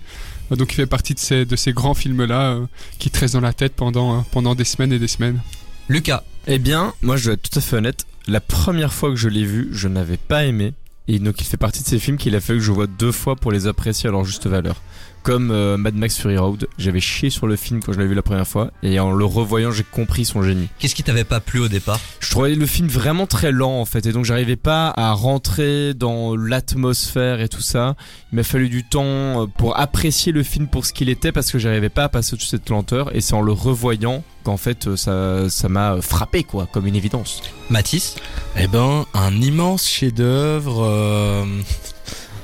Euh, 0.53 0.57
donc 0.57 0.73
il 0.73 0.77
fait 0.77 0.87
partie 0.87 1.15
de 1.15 1.19
ces, 1.19 1.45
de 1.45 1.57
ces 1.57 1.73
grands 1.73 1.95
films-là 1.95 2.53
euh, 2.53 2.67
qui 2.99 3.11
te 3.11 3.19
restent 3.21 3.35
dans 3.35 3.41
la 3.41 3.53
tête 3.53 3.75
pendant, 3.75 4.19
euh, 4.19 4.23
pendant 4.31 4.55
des 4.55 4.65
semaines 4.65 4.93
et 4.93 4.99
des 4.99 5.09
semaines. 5.09 5.41
Lucas, 5.89 6.23
Eh 6.47 6.59
bien, 6.59 6.95
moi 7.03 7.17
je 7.17 7.25
dois 7.25 7.33
être 7.35 7.51
tout 7.51 7.59
à 7.59 7.63
fait 7.63 7.77
honnête. 7.77 8.07
La 8.27 8.41
première 8.41 8.93
fois 8.93 9.11
que 9.11 9.17
je 9.17 9.29
l'ai 9.29 9.45
vu, 9.45 9.69
je 9.73 9.89
n'avais 9.89 10.17
pas 10.17 10.45
aimé. 10.45 10.73
Et 11.07 11.19
donc 11.19 11.41
il 11.41 11.45
fait 11.45 11.59
partie 11.59 11.83
de 11.83 11.89
ces 11.89 11.99
films 11.99 12.17
qu'il 12.17 12.35
a 12.35 12.41
fallu 12.41 12.61
que 12.61 12.65
je 12.65 12.73
vois 12.73 12.87
deux 12.87 13.13
fois 13.13 13.37
pour 13.37 13.53
les 13.53 13.67
apprécier 13.67 14.09
à 14.09 14.13
leur 14.13 14.25
juste 14.25 14.47
valeur. 14.47 14.81
Comme 15.25 15.51
euh, 15.53 15.79
Mad 15.79 15.95
Max 15.95 16.19
Fury 16.19 16.37
Road, 16.37 16.69
j'avais 16.77 17.01
chié 17.01 17.31
sur 17.31 17.47
le 17.47 17.57
film 17.57 17.83
quand 17.83 17.93
je 17.95 17.97
l'avais 17.97 18.11
vu 18.11 18.15
la 18.15 18.21
première 18.21 18.47
fois. 18.47 18.71
Et 18.83 19.01
en 19.01 19.11
le 19.11 19.25
revoyant, 19.25 19.71
j'ai 19.71 19.83
compris 19.83 20.27
son 20.27 20.43
génie. 20.43 20.69
qu'est-ce 20.79 20.95
qui 20.95 21.03
t'avait 21.03 21.25
pas 21.25 21.41
plu 21.41 21.61
au 21.61 21.69
départ? 21.69 21.99
Je 22.21 22.29
trouvais 22.31 22.55
le 22.55 22.67
film 22.67 22.89
vraiment 22.89 23.27
très 23.27 23.51
lent 23.51 23.81
en 23.81 23.87
fait 23.87 24.05
et 24.05 24.13
donc 24.13 24.27
j'arrivais 24.27 24.57
pas 24.57 24.93
à 24.95 25.13
rentrer 25.13 25.95
dans 25.95 26.37
l'atmosphère 26.37 27.41
et 27.41 27.49
tout 27.49 27.63
ça. 27.63 27.97
Il 28.33 28.37
m'a 28.37 28.43
fallu 28.43 28.69
du 28.69 28.85
temps 28.85 29.05
euh, 29.43 29.47
pour 29.47 29.79
apprécier 29.79 30.31
le 30.31 30.43
film 30.43 30.67
pour 30.69 30.85
ce 30.85 30.93
qu'il 30.93 31.09
était 31.09 31.33
parce 31.33 31.51
que 31.51 31.59
j'arrivais 31.59 31.89
pas 31.89 32.05
à 32.05 32.09
passer 32.11 32.33
toute 32.37 32.43
cette 32.43 32.69
lenteur 32.69 33.15
et 33.17 33.23
c'est 33.23 33.35
en 33.35 33.41
le 33.41 33.53
revoyant 33.53 34.23
qu'en 34.43 34.59
fait 34.59 34.89
euh, 34.89 34.97
ça 34.97 35.49
ça 35.49 35.71
m'a 35.71 36.03
frappé 36.03 36.45
quoi 36.45 36.69
comme 36.71 36.87
une 36.87 36.97
évidence. 36.97 37.41
Mathis? 37.71 38.17
Eh 38.59 38.67
ben, 38.67 39.07
un 39.15 39.33
immense 39.41 39.89
chef-d'œuvre. 39.89 40.85
euh, 40.85 41.45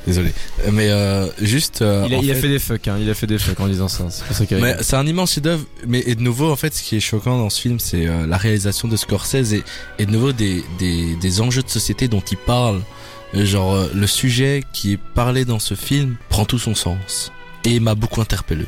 Désolé, 0.07 0.33
mais 0.73 0.89
euh, 0.89 1.27
juste. 1.43 1.83
euh, 1.83 2.07
il 2.09 2.31
a, 2.31 2.35
fait 2.35 2.49
des 2.49 2.59
fucks 2.59 2.89
hein, 2.89 2.97
il 3.01 3.11
a 3.11 3.15
fait 3.15 3.27
des 3.27 3.39
fucks 3.39 3.61
en 3.61 3.69
disant 3.69 3.87
ça, 3.89 4.07
c'est 4.09 4.25
pour 4.25 4.35
ça 4.35 4.47
qu'il 4.47 4.57
Mais 4.57 4.77
c'est 4.81 4.97
un 4.97 5.07
immense 5.07 5.35
chef-d'œuvre. 5.35 5.65
Mais 5.87 6.03
et 6.07 6.15
de 6.15 6.23
nouveau, 6.23 6.51
en 6.51 6.57
fait, 6.57 6.75
ce 6.75 6.83
qui 6.83 6.97
est 6.97 7.01
choquant 7.01 7.39
dans 7.39 7.51
ce 7.51 7.61
film, 7.61 7.79
c'est 7.79 8.07
euh, 8.07 8.27
la 8.27 8.39
réalisation 8.39 8.89
de 8.89 8.97
Scorsese 8.97 9.53
et, 9.53 9.63
et 9.99 10.07
de 10.07 10.11
nouveau 10.11 10.33
des, 10.33 10.65
des, 10.79 11.17
des 11.17 11.41
enjeux 11.43 11.63
de 11.63 11.69
société 11.69 12.09
dont 12.09 12.23
il 12.31 12.39
parle. 12.39 12.81
Euh, 13.35 13.45
Genre 13.45 13.75
euh, 13.75 13.91
le 13.95 14.07
sujet 14.07 14.63
qui 14.73 14.95
est 14.95 15.01
parlé 15.15 15.45
dans 15.45 15.59
ce 15.59 15.75
film 15.75 16.17
prend 16.31 16.45
tout 16.45 16.59
son 16.59 16.75
sens 16.75 17.31
et 17.65 17.79
m'a 17.79 17.95
beaucoup 17.95 18.21
interpellé. 18.21 18.65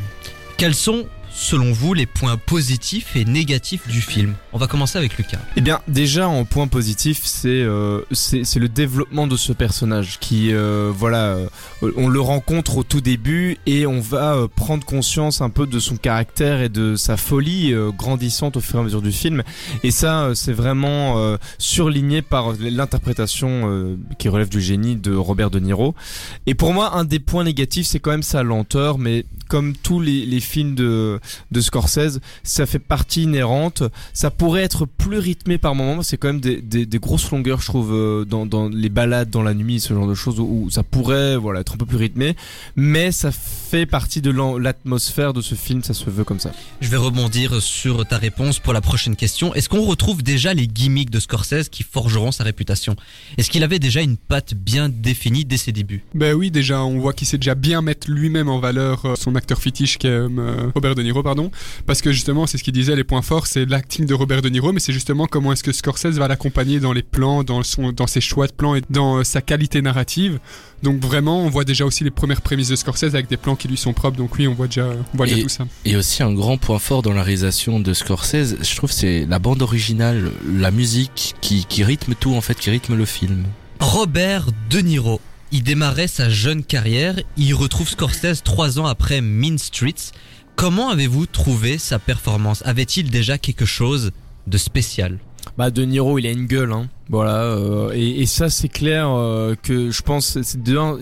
Quels 0.59 0.75
sont, 0.75 1.07
selon 1.35 1.73
vous, 1.73 1.95
les 1.95 2.07
points 2.07 2.37
positifs 2.37 3.17
et 3.17 3.25
négatifs 3.25 3.89
du 3.89 4.01
film? 4.01 4.35
On 4.53 4.59
va 4.59 4.67
commencer 4.67 4.99
avec 4.99 5.17
Lucas. 5.17 5.39
Eh 5.57 5.61
bien, 5.61 5.81
déjà 5.89 6.29
en 6.29 6.45
point 6.45 6.69
positif, 6.69 7.21
c'est 7.25 7.49
euh, 7.49 8.03
c'est 8.13 8.59
le 8.59 8.69
développement 8.69 9.27
de 9.27 9.37
ce 9.37 9.53
personnage 9.53 10.19
qui, 10.21 10.53
euh, 10.53 10.93
voilà, 10.95 11.37
euh, 11.37 11.49
on 11.97 12.09
le 12.09 12.21
rencontre 12.21 12.77
au 12.77 12.83
tout 12.83 13.01
début 13.01 13.59
et 13.67 13.87
on 13.87 14.01
va 14.01 14.35
euh, 14.35 14.49
prendre 14.49 14.85
conscience 14.85 15.41
un 15.41 15.51
peu 15.51 15.67
de 15.67 15.79
son 15.79 15.97
caractère 15.97 16.61
et 16.61 16.69
de 16.69 16.97
sa 16.97 17.17
folie 17.17 17.73
euh, 17.73 17.91
grandissante 17.91 18.57
au 18.57 18.61
fur 18.61 18.77
et 18.77 18.81
à 18.81 18.85
mesure 18.85 19.03
du 19.03 19.13
film. 19.13 19.43
Et 19.83 19.91
ça, 19.91 20.31
c'est 20.35 20.53
vraiment 20.53 21.37
surligné 21.59 22.23
par 22.23 22.53
l'interprétation 22.61 23.97
qui 24.19 24.29
relève 24.29 24.49
du 24.49 24.61
génie 24.61 24.97
de 24.97 25.15
Robert 25.15 25.51
De 25.51 25.59
Niro. 25.59 25.95
Et 26.47 26.55
pour 26.55 26.73
moi, 26.73 26.97
un 26.97 27.05
des 27.05 27.19
points 27.19 27.45
négatifs, 27.45 27.87
c'est 27.87 28.01
quand 28.01 28.11
même 28.11 28.23
sa 28.23 28.43
lenteur, 28.43 28.99
mais 28.99 29.25
comme 29.53 29.77
tous 29.77 30.01
les, 30.01 30.25
les 30.25 30.41
films 30.41 30.75
de, 30.75 31.21
de 31.51 31.61
Scorsese, 31.61 32.21
ça 32.43 32.65
fait 32.65 32.79
partie 32.79 33.25
inhérente. 33.25 33.83
Ça 34.15 34.31
pourrait 34.31 34.63
être 34.63 34.87
plus 34.87 35.19
rythmé 35.19 35.59
par 35.59 35.75
moments. 35.75 36.03
C'est 36.03 36.17
quand 36.17 36.29
même 36.29 36.41
des, 36.41 36.63
des, 36.63 36.87
des 36.87 36.99
grosses 36.99 37.31
longueurs, 37.31 37.61
je 37.61 37.67
trouve, 37.67 37.93
euh, 37.93 38.25
dans, 38.25 38.47
dans 38.47 38.71
les 38.71 38.89
balades 38.89 39.29
dans 39.29 39.43
la 39.43 39.53
nuit, 39.53 39.79
ce 39.79 39.93
genre 39.93 40.09
de 40.09 40.15
choses 40.15 40.41
où, 40.41 40.47
où 40.65 40.71
ça 40.71 40.83
pourrait, 40.83 41.37
voilà, 41.37 41.61
être 41.61 41.75
un 41.75 41.77
peu 41.77 41.85
plus 41.85 41.99
rythmé. 41.99 42.35
Mais 42.77 43.13
ça 43.13 43.31
fait 43.31 43.85
partie 43.85 44.23
de 44.23 44.31
l'atmosphère 44.59 45.35
de 45.35 45.43
ce 45.43 45.55
film. 45.55 45.83
Ça 45.83 45.93
se 45.93 46.09
veut 46.09 46.25
comme 46.25 46.41
ça. 46.41 46.53
Je 46.81 46.89
vais 46.89 46.97
rebondir 46.97 47.61
sur 47.61 48.07
ta 48.07 48.17
réponse 48.17 48.59
pour 48.59 48.73
la 48.73 48.81
prochaine 48.81 49.17
question. 49.17 49.53
Est-ce 49.53 49.69
qu'on 49.69 49.83
retrouve 49.83 50.23
déjà 50.23 50.55
les 50.55 50.67
gimmicks 50.67 51.11
de 51.11 51.21
Scorsese 51.21 51.69
qui 51.71 51.83
forgeront 51.83 52.33
sa 52.33 52.43
réputation? 52.43 52.97
Est-ce 53.37 53.51
qu'il 53.51 53.65
avait 53.65 53.79
déjà 53.79 54.01
une 54.01 54.17
patte 54.17 54.55
bien 54.55 54.89
définie 54.89 55.45
dès 55.45 55.59
ses 55.59 55.73
débuts? 55.73 56.05
Ben 56.15 56.33
oui, 56.33 56.51
déjà, 56.51 56.83
on 56.83 57.01
voit 57.01 57.13
qu'il 57.13 57.27
sait 57.27 57.37
déjà 57.37 57.55
bien 57.55 57.83
mettre 57.83 58.11
lui-même 58.11 58.49
en 58.49 58.59
valeur 58.59 59.05
euh, 59.05 59.15
son 59.15 59.35
acteur 59.43 59.59
fétiche 59.61 59.99
qui 59.99 60.07
est 60.07 60.11
euh, 60.11 60.71
Robert 60.75 60.95
De 60.95 61.03
Niro, 61.03 61.23
pardon. 61.23 61.51
Parce 61.87 62.01
que 62.01 62.13
justement, 62.13 62.47
c'est 62.47 62.59
ce 62.59 62.65
qu'il 62.65 62.73
disait, 62.73 62.95
les 62.97 63.05
points 63.05 63.23
forts, 63.23 63.47
c'est 63.47 63.65
l'acting 63.67 64.07
de 64.07 64.15
Robert 64.15 64.41
De 64.41 64.49
Niro, 64.49 64.73
mais 64.73 64.81
c'est 64.81 64.93
justement 64.93 65.27
comment 65.27 65.53
est-ce 65.53 65.63
que 65.65 65.73
Scorsese 65.73 66.17
va 66.19 66.29
l'accompagner 66.29 66.81
dans 66.81 66.93
les 66.93 67.03
plans, 67.03 67.43
dans, 67.45 67.63
son, 67.63 67.93
dans 67.93 68.07
ses 68.07 68.21
choix 68.21 68.47
de 68.47 68.53
plans 68.53 68.75
et 68.77 68.83
dans 68.91 69.19
euh, 69.19 69.25
sa 69.25 69.41
qualité 69.43 69.83
narrative. 69.83 70.39
Donc 70.83 71.01
vraiment, 71.01 71.43
on 71.45 71.49
voit 71.51 71.65
déjà 71.65 71.85
aussi 71.85 72.05
les 72.05 72.11
premières 72.11 72.41
prémices 72.43 72.69
de 72.69 72.77
Scorsese 72.77 73.05
avec 73.15 73.29
des 73.29 73.37
plans 73.37 73.57
qui 73.57 73.69
lui 73.69 73.77
sont 73.77 73.93
propres. 73.93 74.17
Donc 74.17 74.37
oui, 74.39 74.47
on 74.49 74.55
voit 74.55 74.67
déjà, 74.67 74.87
on 75.13 75.17
voit 75.17 75.27
déjà 75.27 75.39
Et- 75.39 75.43
tout 75.43 75.49
ça. 75.49 75.67
Et 75.85 75.97
aussi 75.97 76.23
un 76.23 76.33
grand 76.33 76.57
point 76.57 76.79
fort 76.79 77.03
dans 77.03 77.13
la 77.13 77.23
réalisation 77.23 77.81
de 77.81 77.93
Scorsese, 77.95 78.57
je 78.63 78.77
trouve, 78.77 78.91
c'est 78.93 79.27
la 79.29 79.39
bande 79.39 79.63
originale, 79.63 80.31
la 80.57 80.71
musique 80.71 81.35
qui, 81.41 81.65
qui 81.67 81.83
rythme 81.85 82.15
tout 82.15 82.35
en 82.35 82.41
fait, 82.41 82.55
qui 82.55 82.71
rythme 82.71 82.95
le 82.97 83.05
film. 83.05 83.45
Robert 83.81 84.47
De 84.71 84.79
Niro. 84.81 85.21
Il 85.53 85.63
démarrait 85.63 86.09
sa 86.09 86.31
jeune 86.31 86.65
carrière, 86.65 87.17
il 87.37 87.55
retrouve 87.55 87.89
Scorsese 87.89 88.43
trois 88.43 88.79
ans 88.79 88.87
après 88.87 89.21
Mean 89.21 89.59
Streets. 89.59 90.13
Comment 90.57 90.89
avez-vous 90.91 91.27
trouvé 91.27 91.77
sa 91.79 91.99
performance? 91.99 92.63
Avait-il 92.65 93.11
déjà 93.11 93.37
quelque 93.39 93.67
chose 93.67 94.13
de 94.47 94.59
spécial? 94.59 95.19
Bah, 95.59 95.71
De 95.71 95.83
Niro, 95.85 96.19
il 96.19 96.27
a 96.27 96.31
une 96.31 96.47
gueule, 96.47 96.73
hein. 96.73 96.89
Voilà. 97.11 97.43
euh, 97.43 97.91
et, 97.95 98.23
et 98.23 98.27
ça, 98.27 98.49
c'est 98.49 98.69
clair 98.69 99.09
euh, 99.11 99.55
que 99.61 99.91
je 99.91 100.03
pense, 100.03 100.39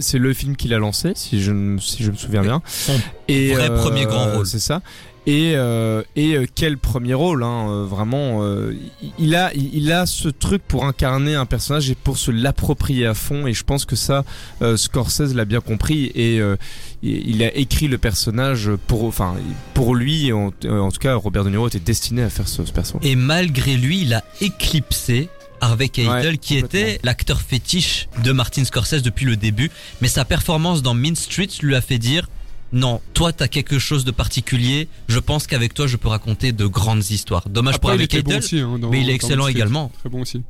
c'est 0.00 0.18
le 0.18 0.34
film 0.34 0.56
qu'il 0.56 0.74
a 0.74 0.78
lancé, 0.78 1.12
si 1.14 1.40
je 1.40 1.52
me- 1.52 1.78
si 1.78 2.02
je 2.02 2.10
me 2.10 2.16
souviens 2.16 2.42
bien. 2.42 2.62
Son 2.66 2.98
Et 3.28 3.52
vrai 3.52 3.70
euh, 3.70 3.76
premier 3.80 4.06
grand 4.06 4.32
rôle. 4.32 4.46
C'est 4.46 4.58
ça. 4.58 4.82
Et 5.26 5.52
euh, 5.54 6.02
et 6.16 6.34
euh, 6.34 6.46
quel 6.54 6.78
premier 6.78 7.12
rôle, 7.14 7.42
hein, 7.44 7.68
euh, 7.68 7.84
vraiment. 7.84 8.42
euh, 8.42 8.74
il- 9.18 9.34
a 9.34 9.52
il 9.54 9.92
a 9.92 10.06
ce 10.06 10.28
truc 10.28 10.62
pour 10.66 10.86
incarner 10.86 11.34
un 11.34 11.44
personnage 11.46 11.90
et 11.90 11.94
pour 11.94 12.16
se 12.16 12.30
l'approprier 12.30 13.06
à 13.06 13.12
fond. 13.14 13.46
Et 13.46 13.52
je 13.52 13.62
pense 13.62 13.84
que 13.84 13.96
ça, 13.96 14.24
euh, 14.62 14.76
Scorsese 14.78 15.34
l'a 15.34 15.44
bien 15.44 15.60
compris 15.60 16.10
et 16.14 16.40
euh, 16.40 16.56
il 17.02 17.42
a 17.42 17.54
écrit 17.54 17.86
le 17.86 17.98
personnage 17.98 18.70
pour 18.86 19.04
enfin 19.04 19.34
pour 19.74 19.94
lui. 19.94 20.32
En, 20.32 20.52
en 20.68 20.90
tout 20.90 20.98
cas, 20.98 21.14
Robert 21.16 21.44
De 21.44 21.50
Niro 21.50 21.68
était 21.68 21.78
destiné 21.80 22.22
à 22.22 22.30
faire 22.30 22.48
ce, 22.48 22.64
ce 22.64 22.72
personnage. 22.72 23.06
Et 23.06 23.14
malgré 23.14 23.76
lui, 23.76 24.00
il 24.02 24.14
a 24.14 24.24
éclipsé 24.40 25.28
Harvey 25.60 25.88
Keitel, 25.90 26.30
Ouais, 26.32 26.38
qui 26.38 26.56
était 26.56 26.98
l'acteur 27.04 27.42
fétiche 27.42 28.08
de 28.24 28.32
Martin 28.32 28.64
Scorsese 28.64 29.02
depuis 29.02 29.26
le 29.26 29.36
début. 29.36 29.70
Mais 30.00 30.08
sa 30.08 30.24
performance 30.24 30.80
dans 30.80 30.94
Mean 30.94 31.14
Streets 31.14 31.60
lui 31.62 31.74
a 31.76 31.82
fait 31.82 31.98
dire 31.98 32.26
non, 32.72 33.00
toi 33.14 33.32
t'as 33.32 33.48
quelque 33.48 33.78
chose 33.78 34.04
de 34.04 34.10
particulier. 34.12 34.88
Je 35.08 35.18
pense 35.18 35.46
qu'avec 35.46 35.74
toi 35.74 35.86
je 35.86 35.96
peux 35.96 36.08
raconter 36.08 36.52
de 36.52 36.66
grandes 36.66 37.10
histoires. 37.10 37.48
Dommage 37.48 37.78
pour 37.78 37.90
Après, 37.90 38.04
Harvey 38.04 38.22
bon 38.22 38.38
aussi. 38.38 38.58
hein, 38.60 38.78
dans- 38.78 38.90
mais 38.90 39.00
il 39.00 39.10
est 39.10 39.14
excellent 39.14 39.46
également. 39.48 39.90
Très 40.00 40.08
bon 40.08 40.22
aussi. 40.22 40.42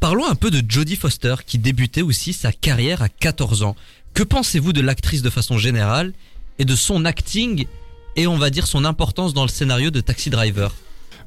Parlons 0.00 0.26
un 0.28 0.34
peu 0.34 0.50
de 0.50 0.62
Jodie 0.68 0.96
Foster 0.96 1.34
qui 1.46 1.58
débutait 1.58 2.02
aussi 2.02 2.32
sa 2.32 2.52
carrière 2.52 3.00
à 3.02 3.08
14 3.08 3.62
ans. 3.62 3.76
Que 4.14 4.22
pensez-vous 4.22 4.72
de 4.72 4.80
l'actrice 4.82 5.22
de 5.22 5.30
façon 5.30 5.56
générale 5.56 6.12
et 6.58 6.64
de 6.66 6.76
son 6.76 7.04
acting 7.06 7.66
et 8.16 8.26
on 8.26 8.36
va 8.36 8.50
dire 8.50 8.66
son 8.66 8.84
importance 8.84 9.32
dans 9.32 9.42
le 9.42 9.48
scénario 9.48 9.90
de 9.90 10.00
Taxi 10.02 10.28
Driver? 10.28 10.74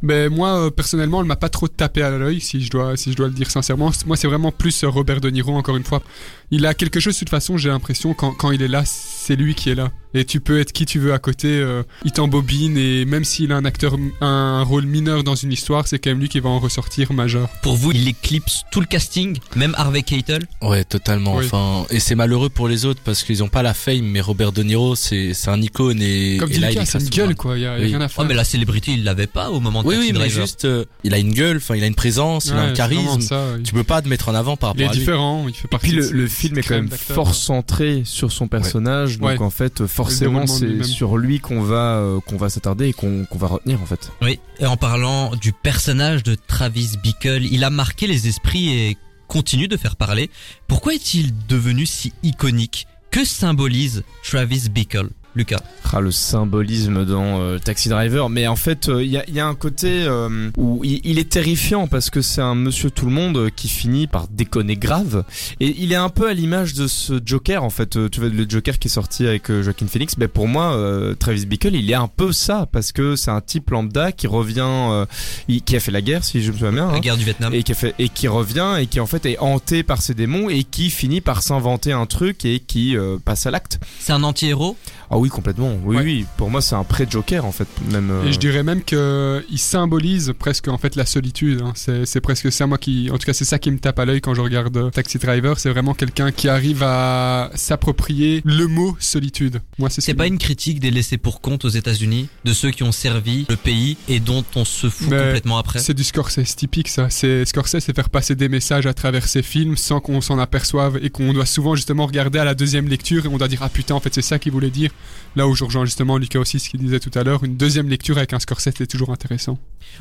Ben 0.03 0.29
moi 0.31 0.59
euh, 0.59 0.69
personnellement, 0.69 1.21
elle 1.21 1.27
m'a 1.27 1.37
pas 1.37 1.49
trop 1.49 1.67
tapé 1.67 2.03
à 2.03 2.11
l'œil 2.11 2.41
si 2.41 2.61
je 2.61 2.69
dois 2.69 2.95
si 2.97 3.11
je 3.11 3.17
dois 3.17 3.27
le 3.27 3.33
dire 3.33 3.49
sincèrement. 3.49 3.91
Moi 4.05 4.17
c'est 4.17 4.27
vraiment 4.27 4.51
plus 4.51 4.83
euh, 4.83 4.89
Robert 4.89 5.21
De 5.21 5.29
Niro 5.31 5.55
encore 5.55 5.77
une 5.77 5.85
fois. 5.85 6.03
Il 6.51 6.65
a 6.67 6.73
quelque 6.75 6.99
chose 6.99 7.15
de 7.15 7.19
toute 7.19 7.29
façon, 7.29 7.57
j'ai 7.57 7.69
l'impression 7.69 8.13
quand 8.13 8.33
quand 8.33 8.51
il 8.51 8.61
est 8.61 8.67
là, 8.67 8.83
c'est 8.85 9.35
lui 9.35 9.55
qui 9.55 9.69
est 9.71 9.75
là. 9.75 9.91
Et 10.15 10.23
tu 10.25 10.39
peux 10.39 10.59
être 10.59 10.71
qui 10.71 10.85
tu 10.85 10.97
veux 10.97 11.13
à 11.13 11.19
côté, 11.19 11.47
euh, 11.49 11.83
il 12.05 12.11
t'embobine 12.11 12.77
et 12.77 13.03
même 13.05 13.25
s'il 13.25 13.51
a 13.51 13.57
un 13.57 13.65
acteur 13.65 13.95
un 14.21 14.63
rôle 14.63 14.85
mineur 14.85 15.23
dans 15.23 15.35
une 15.35 15.51
histoire, 15.51 15.87
c'est 15.87 15.99
quand 15.99 16.09
même 16.09 16.19
lui 16.21 16.29
qui 16.29 16.39
va 16.39 16.49
en 16.49 16.57
ressortir 16.59 17.11
majeur. 17.13 17.49
Pour 17.61 17.75
vous, 17.75 17.91
il 17.91 18.07
éclipse 18.07 18.63
tout 18.71 18.79
le 18.79 18.85
casting, 18.85 19.37
même 19.57 19.75
Harvey 19.77 20.03
Keitel 20.03 20.45
Ouais, 20.61 20.83
totalement. 20.85 21.35
Oui. 21.35 21.45
Enfin, 21.45 21.85
et 21.89 21.99
c'est 21.99 22.15
malheureux 22.15 22.49
pour 22.49 22.67
les 22.69 22.85
autres 22.85 23.01
parce 23.03 23.23
qu'ils 23.23 23.43
ont 23.43 23.49
pas 23.49 23.61
la 23.61 23.73
fame, 23.73 24.05
mais 24.05 24.21
Robert 24.21 24.51
De 24.53 24.63
Niro, 24.63 24.95
c'est 24.95 25.33
c'est 25.33 25.49
un 25.49 25.61
icône 25.61 26.01
et, 26.01 26.37
Comme 26.39 26.51
et 26.51 26.57
là, 26.59 26.71
il 26.71 26.85
c'est 26.87 26.99
une 26.99 27.09
gueule 27.09 27.35
quoi, 27.35 27.57
il 27.57 27.63
y 27.63 27.65
a, 27.65 27.73
y 27.77 27.81
a 27.81 27.83
Oui. 27.83 27.87
rien 27.87 27.99
à 28.01 28.05
Oh 28.05 28.09
faire. 28.09 28.25
mais 28.25 28.33
la 28.33 28.45
célébrité 28.45 28.93
il 28.93 29.03
l'avait 29.03 29.27
pas 29.27 29.49
au 29.51 29.59
moment 29.59 29.83
de 29.83 29.87
Oui, 29.89 29.95
Taxi 29.95 30.07
oui, 30.07 30.13
mais 30.13 30.19
Driver. 30.19 30.45
juste, 30.45 30.63
euh, 30.65 30.85
il 31.03 31.13
a 31.13 31.17
une 31.17 31.33
gueule, 31.33 31.57
enfin, 31.57 31.75
il 31.75 31.83
a 31.83 31.87
une 31.87 31.95
présence, 31.95 32.45
il 32.45 32.53
a 32.53 32.61
un 32.61 32.73
charisme. 32.73 33.19
ça, 33.19 33.43
oui. 33.57 33.63
Tu 33.63 33.73
peux 33.73 33.83
pas 33.83 34.01
te 34.01 34.07
mettre 34.07 34.29
en 34.29 34.35
avant 34.35 34.55
par 34.55 34.73
Il 34.75 34.81
est 34.81 34.85
rapport 34.85 34.91
à 34.91 34.93
lui. 34.95 34.99
différent, 35.01 35.45
il 35.49 35.53
fait 35.53 35.65
Et 35.65 35.67
partie 35.67 35.87
puis 35.89 35.97
de 35.97 36.01
le, 36.03 36.09
le 36.21 36.27
film 36.27 36.57
est 36.57 36.61
quand 36.63 36.75
même 36.75 36.89
fort 36.89 37.35
centré 37.35 38.03
sur 38.05 38.31
son 38.31 38.47
personnage, 38.47 39.17
donc 39.19 39.27
Ouais. 39.27 39.41
en 39.41 39.49
fait 39.49 39.81
euh, 39.81 39.87
forcément 40.05 40.47
c'est 40.47 40.83
sur 40.83 41.17
lui 41.17 41.39
qu'on 41.39 41.61
va 41.61 41.97
euh, 41.97 42.19
qu'on 42.19 42.37
va 42.37 42.49
s'attarder 42.49 42.89
et 42.89 42.93
qu'on 42.93 43.25
qu'on 43.25 43.37
va 43.37 43.47
retenir 43.47 43.81
en 43.81 43.85
fait. 43.85 44.11
Oui, 44.21 44.39
et 44.59 44.65
en 44.65 44.77
parlant 44.77 45.35
du 45.35 45.51
personnage 45.51 46.23
de 46.23 46.35
Travis 46.35 46.97
Bickle, 47.01 47.43
il 47.43 47.63
a 47.63 47.69
marqué 47.69 48.07
les 48.07 48.27
esprits 48.27 48.69
et 48.69 48.97
continue 49.27 49.67
de 49.67 49.77
faire 49.77 49.95
parler. 49.95 50.29
Pourquoi 50.67 50.93
est-il 50.93 51.33
devenu 51.47 51.85
si 51.85 52.13
iconique? 52.23 52.87
Que 53.11 53.25
symbolise 53.25 54.03
Travis 54.23 54.69
Bickle? 54.69 55.09
Lucas. 55.35 55.59
Ah, 55.97 56.01
le 56.01 56.11
symbolisme 56.11 57.05
dans 57.05 57.39
euh, 57.39 57.57
Taxi 57.57 57.87
Driver, 57.87 58.29
mais 58.29 58.47
en 58.47 58.57
fait, 58.57 58.89
il 58.89 59.07
y, 59.07 59.17
a, 59.17 59.23
y, 59.29 59.39
a, 59.39 59.47
un 59.47 59.55
côté 59.55 60.03
euh, 60.03 60.49
où 60.57 60.83
il, 60.83 60.99
il, 61.05 61.19
est 61.19 61.29
terrifiant 61.29 61.87
parce 61.87 62.09
que 62.09 62.21
c'est 62.21 62.41
un 62.41 62.53
monsieur 62.53 62.91
tout 62.91 63.05
le 63.05 63.13
monde 63.13 63.37
euh, 63.37 63.49
qui 63.49 63.69
finit 63.69 64.05
par 64.05 64.27
déconner 64.27 64.75
grave, 64.75 65.23
et 65.61 65.73
il 65.77 65.93
est 65.93 65.97
un 65.97 66.09
peu 66.09 66.27
à 66.27 66.33
l'image 66.33 66.73
de 66.73 66.87
ce 66.87 67.21
Joker 67.25 67.63
en 67.63 67.69
fait. 67.69 67.97
tu 68.09 68.19
vois 68.19 68.27
le 68.27 68.45
Joker 68.45 68.77
qui 68.77 68.89
est 68.89 68.91
sorti 68.91 69.25
avec 69.25 69.49
Joaquin 69.49 69.87
Phoenix, 69.87 70.15
ben 70.17 70.27
pour 70.27 70.49
moi, 70.49 70.77
Travis 71.17 71.45
Bickle, 71.45 71.75
il 71.75 71.89
est 71.89 71.95
un 71.95 72.09
peu 72.09 72.33
ça 72.33 72.67
parce 72.69 72.91
que 72.91 73.15
c'est 73.15 73.31
un 73.31 73.39
type 73.39 73.69
lambda 73.69 74.11
qui 74.11 74.27
revient, 74.27 75.05
il, 75.47 75.61
qui 75.61 75.77
a 75.77 75.79
fait 75.79 75.91
la 75.91 76.01
guerre 76.01 76.25
si 76.25 76.41
je 76.41 76.51
me 76.51 76.57
souviens 76.57 76.73
bien, 76.73 76.87
la 76.87 76.95
hein, 76.95 76.99
guerre 76.99 77.15
du 77.15 77.23
Vietnam, 77.23 77.53
et 77.53 77.63
qui 77.63 77.71
a 77.71 77.75
fait 77.75 77.95
et 77.99 78.09
qui 78.09 78.27
revient 78.27 78.75
et 78.81 78.87
qui 78.87 78.99
en 78.99 79.05
fait 79.05 79.25
est 79.25 79.39
hanté 79.39 79.83
par 79.83 80.01
ses 80.01 80.13
démons 80.13 80.49
et 80.49 80.65
qui 80.65 80.89
finit 80.89 81.21
par 81.21 81.41
s'inventer 81.41 81.93
un 81.93 82.05
truc 82.05 82.43
et 82.43 82.59
qui 82.59 82.97
passe 83.23 83.45
à 83.45 83.51
l'acte. 83.51 83.79
C'est 83.99 84.11
un 84.11 84.23
anti-héros? 84.23 84.75
Ah 85.15 85.17
oui, 85.17 85.29
complètement. 85.29 85.77
Oui, 85.85 85.95
ouais. 85.95 86.03
oui. 86.03 86.25
Pour 86.35 86.49
moi, 86.49 86.61
c'est 86.61 86.75
un 86.75 86.83
pré-Joker 86.83 87.45
en 87.45 87.53
fait. 87.53 87.69
Même. 87.89 88.11
Euh... 88.11 88.25
Et 88.25 88.33
je 88.33 88.39
dirais 88.39 88.63
même 88.63 88.83
que 88.83 89.45
il 89.49 89.59
symbolise 89.59 90.33
presque 90.37 90.67
en 90.67 90.77
fait 90.77 90.97
la 90.97 91.05
solitude. 91.05 91.61
Hein. 91.61 91.71
C'est 91.75 92.19
presque 92.19 92.51
ça 92.51 92.67
moi 92.67 92.77
qui, 92.77 93.09
en 93.09 93.17
tout 93.17 93.25
cas, 93.25 93.31
c'est 93.31 93.45
ça 93.45 93.57
qui 93.57 93.71
me 93.71 93.79
tape 93.79 93.97
à 93.97 94.03
l'œil 94.03 94.19
quand 94.19 94.33
je 94.33 94.41
regarde 94.41 94.91
Taxi 94.91 95.17
Driver. 95.17 95.57
C'est 95.57 95.69
vraiment 95.69 95.93
quelqu'un 95.93 96.33
qui 96.33 96.49
arrive 96.49 96.83
à 96.83 97.49
s'approprier 97.55 98.41
le 98.43 98.67
mot 98.67 98.97
solitude. 98.99 99.61
Moi, 99.79 99.89
c'est. 99.89 100.01
C'est 100.01 100.13
pas 100.15 100.27
une 100.27 100.37
critique 100.37 100.81
des 100.81 100.91
laissés 100.91 101.17
pour 101.17 101.39
compte 101.39 101.63
aux 101.63 101.69
États-Unis, 101.69 102.27
de 102.43 102.51
ceux 102.51 102.71
qui 102.71 102.83
ont 102.83 102.91
servi 102.91 103.45
le 103.49 103.55
pays 103.55 103.95
et 104.09 104.19
dont 104.19 104.43
on 104.55 104.65
se 104.65 104.89
fout 104.89 105.07
Mais 105.09 105.17
complètement 105.17 105.57
après? 105.57 105.79
C'est 105.79 105.93
du 105.93 106.03
Scorsese 106.03 106.55
typique, 106.57 106.89
ça. 106.89 107.09
C'est 107.09 107.45
Scorsese, 107.45 107.79
c'est 107.79 107.95
faire 107.95 108.09
passer 108.09 108.35
des 108.35 108.49
messages 108.49 108.85
à 108.85 108.93
travers 108.93 109.29
ses 109.29 109.43
films 109.43 109.77
sans 109.77 110.01
qu'on 110.01 110.19
s'en 110.19 110.39
aperçoive 110.39 110.99
et 111.01 111.09
qu'on 111.09 111.31
doit 111.31 111.45
souvent 111.45 111.75
justement 111.75 112.05
regarder 112.05 112.39
à 112.39 112.43
la 112.43 112.53
deuxième 112.53 112.89
lecture 112.89 113.25
et 113.25 113.29
on 113.29 113.37
doit 113.37 113.47
dire 113.47 113.61
ah 113.61 113.69
putain 113.69 113.95
en 113.95 114.01
fait 114.01 114.13
c'est 114.13 114.21
ça 114.21 114.39
qu'il 114.39 114.51
voulait 114.51 114.69
dire. 114.69 114.91
Là 115.35 115.47
où 115.47 115.55
je 115.55 115.63
rejoins 115.63 115.85
justement 115.85 116.17
Lucas 116.17 116.39
aussi 116.39 116.59
ce 116.59 116.69
qu'il 116.69 116.79
disait 116.79 116.99
tout 116.99 117.11
à 117.13 117.23
l'heure, 117.23 117.43
une 117.43 117.57
deuxième 117.57 117.89
lecture 117.89 118.17
avec 118.17 118.33
un 118.33 118.39
Scorsese 118.39 118.79
est 118.79 118.89
toujours 118.89 119.09
intéressant. 119.09 119.57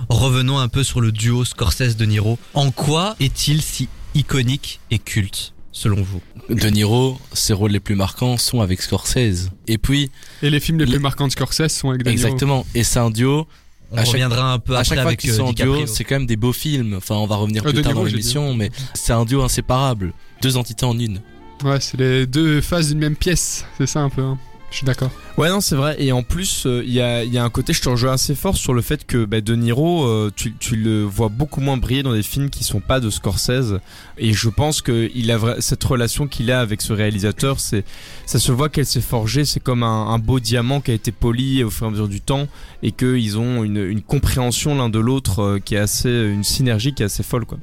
Revenons 0.09 0.59
un 0.59 0.69
peu 0.69 0.85
sur 0.85 1.01
le 1.01 1.13
duo 1.13 1.45
Scorsese-De 1.45 2.05
Niro. 2.05 2.39
En 2.55 2.71
quoi 2.71 3.17
est-il 3.21 3.63
si 3.63 3.89
iconique 4.15 4.81
et 4.91 4.99
culte 4.99 5.53
selon 5.73 6.03
vous? 6.03 6.21
De 6.51 6.69
Niro, 6.69 7.19
ses 7.33 7.53
rôles 7.53 7.73
les 7.73 7.81
plus 7.81 7.97
marquants 7.97 8.37
sont 8.37 8.61
avec 8.61 8.81
Scorsese. 8.83 9.51
Et 9.67 9.79
puis... 9.79 10.11
Et 10.43 10.51
les 10.51 10.61
films 10.61 10.79
les, 10.79 10.87
les... 10.87 10.93
plus 10.93 11.01
marquants 11.01 11.27
de 11.27 11.33
Scorsese 11.33 11.69
sont 11.69 11.91
avec 11.91 12.05
De 12.05 12.11
Niro. 12.11 12.23
Exactement. 12.23 12.67
Et 12.75 12.85
c'est 12.85 13.01
un 13.01 13.11
duo 13.11 13.47
on 13.91 13.99
à 13.99 14.03
reviendra 14.03 14.53
un 14.53 14.59
peu 14.59 14.75
à 14.75 14.81
après 14.81 14.89
chaque 14.89 14.99
fois 14.99 15.09
avec 15.09 15.21
qu'ils 15.21 15.33
sont 15.33 15.47
euh, 15.47 15.51
en 15.51 15.53
duo, 15.53 15.87
c'est 15.87 16.05
quand 16.05 16.17
même 16.17 16.27
des 16.27 16.37
beaux 16.37 16.53
films. 16.53 16.95
Enfin, 16.97 17.15
on 17.17 17.27
va 17.27 17.37
revenir 17.37 17.65
Euh, 17.65 17.73
plus 17.73 17.83
tard 17.83 17.93
Niro, 17.93 18.05
dans 18.05 18.11
l'émission, 18.11 18.55
mais 18.55 18.71
c'est 18.95 19.13
un 19.13 19.25
duo 19.25 19.43
inséparable. 19.43 20.13
Deux 20.43 20.57
entités 20.57 20.85
en 20.85 20.99
une. 20.99 21.21
Ouais, 21.63 21.81
c'est 21.81 21.97
les 21.99 22.27
deux 22.27 22.61
faces 22.61 22.89
d'une 22.89 22.99
même 22.99 23.15
pièce. 23.15 23.65
C'est 23.79 23.87
ça 23.87 24.01
un 24.01 24.11
peu. 24.11 24.23
Hein. 24.23 24.39
Je 24.75 24.79
suis 24.79 24.87
d'accord. 24.87 25.13
Ouais, 25.39 25.51
non, 25.51 25.61
c'est 25.61 25.77
vrai. 25.77 25.95
Et 26.03 26.11
en 26.11 26.25
plus, 26.25 26.63
il 26.65 26.69
euh, 26.69 26.85
y, 26.85 27.01
a, 27.01 27.23
y, 27.23 27.39
a, 27.39 27.45
un 27.45 27.49
côté, 27.49 27.73
je 27.73 27.81
te 27.81 27.89
rejoins 27.89 28.15
assez 28.15 28.35
fort 28.35 28.57
sur 28.57 28.75
le 28.75 28.83
fait 28.83 29.07
que 29.07 29.25
bah, 29.25 29.41
De 29.41 29.55
Niro, 29.55 30.05
euh, 30.05 30.33
tu, 30.35 30.53
tu, 30.59 30.75
le 30.75 31.05
vois 31.05 31.29
beaucoup 31.29 31.61
moins 31.61 31.77
briller 31.77 32.03
dans 32.03 32.13
des 32.13 32.25
films 32.25 32.51
qui 32.51 32.65
sont 32.65 32.81
pas 32.81 32.99
de 32.99 33.09
Scorsese. 33.09 33.79
Et 34.19 34.33
je 34.33 34.49
pense 34.49 34.83
que 34.83 35.13
il 35.15 35.31
a 35.31 35.61
cette 35.61 35.85
relation 35.85 36.27
qu'il 36.27 36.51
a 36.51 36.61
avec 36.61 36.83
ce 36.83 36.93
réalisateur, 36.93 37.61
c'est, 37.61 37.85
ça 38.27 38.41
se 38.41 38.51
voit 38.51 38.69
qu'elle 38.69 38.85
s'est 38.85 39.01
forgée. 39.01 39.45
C'est 39.45 39.61
comme 39.61 39.85
un, 39.85 40.09
un, 40.09 40.19
beau 40.19 40.41
diamant 40.41 40.81
qui 40.81 40.91
a 40.91 40.95
été 40.95 41.13
poli 41.13 41.63
au 41.63 41.71
fur 41.71 41.87
et 41.87 41.91
à 41.91 41.93
mesure 41.93 42.09
du 42.09 42.21
temps, 42.21 42.49
et 42.83 42.91
qu'ils 42.91 43.39
ont 43.39 43.63
une, 43.63 43.77
une 43.77 44.03
compréhension 44.03 44.75
l'un 44.75 44.89
de 44.89 44.99
l'autre 44.99 45.41
euh, 45.41 45.59
qui 45.61 45.77
est 45.77 45.79
assez, 45.79 46.11
une 46.11 46.43
synergie 46.43 46.95
qui 46.95 47.05
est 47.05 47.07
assez 47.07 47.23
folle, 47.23 47.47
quoi. 47.47 47.59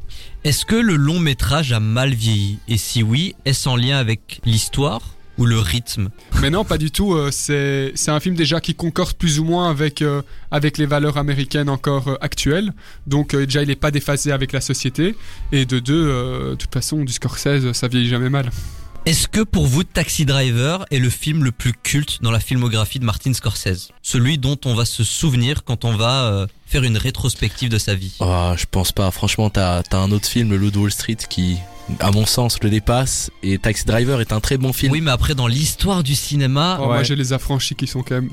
Est-ce 0.46 0.66
que 0.66 0.76
le 0.76 0.96
long 0.96 1.20
métrage 1.20 1.74
a 1.74 1.82
mal 1.82 2.14
vieilli? 2.14 2.60
Et 2.70 2.78
si 2.78 3.04
oui, 3.04 3.36
est-ce 3.44 3.68
en 3.68 3.76
lien 3.76 3.98
avec 3.98 4.40
l'histoire? 4.46 5.02
Ou 5.42 5.46
le 5.48 5.60
rythme 5.60 6.10
Mais 6.42 6.52
non, 6.52 6.64
pas 6.64 6.78
du 6.78 6.92
tout. 6.92 7.16
Euh, 7.16 7.30
c'est 7.32 7.92
c'est 7.96 8.12
un 8.12 8.20
film 8.20 8.36
déjà 8.36 8.62
qui 8.62 8.76
concorde 8.76 9.14
plus 9.14 9.40
ou 9.40 9.44
moins 9.44 9.70
avec 9.72 10.02
euh, 10.04 10.22
avec 10.52 10.78
les 10.78 10.86
valeurs 10.86 11.18
américaines 11.18 11.68
encore 11.70 12.08
euh, 12.10 12.16
actuelles. 12.22 12.72
Donc 13.08 13.34
euh, 13.34 13.46
déjà, 13.46 13.64
il 13.64 13.70
est 13.72 13.76
pas 13.76 13.90
déphasé 13.92 14.32
avec 14.32 14.52
la 14.52 14.62
société. 14.62 15.16
Et 15.52 15.66
de 15.66 15.80
deux, 15.80 16.08
euh, 16.08 16.52
de 16.52 16.56
toute 16.56 16.74
façon, 16.74 17.04
du 17.04 17.12
Scorsese, 17.12 17.72
ça 17.74 17.88
vieillit 17.88 18.10
jamais 18.10 18.30
mal. 18.30 18.52
Est-ce 19.08 19.28
que 19.28 19.42
pour 19.42 19.66
vous, 19.66 19.84
Taxi 19.84 20.26
Driver 20.26 20.86
est 20.92 21.00
le 21.00 21.10
film 21.10 21.44
le 21.44 21.52
plus 21.52 21.74
culte 21.74 22.22
dans 22.22 22.30
la 22.30 22.40
filmographie 22.40 23.00
de 23.00 23.06
Martin 23.06 23.34
Scorsese? 23.34 23.90
Celui 24.04 24.38
dont 24.38 24.60
on 24.66 24.76
va 24.76 24.86
se 24.86 25.04
souvenir 25.04 25.64
quand 25.64 25.86
on 25.86 25.96
va 25.98 26.26
euh, 26.26 26.48
faire 26.68 26.84
une 26.84 26.98
rétrospective 26.98 27.70
de 27.70 27.80
sa 27.80 27.96
vie? 27.96 28.16
Oh, 28.20 28.52
Je 28.56 28.66
pense 28.70 28.92
pas. 28.92 29.10
Franchement, 29.10 29.50
t'as 29.50 29.82
as 29.92 29.98
un 29.98 30.12
autre 30.12 30.28
film, 30.28 30.52
Le 30.52 30.58
Loup 30.58 30.70
de 30.70 30.78
Wall 30.78 30.92
Street, 30.92 31.18
qui, 31.28 31.58
à 32.00 32.12
mon 32.12 32.26
sens, 32.26 32.62
le 32.64 32.70
dépasse. 32.70 33.32
Et 33.44 33.58
Taxi 33.58 33.86
Driver 33.86 34.22
est 34.22 34.32
un 34.32 34.40
très 34.40 34.58
bon 34.58 34.74
film. 34.74 34.92
Oui, 34.92 35.02
mais 35.02 35.12
après, 35.12 35.36
dans 35.36 35.48
l'histoire 35.48 36.04
du 36.04 36.16
cinéma... 36.16 36.78
Oh, 36.80 36.84
ouais. 36.84 36.88
Moi, 36.88 37.04
j'ai 37.04 37.16
les 37.16 37.34
affranchis 37.34 37.76
qui 37.76 37.88
sont 37.88 38.04
quand 38.04 38.16
même 38.16 38.30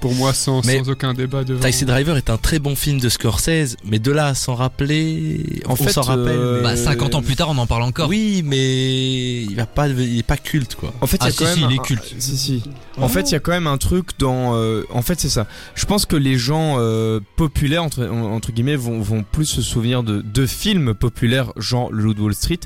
pour 0.00 0.14
moi 0.14 0.32
sans, 0.34 0.62
sans 0.62 0.88
aucun 0.90 1.14
débat 1.14 1.44
devant. 1.44 1.60
Taxi 1.60 1.84
Driver 1.84 2.16
est 2.16 2.30
un 2.30 2.36
très 2.38 2.58
bon 2.58 2.74
film 2.74 2.98
de 3.00 3.08
Scorsese, 3.08 3.76
mais 3.84 3.98
de 3.98 4.10
là 4.10 4.26
à 4.28 4.34
s'en 4.34 4.54
rappeler, 4.54 5.62
en 5.66 5.72
on 5.72 5.76
fait, 5.76 5.92
s'en 5.92 6.02
rappelle. 6.02 6.28
euh, 6.28 6.62
bah, 6.62 6.76
50 6.76 7.14
ans 7.14 7.22
plus 7.22 7.36
tard, 7.36 7.48
on 7.50 7.58
en 7.58 7.66
parle 7.66 7.82
encore. 7.82 8.08
Oui, 8.08 8.42
mais 8.44 9.42
il 9.42 9.54
va 9.56 9.66
pas, 9.66 9.88
il 9.88 10.18
est 10.18 10.22
pas 10.22 10.36
culte 10.36 10.74
quoi. 10.74 10.92
En 11.00 11.06
fait, 11.06 11.18
il 11.18 11.24
ah, 11.24 11.26
y 11.26 11.28
a 11.28 11.32
si, 11.32 11.38
quand 11.38 11.46
si, 11.54 11.60
même 11.60 11.70
il 11.70 11.74
est 11.76 11.80
un- 11.80 11.82
culte. 11.82 12.14
Si 12.18 12.36
si. 12.36 12.62
En 12.98 13.08
fait, 13.08 13.30
il 13.30 13.32
y 13.32 13.36
a 13.36 13.40
quand 13.40 13.52
même 13.52 13.66
un 13.66 13.78
truc 13.78 14.10
dans. 14.18 14.54
euh, 14.56 14.84
en 14.90 15.02
fait, 15.02 15.20
c'est 15.20 15.28
ça. 15.28 15.46
Je 15.74 15.86
pense 15.86 16.06
que 16.06 16.16
les 16.16 16.38
gens 16.38 16.76
euh, 16.78 17.20
populaires 17.36 17.84
entre 17.84 18.06
entre 18.06 18.52
guillemets 18.52 18.76
vont 18.76 19.00
vont 19.00 19.22
plus 19.22 19.46
se 19.46 19.62
souvenir 19.62 20.02
de 20.02 20.20
de 20.22 20.46
films 20.46 20.94
populaires, 20.94 21.52
genre 21.56 21.92
Le 21.92 22.02
Loup 22.04 22.14
de 22.14 22.20
Wall 22.22 22.34
Street, 22.34 22.60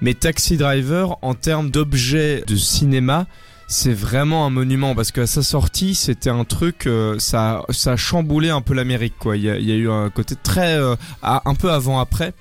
mais 0.00 0.14
Taxi 0.14 0.56
Driver 0.56 1.16
en 1.22 1.34
termes 1.34 1.70
d'objet 1.70 2.44
de 2.46 2.56
cinéma. 2.56 3.26
C'est 3.72 3.92
vraiment 3.94 4.46
un 4.46 4.50
monument 4.50 4.96
parce 4.96 5.12
qu'à 5.12 5.28
sa 5.28 5.42
sortie, 5.42 5.94
c'était 5.94 6.28
un 6.28 6.44
truc, 6.44 6.86
euh, 6.88 7.20
ça, 7.20 7.62
ça 7.70 7.92
a 7.92 7.96
chamboulé 7.96 8.50
un 8.50 8.62
peu 8.62 8.74
l'Amérique, 8.74 9.14
quoi. 9.16 9.36
Il 9.36 9.44
y 9.44 9.48
a, 9.50 9.58
il 9.58 9.64
y 9.64 9.70
a 9.70 9.76
eu 9.76 9.88
un 9.88 10.10
côté 10.10 10.34
très, 10.34 10.74
euh, 10.74 10.96
un 11.22 11.54
peu 11.54 11.70
avant-après. 11.70 12.32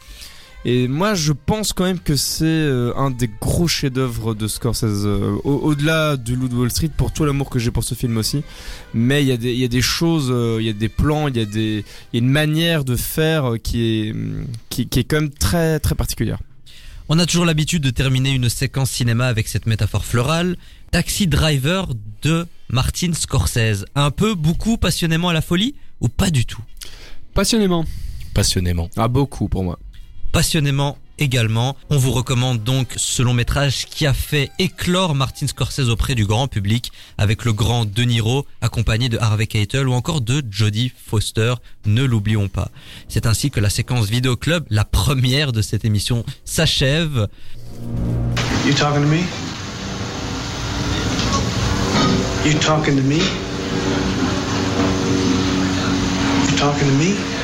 Et 0.66 0.88
moi, 0.88 1.14
je 1.14 1.32
pense 1.32 1.72
quand 1.72 1.84
même 1.86 2.00
que 2.00 2.16
c'est 2.16 2.46
euh, 2.46 2.92
un 2.98 3.12
des 3.12 3.30
gros 3.40 3.68
chefs-d'œuvre 3.68 4.34
de 4.34 4.48
Scorsese, 4.48 5.06
euh, 5.06 5.36
au- 5.44 5.60
au-delà 5.70 6.18
du 6.18 6.36
Loup 6.36 6.48
de 6.50 6.56
Wall 6.56 6.72
Street, 6.72 6.90
pour 6.98 7.14
tout 7.14 7.24
l'amour 7.26 7.52
que 7.52 7.60
j'ai 7.60 7.70
pour 7.70 7.84
ce 7.84 7.94
film 7.94 8.18
aussi. 8.18 8.42
Mais 8.96 9.22
il 9.24 9.28
y 9.28 9.32
a 9.32 9.38
des, 9.38 9.54
il 9.54 9.60
y 9.60 9.64
a 9.64 9.70
des 9.70 9.84
choses, 9.84 10.30
euh, 10.32 10.58
il 10.60 10.66
y 10.66 10.70
a 10.70 10.74
des 10.74 10.90
plans, 10.90 11.28
il 11.28 11.38
y 11.38 11.42
a 11.42 11.46
des, 11.46 11.86
y 12.12 12.18
a 12.18 12.20
une 12.20 12.30
manière 12.30 12.84
de 12.86 12.96
faire 12.96 13.54
qui 13.64 14.08
est, 14.08 14.12
hum, 14.14 14.46
qui, 14.70 14.88
qui 14.90 15.00
est 15.00 15.04
quand 15.04 15.22
même 15.22 15.30
très, 15.30 15.80
très 15.80 15.94
particulière. 15.96 16.40
On 17.12 17.18
a 17.18 17.26
toujours 17.26 17.46
l'habitude 17.46 17.82
de 17.82 17.90
terminer 17.90 18.30
une 18.30 18.50
séquence 18.50 18.92
cinéma 18.92 19.26
avec 19.26 19.48
cette 19.48 19.66
métaphore 19.66 20.06
florale. 20.06 20.58
Taxi 20.92 21.26
Driver 21.26 21.88
de 22.22 22.46
Martin 22.70 23.14
Scorsese. 23.14 23.86
Un 23.96 24.12
peu, 24.12 24.36
beaucoup, 24.36 24.78
passionnément 24.78 25.30
à 25.30 25.34
la 25.34 25.42
folie 25.42 25.74
ou 26.02 26.08
pas 26.08 26.30
du 26.30 26.46
tout? 26.46 26.62
Passionnément. 27.34 27.84
Passionnément. 28.36 28.92
Ah, 28.96 29.08
beaucoup 29.08 29.50
pour 29.50 29.64
moi. 29.64 29.80
Passionnément 30.32 31.00
On 31.90 31.98
vous 31.98 32.12
recommande 32.12 32.64
donc 32.64 32.94
ce 32.96 33.22
long 33.22 33.34
métrage 33.34 33.86
qui 33.88 34.06
a 34.06 34.14
fait 34.14 34.52
éclore 34.58 35.16
Martin 35.16 35.48
Scorsese 35.48 35.90
auprès 35.90 36.16
du 36.16 36.26
grand 36.26 36.48
public 36.48 36.94
avec 37.18 37.44
le 37.44 37.52
grand 37.52 37.84
De 37.86 38.04
Niro 38.04 38.46
accompagné 38.62 39.10
de 39.10 39.18
Harvey 39.18 39.48
Keitel 39.48 39.90
ou 39.90 39.94
encore 39.94 40.22
de 40.22 40.42
Jodie 40.50 40.94
Foster. 41.08 41.56
Ne 41.86 42.04
l'oublions 42.04 42.48
pas. 42.48 42.70
C'est 43.10 43.26
ainsi 43.26 43.52
que 43.52 43.60
la 43.60 43.70
séquence 43.70 44.10
vidéo 44.10 44.38
club, 44.38 44.66
la 44.70 44.86
première 44.86 45.52
de 45.52 45.62
cette 45.62 45.84
émission, 45.84 46.24
s'achève. 46.46 47.28
You 48.66 48.74
talking 56.54 56.88
to 56.88 56.94
me? 56.94 57.39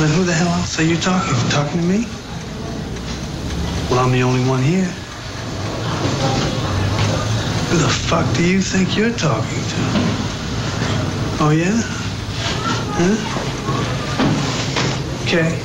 Well, 0.00 0.08
then 0.08 0.16
who 0.16 0.24
the 0.24 0.32
hell 0.32 0.48
else 0.48 0.80
are 0.80 0.82
you 0.82 0.96
talking 0.96 1.34
to? 1.34 1.50
Talking 1.50 1.80
to 1.82 1.86
me? 1.86 2.06
Well, 3.90 4.00
I'm 4.00 4.12
the 4.12 4.22
only 4.22 4.42
one 4.48 4.62
here. 4.62 4.88
Who 7.68 7.76
the 7.76 7.88
fuck 8.08 8.24
do 8.34 8.42
you 8.42 8.62
think 8.62 8.96
you're 8.96 9.12
talking 9.12 9.60
to? 9.72 9.76
Oh, 11.44 11.50
yeah? 11.50 11.82
Huh? 12.96 13.16
Okay. 15.24 15.58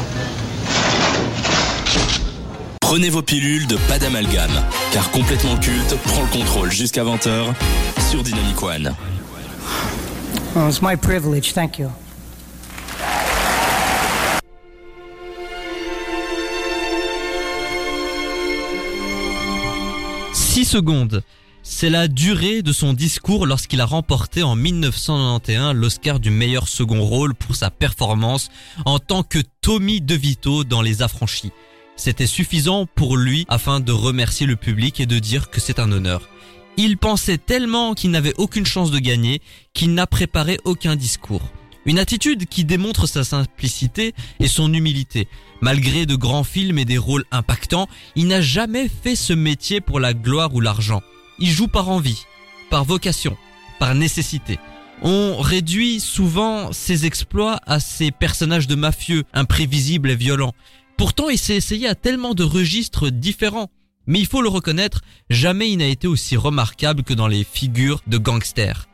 Prenez 2.82 3.12
vos 3.12 3.21
pilules 3.21 3.67
de 3.67 3.78
pas 3.88 4.00
d'amalgame, 4.00 4.52
car 4.91 5.12
complètement 5.12 5.56
culte 5.62 5.95
prend 6.04 6.24
le 6.24 6.28
contrôle 6.28 6.74
jusqu'à 6.74 7.06
20h 7.06 7.54
sur 8.10 8.21
Dynamic 8.21 8.62
One. 8.62 8.95
Well, 10.54 10.67
it's 10.67 10.82
my 10.82 10.98
privilege. 10.98 11.54
Thank 11.54 11.80
you. 11.80 11.89
Six 20.56 20.63
secondes. 20.63 21.22
c'est 21.63 21.89
la 21.89 22.08
durée 22.08 22.62
de 22.62 22.72
son 22.72 22.94
discours 22.94 23.46
lorsqu'il 23.46 23.82
a 23.82 23.86
remporté 23.86 24.41
en 24.41 24.56
1991 24.56 25.76
l'Oscar 25.76 26.22
du 26.22 26.30
meilleur 26.30 26.70
second 26.70 27.04
rôle 27.04 27.36
pour 27.36 27.58
sa 27.58 27.70
performance 27.70 28.48
en 28.86 29.00
tant 29.00 29.24
que 29.24 29.39
Tommy 29.60 30.00
DeVito 30.00 30.63
dans 30.63 30.82
Les 30.82 31.02
Affranchis. 31.02 31.52
C'était 31.98 32.26
suffisant 32.26 32.86
pour 32.86 33.18
lui 33.18 33.46
afin 33.50 33.82
de 33.82 33.91
remercier 33.91 34.48
le 34.48 34.56
public 34.56 35.02
et 35.02 35.06
de 35.06 35.20
dire 35.20 35.50
que 35.50 35.60
c'est 35.60 35.78
un 35.78 35.91
honneur. 35.91 36.30
Il 36.78 36.98
pensait 36.98 37.38
tellement 37.38 37.94
qu'il 37.94 38.12
n'avait 38.12 38.36
aucune 38.38 38.65
chance 38.65 38.91
de 38.91 39.00
gagner 39.00 39.41
qu'il 39.74 39.94
n'a 39.94 40.08
préparé 40.08 40.58
aucun 40.63 40.96
discours. 40.96 41.52
Une 41.86 42.00
attitude 42.00 42.48
qui 42.48 42.65
démontre 42.65 43.08
sa 43.08 43.24
simplicité 43.24 44.15
et 44.39 44.48
son 44.48 44.74
humilité. 44.74 45.28
Malgré 45.62 46.06
de 46.06 46.15
grands 46.15 46.43
films 46.43 46.80
et 46.80 46.86
des 46.86 46.98
rôles 46.98 47.26
impactants, 47.32 47.88
il 48.15 48.28
n'a 48.28 48.41
jamais 48.41 48.88
fait 48.88 49.15
ce 49.15 49.34
métier 49.34 49.82
pour 49.82 50.00
la 50.00 50.13
gloire 50.13 50.54
ou 50.56 50.62
l'argent. 50.62 51.04
Il 51.38 51.50
joue 51.50 51.67
par 51.67 51.89
envie, 51.89 52.24
par 52.71 52.86
vocation, 52.86 53.38
par 53.80 53.93
nécessité. 53.93 54.58
On 55.04 55.38
réduit 55.38 56.00
souvent 56.00 56.71
ses 56.71 57.06
exploits 57.06 57.60
à 57.67 57.80
ces 57.80 58.10
personnages 58.12 58.67
de 58.67 58.76
mafieux, 58.76 59.24
imprévisibles 59.34 60.10
et 60.10 60.15
violents. 60.15 60.54
Pourtant, 60.98 61.30
il 61.30 61.38
s'est 61.38 61.56
essayé 61.56 61.88
à 61.88 61.95
tellement 61.95 62.34
de 62.34 62.43
registres 62.43 63.10
différents. 63.10 63.69
Mais 64.08 64.19
il 64.19 64.28
faut 64.28 64.41
le 64.41 64.50
reconnaître, 64.50 65.02
jamais 65.30 65.71
il 65.71 65.78
n'a 65.78 65.88
été 65.88 66.08
aussi 66.08 66.38
remarquable 66.38 67.04
que 67.04 67.13
dans 67.13 67.28
les 67.28 67.43
figures 67.43 68.02
de 68.08 68.17
gangsters. 68.17 68.88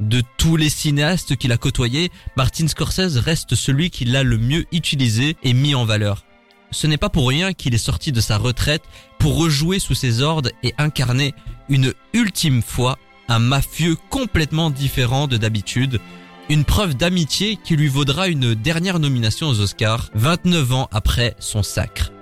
De 0.00 0.22
tous 0.36 0.56
les 0.56 0.68
cinéastes 0.68 1.36
qu'il 1.36 1.50
a 1.52 1.56
côtoyés, 1.56 2.10
Martin 2.36 2.68
Scorsese 2.68 3.16
reste 3.16 3.54
celui 3.54 3.90
qui 3.90 4.04
l'a 4.04 4.22
le 4.22 4.38
mieux 4.38 4.64
utilisé 4.70 5.36
et 5.42 5.52
mis 5.52 5.74
en 5.74 5.84
valeur. 5.84 6.24
Ce 6.70 6.86
n'est 6.86 6.98
pas 6.98 7.08
pour 7.08 7.28
rien 7.28 7.52
qu'il 7.52 7.74
est 7.74 7.78
sorti 7.78 8.12
de 8.12 8.20
sa 8.20 8.38
retraite 8.38 8.82
pour 9.18 9.36
rejouer 9.36 9.78
sous 9.78 9.94
ses 9.94 10.22
ordres 10.22 10.50
et 10.62 10.74
incarner 10.78 11.34
une 11.68 11.92
ultime 12.12 12.62
fois 12.62 12.98
un 13.28 13.38
mafieux 13.38 13.96
complètement 14.10 14.70
différent 14.70 15.26
de 15.26 15.36
d'habitude, 15.36 16.00
une 16.48 16.64
preuve 16.64 16.94
d'amitié 16.94 17.58
qui 17.62 17.76
lui 17.76 17.88
vaudra 17.88 18.28
une 18.28 18.54
dernière 18.54 18.98
nomination 19.00 19.48
aux 19.48 19.60
Oscars 19.60 20.10
29 20.14 20.72
ans 20.72 20.88
après 20.92 21.34
son 21.38 21.62
sacre. 21.62 22.12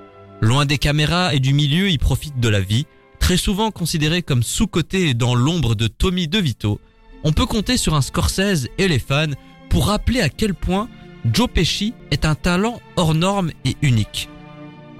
Loin 0.40 0.64
des 0.64 0.78
caméras 0.78 1.34
et 1.34 1.40
du 1.40 1.52
milieu, 1.52 1.90
il 1.90 1.98
profite 1.98 2.40
de 2.40 2.48
la 2.48 2.60
vie, 2.60 2.86
très 3.20 3.36
souvent 3.36 3.70
considéré 3.70 4.22
comme 4.22 4.42
sous-coté 4.42 5.14
dans 5.14 5.34
l'ombre 5.34 5.74
de 5.74 5.86
Tommy 5.86 6.28
DeVito. 6.28 6.80
On 7.28 7.32
peut 7.32 7.44
compter 7.44 7.76
sur 7.76 7.94
un 7.94 8.02
Scorsese 8.02 8.68
et 8.78 8.86
les 8.86 9.00
fans 9.00 9.32
pour 9.68 9.88
rappeler 9.88 10.20
à 10.20 10.28
quel 10.28 10.54
point 10.54 10.88
Joe 11.32 11.48
Pesci 11.52 11.92
est 12.12 12.24
un 12.24 12.36
talent 12.36 12.80
hors 12.94 13.16
norme 13.16 13.50
et 13.64 13.74
unique. 13.82 14.28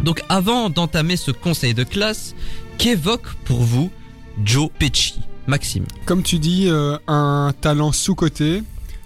Donc 0.03 0.25
avant 0.29 0.69
d'entamer 0.69 1.15
ce 1.15 1.31
conseil 1.31 1.73
de 1.73 1.85
classe, 1.85 2.35
qu'évoque 2.79 3.33
pour 3.45 3.63
vous 3.63 3.93
Joe 4.45 4.71
Pesci? 4.77 5.21
Maxime. 5.47 5.85
Comme 6.05 6.25
tu 6.25 6.41
dis, 6.41 6.67
euh, 6.67 6.99
un 7.07 7.55
talent 7.61 7.93
sous-coté, 7.93 8.65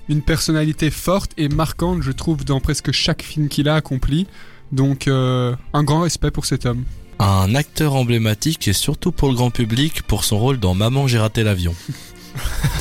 une 0.08 0.22
personnalité 0.22 0.90
forte 0.90 1.32
et 1.36 1.50
marquante, 1.50 2.00
je 2.00 2.12
trouve, 2.12 2.46
dans 2.46 2.60
presque 2.60 2.90
chaque 2.90 3.20
film 3.20 3.50
qu'il 3.50 3.68
a 3.68 3.74
accompli. 3.74 4.28
Donc, 4.72 5.08
euh, 5.08 5.54
un 5.74 5.84
grand 5.84 6.00
respect 6.00 6.30
pour 6.30 6.46
cet 6.46 6.64
homme. 6.64 6.84
Un 7.18 7.54
acteur 7.54 7.96
emblématique 7.96 8.66
et 8.66 8.72
surtout 8.72 9.12
pour 9.12 9.28
le 9.28 9.34
grand 9.34 9.50
public 9.50 10.04
pour 10.04 10.24
son 10.24 10.38
rôle 10.38 10.58
dans 10.58 10.72
Maman 10.72 11.06
j'ai 11.06 11.18
raté 11.18 11.42
l'avion. 11.42 11.74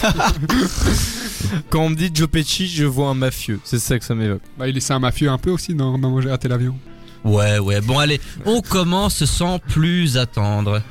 Quand 1.70 1.82
on 1.82 1.90
me 1.90 1.96
dit 1.96 2.12
Joe 2.14 2.28
Pesci, 2.30 2.68
je 2.68 2.86
vois 2.86 3.10
un 3.10 3.14
mafieux. 3.14 3.60
C'est 3.64 3.80
ça 3.80 3.98
que 4.00 4.06
ça 4.06 4.16
m'évoque. 4.16 4.42
Bah, 4.58 4.68
il 4.68 4.78
est 4.78 4.92
un 4.92 5.00
mafieux 5.00 5.30
un 5.30 5.38
peu 5.38 5.52
aussi 5.52 5.74
dans 5.76 5.98
Maman 5.98 6.22
j'ai 6.22 6.30
raté 6.30 6.48
l'avion. 6.48 6.78
Ouais, 7.24 7.60
ouais, 7.60 7.82
bon 7.82 8.00
allez, 8.00 8.22
on 8.46 8.62
commence 8.62 9.26
sans 9.26 9.60
plus 9.60 10.18
attendre. 10.18 10.82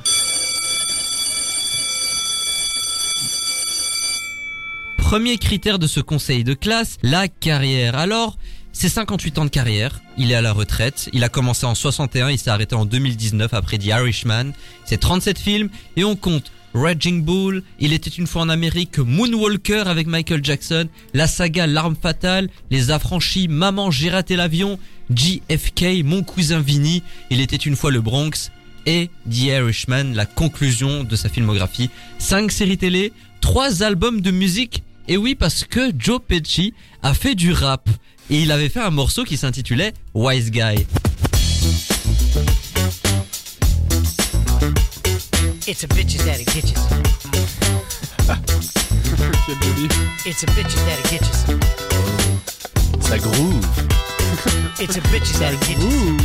Premier 4.97 5.39
critère 5.39 5.79
de 5.79 5.87
ce 5.87 5.99
conseil 6.01 6.43
de 6.43 6.53
classe, 6.53 6.97
la 7.01 7.27
carrière. 7.27 7.95
Alors, 7.95 8.37
c'est 8.73 8.89
58 8.89 9.39
ans 9.39 9.45
de 9.45 9.49
carrière, 9.49 10.01
il 10.17 10.31
est 10.31 10.35
à 10.35 10.41
la 10.41 10.53
retraite, 10.53 11.09
il 11.13 11.23
a 11.23 11.29
commencé 11.29 11.65
en 11.65 11.73
61, 11.73 12.29
il 12.29 12.37
s'est 12.37 12.51
arrêté 12.51 12.75
en 12.75 12.85
2019 12.85 13.53
après 13.53 13.79
The 13.79 13.85
Irishman, 13.85 14.51
c'est 14.85 14.99
37 14.99 15.39
films 15.39 15.69
et 15.95 16.03
on 16.03 16.15
compte 16.15 16.51
Raging 16.73 17.23
Bull, 17.23 17.63
Il 17.79 17.93
était 17.93 18.09
une 18.09 18.27
fois 18.27 18.43
en 18.43 18.49
Amérique, 18.49 18.99
Moonwalker 18.99 19.83
avec 19.87 20.07
Michael 20.07 20.43
Jackson, 20.43 20.87
la 21.13 21.27
saga 21.27 21.67
L'arme 21.67 21.95
fatale, 21.99 22.49
Les 22.69 22.91
affranchis, 22.91 23.47
Maman 23.47 23.91
j'ai 23.91 24.09
raté 24.09 24.35
l'avion, 24.35 24.79
JFK, 25.13 26.03
Mon 26.03 26.23
cousin 26.23 26.59
Vinny, 26.59 27.03
Il 27.29 27.41
était 27.41 27.55
une 27.55 27.75
fois 27.75 27.91
le 27.91 28.01
Bronx 28.01 28.51
et 28.85 29.09
The 29.29 29.43
Irishman, 29.43 30.13
la 30.13 30.25
conclusion 30.25 31.03
de 31.03 31.15
sa 31.15 31.29
filmographie. 31.29 31.89
5 32.17 32.51
séries 32.51 32.77
télé, 32.77 33.13
3 33.41 33.83
albums 33.83 34.21
de 34.21 34.31
musique 34.31 34.83
et 35.07 35.17
oui 35.17 35.35
parce 35.35 35.63
que 35.63 35.91
Joe 35.97 36.19
Pesci 36.25 36.73
a 37.01 37.13
fait 37.13 37.35
du 37.35 37.51
rap 37.51 37.89
et 38.29 38.41
il 38.41 38.51
avait 38.51 38.69
fait 38.69 38.79
un 38.79 38.91
morceau 38.91 39.23
qui 39.23 39.37
s'intitulait 39.37 39.93
Wise 40.13 40.51
Guy. 40.51 40.85
It's 45.71 45.83
a 45.83 45.87
bitches 45.87 46.25
that'll 46.25 46.45
get 46.45 46.65
you. 46.65 46.77
It's 50.25 50.41
a 50.41 50.47
bitches 50.47 50.83
that'll 50.87 51.11
get 51.11 51.21
you. 51.21 51.59
Ça 53.01 53.17
groove. 53.19 53.63
It's 54.79 54.97
a 54.97 55.01
bitches 55.11 55.37
that'll 55.37 55.59
get 55.59 55.77
you. 55.77 56.17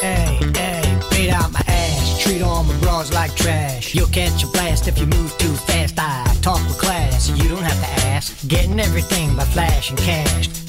Hey, 0.00 0.40
hey, 0.56 0.98
beat 1.10 1.30
out 1.30 1.52
my 1.52 1.60
ass. 1.66 2.18
Treat 2.18 2.40
all 2.40 2.64
my 2.64 2.74
bras 2.78 3.12
like 3.12 3.34
trash. 3.36 3.94
You'll 3.94 4.08
catch 4.08 4.42
a 4.42 4.46
blast 4.46 4.88
if 4.88 4.98
you 4.98 5.04
move 5.04 5.36
too 5.36 5.52
fast. 5.52 5.98
I 5.98 6.24
talk 6.40 6.66
with 6.66 6.78
class, 6.78 7.28
you 7.28 7.46
don't 7.46 7.62
have 7.62 7.78
to 7.78 8.06
ask. 8.06 8.48
Getting 8.48 8.80
everything 8.80 9.36
by 9.36 9.44
flashing 9.44 9.98
cash. 9.98 10.65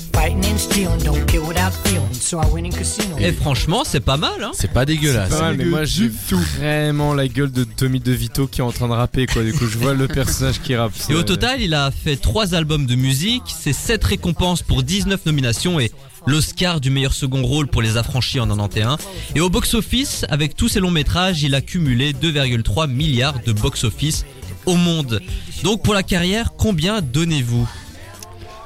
Et 3.19 3.32
franchement, 3.32 3.84
c'est 3.86 3.99
pas 3.99 4.17
mal 4.17 4.43
hein. 4.43 4.51
C'est 4.53 4.71
pas 4.71 4.84
dégueulasse. 4.84 5.30
Pas 5.30 5.41
mal, 5.41 5.58
mais 5.58 5.65
moi 5.65 5.84
j'ai 5.86 6.08
vraiment 6.08 7.13
la 7.13 7.27
gueule 7.27 7.51
de 7.51 7.63
Tommy 7.63 7.99
DeVito 7.99 8.47
qui 8.47 8.62
est 8.62 8.63
en 8.63 8.71
train 8.71 8.88
de 8.88 8.93
rapper 8.93 9.27
quoi. 9.27 9.43
Du 9.43 9.53
coup, 9.53 9.67
je 9.67 9.77
vois 9.77 9.93
le 9.93 10.08
personnage 10.08 10.60
qui 10.60 10.75
rappe. 10.75 10.93
Et 11.10 11.13
au 11.13 11.21
total, 11.21 11.62
il 11.62 11.75
a 11.75 11.91
fait 11.91 12.15
3 12.15 12.56
albums 12.56 12.88
de 12.88 12.95
musique, 12.95 13.43
c'est 13.47 13.73
7 13.73 14.03
récompenses 14.03 14.63
pour 14.63 14.82
19 14.82 15.23
nominations 15.27 15.80
et 15.80 15.91
l'Oscar 16.25 16.82
du 16.82 16.89
meilleur 16.89 17.13
second 17.13 17.43
rôle 17.43 17.67
pour 17.67 17.84
Les 17.84 17.95
Affranchis 17.95 18.39
en 18.39 18.47
91. 18.47 18.97
Et 19.36 19.39
au 19.39 19.51
box-office, 19.51 20.25
avec 20.30 20.56
tous 20.56 20.67
ses 20.67 20.80
longs 20.80 20.89
métrages, 20.89 21.43
il 21.43 21.53
a 21.53 21.62
cumulé 21.62 22.13
2,3 22.13 22.89
milliards 22.89 23.39
de 23.45 23.51
box-office 23.53 24.25
au 24.65 24.77
monde. 24.77 25.21
Donc 25.63 25.84
pour 25.84 25.93
la 25.93 26.01
carrière, 26.01 26.53
combien 26.58 27.01
donnez-vous? 27.01 27.69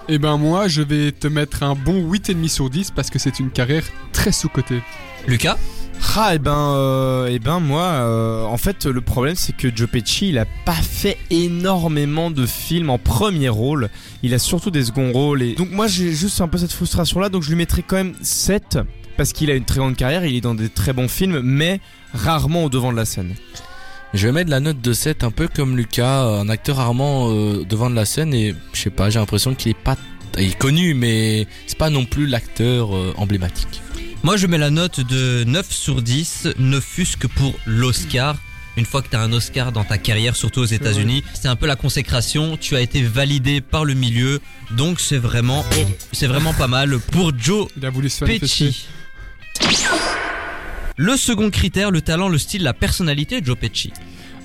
Et 0.09 0.17
ben 0.17 0.37
moi, 0.37 0.67
je 0.67 0.81
vais 0.81 1.11
te 1.11 1.27
mettre 1.27 1.63
un 1.63 1.75
bon 1.75 2.11
8,5 2.11 2.47
sur 2.47 2.69
10 2.69 2.91
parce 2.91 3.09
que 3.09 3.19
c'est 3.19 3.39
une 3.39 3.51
carrière 3.51 3.83
très 4.11 4.31
sous-cotée. 4.31 4.81
Lucas 5.27 5.57
Ah 6.17 6.33
et 6.33 6.39
ben 6.39 6.73
euh, 6.75 7.27
et 7.27 7.37
ben 7.37 7.59
moi 7.59 7.83
euh, 7.83 8.43
en 8.43 8.57
fait 8.57 8.85
le 8.85 9.01
problème 9.01 9.35
c'est 9.35 9.55
que 9.55 9.73
Joe 9.73 9.87
Pesci 9.87 10.29
il 10.29 10.39
a 10.39 10.45
pas 10.65 10.73
fait 10.73 11.17
énormément 11.29 12.31
de 12.31 12.45
films 12.45 12.89
en 12.89 12.97
premier 12.97 13.49
rôle. 13.49 13.89
Il 14.23 14.33
a 14.33 14.39
surtout 14.39 14.71
des 14.71 14.85
seconds 14.85 15.11
rôles 15.11 15.43
et 15.43 15.53
donc 15.53 15.69
moi 15.71 15.87
j'ai 15.87 16.11
juste 16.11 16.41
un 16.41 16.47
peu 16.47 16.57
cette 16.57 16.71
frustration 16.71 17.19
là 17.19 17.29
donc 17.29 17.43
je 17.43 17.49
lui 17.49 17.55
mettrai 17.55 17.83
quand 17.83 17.97
même 17.97 18.15
7 18.21 18.79
parce 19.15 19.31
qu'il 19.31 19.51
a 19.51 19.55
une 19.55 19.65
très 19.65 19.77
grande 19.77 19.95
carrière. 19.95 20.25
Il 20.25 20.35
est 20.35 20.41
dans 20.41 20.55
des 20.55 20.69
très 20.69 20.93
bons 20.93 21.07
films 21.07 21.41
mais 21.41 21.79
rarement 22.13 22.65
au 22.65 22.69
devant 22.69 22.91
de 22.91 22.97
la 22.97 23.05
scène 23.05 23.35
Je 24.13 24.27
vais 24.27 24.33
mettre 24.33 24.49
la 24.49 24.59
note 24.59 24.81
de 24.81 24.91
7 24.91 25.23
un 25.23 25.31
peu 25.31 25.47
comme 25.47 25.77
Lucas, 25.77 26.23
un 26.23 26.49
acteur 26.49 26.77
rarement 26.77 27.31
euh, 27.31 27.63
devant 27.63 27.89
de 27.89 27.95
la 27.95 28.05
scène 28.05 28.33
et 28.33 28.53
je 28.73 28.81
sais 28.81 28.89
pas, 28.89 29.09
j'ai 29.09 29.19
l'impression 29.19 29.55
qu'il 29.55 29.71
est 29.71 29.73
pas 29.73 29.95
il 30.37 30.49
est 30.49 30.57
connu 30.57 30.93
mais 30.93 31.47
c'est 31.67 31.77
pas 31.77 31.89
non 31.89 32.05
plus 32.05 32.27
l'acteur 32.27 32.95
euh, 32.95 33.13
emblématique. 33.17 33.81
Moi 34.23 34.35
je 34.35 34.47
mets 34.47 34.57
la 34.57 34.69
note 34.69 34.99
de 34.99 35.43
9 35.45 35.71
sur 35.71 36.01
10, 36.01 36.49
ne 36.59 36.79
fût-ce 36.79 37.15
que 37.17 37.27
pour 37.27 37.53
l'Oscar. 37.65 38.35
Une 38.77 38.85
fois 38.85 39.01
que 39.01 39.09
tu 39.09 39.15
as 39.17 39.21
un 39.21 39.33
Oscar 39.33 39.71
dans 39.71 39.83
ta 39.83 39.97
carrière, 39.97 40.35
surtout 40.35 40.61
aux 40.61 40.65
États-Unis, 40.65 41.23
c'est 41.33 41.49
un 41.49 41.57
peu 41.57 41.67
la 41.67 41.75
consécration. 41.75 42.55
Tu 42.55 42.77
as 42.77 42.81
été 42.81 43.03
validé 43.03 43.59
par 43.59 43.83
le 43.83 43.95
milieu, 43.95 44.39
donc 44.71 45.01
c'est 45.01 45.17
vraiment, 45.17 45.65
c'est 46.13 46.27
vraiment 46.27 46.53
pas 46.53 46.67
mal 46.67 46.97
pour 46.99 47.33
Joe 47.37 47.67
Il 47.75 47.85
a 47.85 47.89
voulu 47.89 48.09
se 48.09 48.23
manifester. 48.23 48.67
Pesci. 48.67 48.87
Le 51.01 51.17
second 51.17 51.49
critère, 51.49 51.89
le 51.89 51.99
talent, 52.01 52.29
le 52.29 52.37
style, 52.37 52.61
la 52.61 52.75
personnalité 52.75 53.41
de 53.41 53.45
Joe 53.47 53.57
Pesci. 53.57 53.91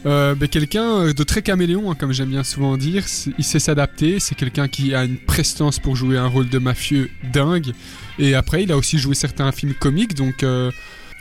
Euh, 0.06 0.34
ben, 0.34 0.48
quelqu'un 0.48 1.12
de 1.12 1.22
très 1.22 1.42
caméléon, 1.42 1.90
hein, 1.90 1.94
comme 1.94 2.12
j'aime 2.12 2.30
bien 2.30 2.44
souvent 2.44 2.78
dire. 2.78 3.04
Il 3.36 3.44
sait 3.44 3.58
s'adapter. 3.58 4.20
C'est 4.20 4.34
quelqu'un 4.36 4.66
qui 4.66 4.94
a 4.94 5.04
une 5.04 5.18
prestance 5.18 5.78
pour 5.78 5.96
jouer 5.96 6.16
un 6.16 6.26
rôle 6.28 6.48
de 6.48 6.58
mafieux 6.58 7.10
dingue. 7.30 7.72
Et 8.18 8.34
après, 8.34 8.62
il 8.62 8.72
a 8.72 8.78
aussi 8.78 8.98
joué 8.98 9.14
certains 9.14 9.52
films 9.52 9.74
comiques. 9.74 10.14
Donc, 10.14 10.42
euh, 10.44 10.70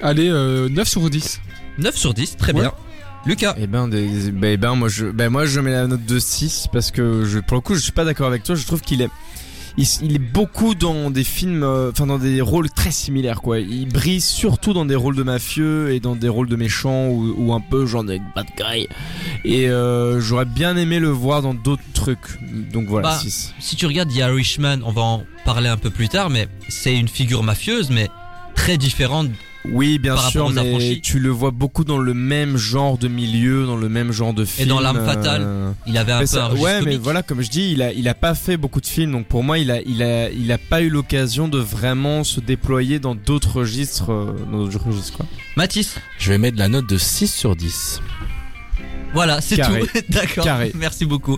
allez, 0.01 0.29
euh, 0.29 0.69
9 0.69 0.87
sur 0.87 1.09
10. 1.09 1.41
9 1.79 1.97
sur 1.97 2.13
10, 2.13 2.37
très 2.37 2.53
Ouais. 2.53 2.61
bien. 2.61 2.71
Lucas, 3.25 3.55
et 3.57 3.67
ben 3.67 3.89
des, 3.89 4.31
ben, 4.31 4.53
eh 4.53 4.57
ben, 4.57 4.75
moi 4.75 4.87
je 4.87 5.07
ben 5.07 5.29
moi 5.29 5.45
je 5.47 5.59
mets 5.59 5.71
la 5.71 5.87
note 5.87 6.05
de 6.05 6.17
6 6.19 6.67
parce 6.71 6.91
que 6.91 7.25
je 7.25 7.39
pour 7.39 7.57
le 7.57 7.61
coup 7.61 7.73
je 7.75 7.79
suis 7.79 7.91
pas 7.91 8.05
d'accord 8.05 8.27
avec 8.27 8.43
toi 8.43 8.53
je 8.53 8.63
trouve 8.67 8.81
qu'il 8.81 9.01
est 9.01 9.09
il, 9.77 10.15
est 10.15 10.19
beaucoup 10.19 10.73
dans 10.73 11.11
des 11.11 11.23
films, 11.23 11.63
euh, 11.63 11.91
enfin 11.91 12.07
dans 12.07 12.17
des 12.17 12.41
rôles 12.41 12.69
très 12.69 12.91
similaires 12.91 13.41
quoi. 13.41 13.59
Il 13.59 13.87
brille 13.89 14.21
surtout 14.21 14.73
dans 14.73 14.85
des 14.85 14.95
rôles 14.95 15.15
de 15.15 15.23
mafieux 15.23 15.93
et 15.93 15.99
dans 15.99 16.15
des 16.15 16.29
rôles 16.29 16.47
de 16.47 16.55
méchants 16.55 17.07
ou, 17.07 17.33
ou 17.37 17.53
un 17.53 17.59
peu 17.59 17.85
genre 17.85 18.03
des 18.03 18.21
bad 18.35 18.47
guy. 18.57 18.87
Et 19.43 19.69
euh, 19.69 20.21
j'aurais 20.21 20.45
bien 20.45 20.77
aimé 20.77 20.99
le 20.99 21.09
voir 21.09 21.41
dans 21.41 21.53
d'autres 21.53 21.83
trucs. 21.93 22.39
Donc 22.71 22.87
voilà. 22.87 23.09
Bah, 23.09 23.19
six. 23.19 23.53
Si 23.59 23.75
tu 23.75 23.85
regardes 23.85 24.09
The 24.09 24.17
Irishman, 24.17 24.79
on 24.83 24.91
va 24.91 25.01
en 25.01 25.23
parler 25.43 25.69
un 25.69 25.77
peu 25.77 25.89
plus 25.89 26.09
tard, 26.09 26.29
mais 26.29 26.47
c'est 26.69 26.95
une 26.95 27.09
figure 27.09 27.43
mafieuse, 27.43 27.89
mais 27.89 28.09
très 28.55 28.77
différente. 28.77 29.29
Oui, 29.71 29.99
bien 29.99 30.15
par 30.15 30.29
sûr, 30.29 30.49
mais 30.49 30.61
affranchis. 30.61 31.01
tu 31.01 31.19
le 31.19 31.29
vois 31.29 31.51
beaucoup 31.51 31.83
dans 31.83 31.97
le 31.97 32.13
même 32.13 32.57
genre 32.57 32.97
de 32.97 33.07
milieu, 33.07 33.65
dans 33.65 33.75
le 33.75 33.89
même 33.89 34.11
genre 34.11 34.33
de 34.33 34.45
film. 34.45 34.69
dans 34.69 34.79
L'Arme 34.79 34.97
euh, 34.97 35.05
fatale, 35.05 35.47
Il 35.87 35.97
avait 35.97 36.11
un 36.11 36.15
mais 36.19 36.23
peu 36.23 36.27
ça- 36.27 36.45
un 36.47 36.55
ouais, 36.55 36.79
mais 36.79 36.83
comique. 36.85 37.01
voilà, 37.01 37.23
comme 37.23 37.41
je 37.41 37.49
dis, 37.49 37.71
il 37.71 37.81
a, 37.81 37.91
il 37.93 38.07
a 38.07 38.13
pas 38.13 38.35
fait 38.35 38.57
beaucoup 38.57 38.81
de 38.81 38.87
films, 38.87 39.11
donc 39.11 39.27
pour 39.27 39.43
moi, 39.43 39.57
il 39.59 39.71
a, 39.71 39.81
il 39.81 40.01
a, 40.03 40.29
il 40.29 40.51
a 40.51 40.57
pas 40.57 40.81
eu 40.81 40.89
l'occasion 40.89 41.47
de 41.47 41.59
vraiment 41.59 42.23
se 42.23 42.39
déployer 42.39 42.99
dans 42.99 43.15
d'autres 43.15 43.57
registres, 43.59 44.11
euh, 44.11 44.33
dans 44.51 44.65
d'autres 44.65 44.85
registres, 44.85 45.17
quoi. 45.17 45.25
Mathis, 45.57 45.95
Je 46.19 46.29
vais 46.31 46.37
mettre 46.37 46.57
la 46.59 46.67
note 46.67 46.87
de 46.87 46.97
6 46.97 47.33
sur 47.33 47.55
10. 47.55 48.01
voilà, 49.13 49.39
c'est 49.41 49.57
tout. 49.57 49.87
D'accord. 50.09 50.43
Carré. 50.43 50.71
Merci 50.75 51.05
beaucoup. 51.05 51.37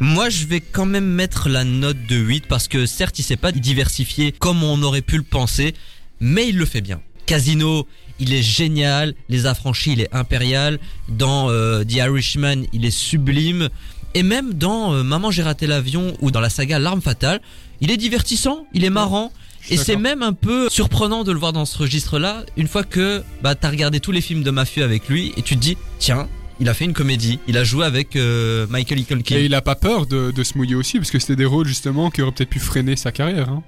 Moi, 0.00 0.30
je 0.30 0.46
vais 0.46 0.60
quand 0.60 0.86
même 0.86 1.04
mettre 1.06 1.48
la 1.48 1.64
note 1.64 1.98
de 2.08 2.16
8 2.16 2.46
parce 2.46 2.68
que 2.68 2.86
certes, 2.86 3.18
il 3.18 3.22
s'est 3.22 3.36
pas 3.36 3.52
diversifié 3.52 4.32
comme 4.32 4.62
on 4.62 4.82
aurait 4.82 5.02
pu 5.02 5.16
le 5.18 5.22
penser, 5.22 5.74
mais 6.20 6.48
il 6.48 6.56
le 6.56 6.64
fait 6.64 6.80
bien. 6.80 7.00
Casino, 7.28 7.86
il 8.18 8.32
est 8.32 8.42
génial. 8.42 9.14
Les 9.28 9.44
affranchis, 9.46 9.92
il 9.92 10.00
est 10.00 10.12
impérial. 10.14 10.78
Dans 11.08 11.50
euh, 11.50 11.84
The 11.84 11.92
Irishman, 11.92 12.62
il 12.72 12.86
est 12.86 12.90
sublime. 12.90 13.68
Et 14.14 14.22
même 14.22 14.54
dans 14.54 14.94
euh, 14.94 15.02
Maman, 15.02 15.30
j'ai 15.30 15.42
raté 15.42 15.66
l'avion 15.66 16.16
ou 16.20 16.30
dans 16.30 16.40
la 16.40 16.48
saga 16.48 16.78
L'arme 16.78 17.02
fatale, 17.02 17.40
il 17.82 17.90
est 17.90 17.98
divertissant, 17.98 18.66
il 18.72 18.84
est 18.84 18.90
marrant. 18.90 19.30
Et 19.70 19.76
c'est 19.76 19.96
même 19.96 20.22
un 20.22 20.32
peu 20.32 20.70
surprenant 20.70 21.24
de 21.24 21.32
le 21.32 21.38
voir 21.38 21.52
dans 21.52 21.66
ce 21.66 21.76
registre-là, 21.76 22.44
une 22.56 22.66
fois 22.68 22.84
que 22.84 23.22
bah, 23.42 23.54
t'as 23.54 23.68
regardé 23.68 24.00
tous 24.00 24.12
les 24.12 24.22
films 24.22 24.42
de 24.42 24.50
mafieux 24.50 24.82
avec 24.82 25.08
lui 25.10 25.34
et 25.36 25.42
tu 25.42 25.56
te 25.56 25.60
dis, 25.60 25.76
tiens, 25.98 26.26
il 26.58 26.70
a 26.70 26.74
fait 26.74 26.86
une 26.86 26.94
comédie, 26.94 27.38
il 27.46 27.58
a 27.58 27.64
joué 27.64 27.84
avec 27.84 28.16
euh, 28.16 28.66
Michael 28.70 29.04
Culkin. 29.04 29.36
Et 29.36 29.44
il 29.44 29.54
a 29.54 29.60
pas 29.60 29.74
peur 29.74 30.06
de, 30.06 30.30
de 30.30 30.42
se 30.42 30.56
mouiller 30.56 30.74
aussi, 30.74 30.96
parce 30.98 31.10
que 31.10 31.18
c'était 31.18 31.36
des 31.36 31.44
rôles 31.44 31.68
justement 31.68 32.10
qui 32.10 32.22
auraient 32.22 32.32
peut-être 32.32 32.48
pu 32.48 32.60
freiner 32.60 32.96
sa 32.96 33.12
carrière. 33.12 33.50
hein. 33.50 33.62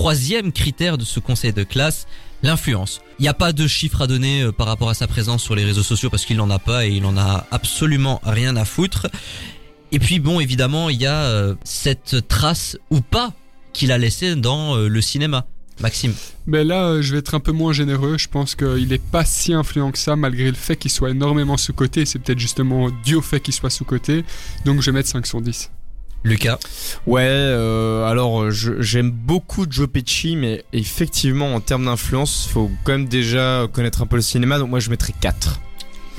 Troisième 0.00 0.50
critère 0.50 0.96
de 0.96 1.04
ce 1.04 1.20
conseil 1.20 1.52
de 1.52 1.62
classe, 1.62 2.06
l'influence. 2.42 3.02
Il 3.18 3.22
n'y 3.24 3.28
a 3.28 3.34
pas 3.34 3.52
de 3.52 3.66
chiffre 3.66 4.00
à 4.00 4.06
donner 4.06 4.40
euh, 4.40 4.50
par 4.50 4.66
rapport 4.66 4.88
à 4.88 4.94
sa 4.94 5.06
présence 5.06 5.42
sur 5.42 5.54
les 5.54 5.62
réseaux 5.62 5.82
sociaux 5.82 6.08
parce 6.08 6.24
qu'il 6.24 6.38
n'en 6.38 6.48
a 6.48 6.58
pas 6.58 6.86
et 6.86 6.90
il 6.90 7.04
en 7.04 7.18
a 7.18 7.46
absolument 7.50 8.18
rien 8.24 8.56
à 8.56 8.64
foutre. 8.64 9.08
Et 9.92 9.98
puis 9.98 10.18
bon, 10.18 10.40
évidemment, 10.40 10.88
il 10.88 11.02
y 11.02 11.04
a 11.04 11.24
euh, 11.24 11.54
cette 11.64 12.26
trace 12.28 12.78
ou 12.88 13.02
pas 13.02 13.34
qu'il 13.74 13.92
a 13.92 13.98
laissée 13.98 14.36
dans 14.36 14.74
euh, 14.74 14.88
le 14.88 15.02
cinéma. 15.02 15.44
Maxime. 15.82 16.14
Mais 16.46 16.64
là, 16.64 16.86
euh, 16.86 17.02
je 17.02 17.12
vais 17.12 17.18
être 17.18 17.34
un 17.34 17.40
peu 17.40 17.52
moins 17.52 17.74
généreux. 17.74 18.16
Je 18.16 18.28
pense 18.28 18.54
qu'il 18.54 18.90
est 18.94 19.04
pas 19.10 19.26
si 19.26 19.52
influent 19.52 19.92
que 19.92 19.98
ça, 19.98 20.16
malgré 20.16 20.46
le 20.46 20.56
fait 20.56 20.76
qu'il 20.76 20.90
soit 20.90 21.10
énormément 21.10 21.58
sous-côté. 21.58 22.06
C'est 22.06 22.20
peut-être 22.20 22.38
justement 22.38 22.88
dû 23.04 23.16
au 23.16 23.22
fait 23.22 23.40
qu'il 23.40 23.52
soit 23.52 23.68
sous-côté. 23.68 24.24
Donc 24.64 24.80
je 24.80 24.86
vais 24.86 24.92
mettre 24.92 25.10
5 25.10 25.26
sur 25.26 25.42
10. 25.42 25.70
Lucas. 26.22 26.58
Ouais, 27.06 27.22
euh, 27.24 28.04
alors 28.04 28.42
euh, 28.42 28.50
j'aime 28.50 29.10
beaucoup 29.10 29.66
Joe 29.68 29.88
Pesci, 29.88 30.36
mais 30.36 30.64
effectivement 30.72 31.54
en 31.54 31.60
termes 31.60 31.86
d'influence, 31.86 32.48
faut 32.52 32.70
quand 32.84 32.92
même 32.92 33.08
déjà 33.08 33.66
connaître 33.72 34.02
un 34.02 34.06
peu 34.06 34.16
le 34.16 34.22
cinéma, 34.22 34.58
donc 34.58 34.70
moi 34.70 34.80
je 34.80 34.90
mettrais 34.90 35.14
4. 35.18 35.60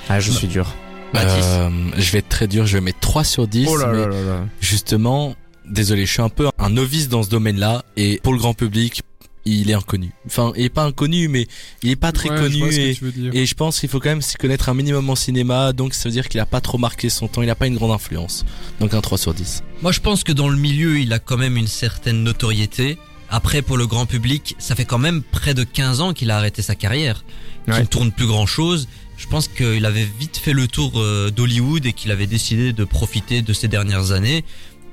Ah, 0.10 0.20
je 0.20 0.32
suis 0.32 0.48
dur. 0.48 0.74
Mathis. 1.14 1.46
Euh, 1.46 1.70
je 1.98 2.12
vais 2.12 2.20
être 2.20 2.30
très 2.30 2.48
dur, 2.48 2.66
je 2.66 2.78
vais 2.78 2.82
mettre 2.82 3.00
3 3.00 3.24
sur 3.24 3.48
10. 3.48 3.68
Oh 3.70 3.78
là 3.78 3.88
mais 3.88 4.00
là 4.00 4.08
là 4.08 4.22
là. 4.24 4.46
Justement, 4.60 5.36
désolé, 5.66 6.06
je 6.06 6.12
suis 6.12 6.22
un 6.22 6.30
peu 6.30 6.50
un 6.58 6.70
novice 6.70 7.10
dans 7.10 7.24
ce 7.24 7.30
domaine-là 7.30 7.84
et 7.98 8.20
pour 8.24 8.34
le 8.34 8.40
grand 8.40 8.54
public, 8.54 9.04
il 9.45 9.69
est 9.69 9.73
inconnu. 9.73 10.12
Enfin, 10.27 10.54
il 10.56 10.63
est 10.65 10.69
pas 10.69 10.84
inconnu, 10.86 11.27
mais 11.27 11.47
il 11.84 11.89
est 11.91 11.95
pas 11.95 12.12
très 12.12 12.30
Ouais, 12.30 12.38
je 12.38 12.41
connu 12.43 12.60
que 12.60 12.73
et, 12.75 12.93
tu 12.95 13.04
veux 13.06 13.12
dire. 13.12 13.32
et 13.34 13.45
je 13.45 13.56
pense 13.56 13.80
qu'il 13.80 13.89
faut 13.89 13.99
quand 13.99 14.10
même 14.10 14.21
s'y 14.21 14.36
connaître 14.36 14.69
un 14.69 14.73
minimum 14.73 15.10
en 15.10 15.15
cinéma, 15.15 15.73
donc 15.73 15.93
ça 15.93 16.10
veut 16.10 16.13
dire 16.13 16.30
qu'il 16.30 16.39
a 16.39 16.45
pas 16.45 16.62
trop 16.62 16.77
marqué 16.77 17.10
son 17.10 17.27
temps, 17.27 17.41
il 17.41 17.49
a 17.49 17.56
pas 17.56 17.67
une 17.67 17.75
grande 17.75 17.91
influence. 17.91 18.45
Donc 18.80 18.93
un 18.93 19.01
3 19.01 19.17
sur 19.17 19.34
10. 19.34 19.63
Moi, 19.82 19.91
je 19.91 19.99
pense 19.99 20.23
que 20.23 20.32
dans 20.32 20.49
le 20.49 20.58
milieu, 20.58 20.99
il 20.99 21.12
a 21.13 21.19
quand 21.19 21.38
même 21.38 21.58
une 21.58 21.67
certaine 21.67 22.23
notoriété. 22.23 22.97
Après, 23.30 23.62
pour 23.62 23.77
le 23.77 23.88
grand 23.88 24.06
public, 24.06 24.56
ça 24.60 24.75
fait 24.75 24.86
quand 24.86 24.97
même 24.99 25.21
près 25.23 25.54
de 25.54 25.63
15 25.63 26.01
ans 26.01 26.13
qu'il 26.13 26.30
a 26.32 26.38
arrêté 26.38 26.62
sa 26.62 26.75
carrière, 26.75 27.23
qu'il 27.65 27.73
Ouais. 27.73 27.80
ne 27.82 27.86
tourne 27.86 28.12
plus 28.12 28.27
grand 28.27 28.45
chose. 28.45 28.88
Je 29.17 29.27
pense 29.27 29.47
qu'il 29.47 29.86
avait 29.86 30.08
vite 30.19 30.38
fait 30.38 30.51
le 30.51 30.67
tour 30.67 30.93
euh, 30.99 31.30
d'Hollywood 31.30 31.86
et 31.86 31.93
qu'il 31.93 32.10
avait 32.12 32.25
décidé 32.27 32.73
de 32.73 32.84
profiter 32.84 33.41
de 33.43 33.54
ces 33.54 33.67
dernières 33.67 34.12
années. 34.12 34.43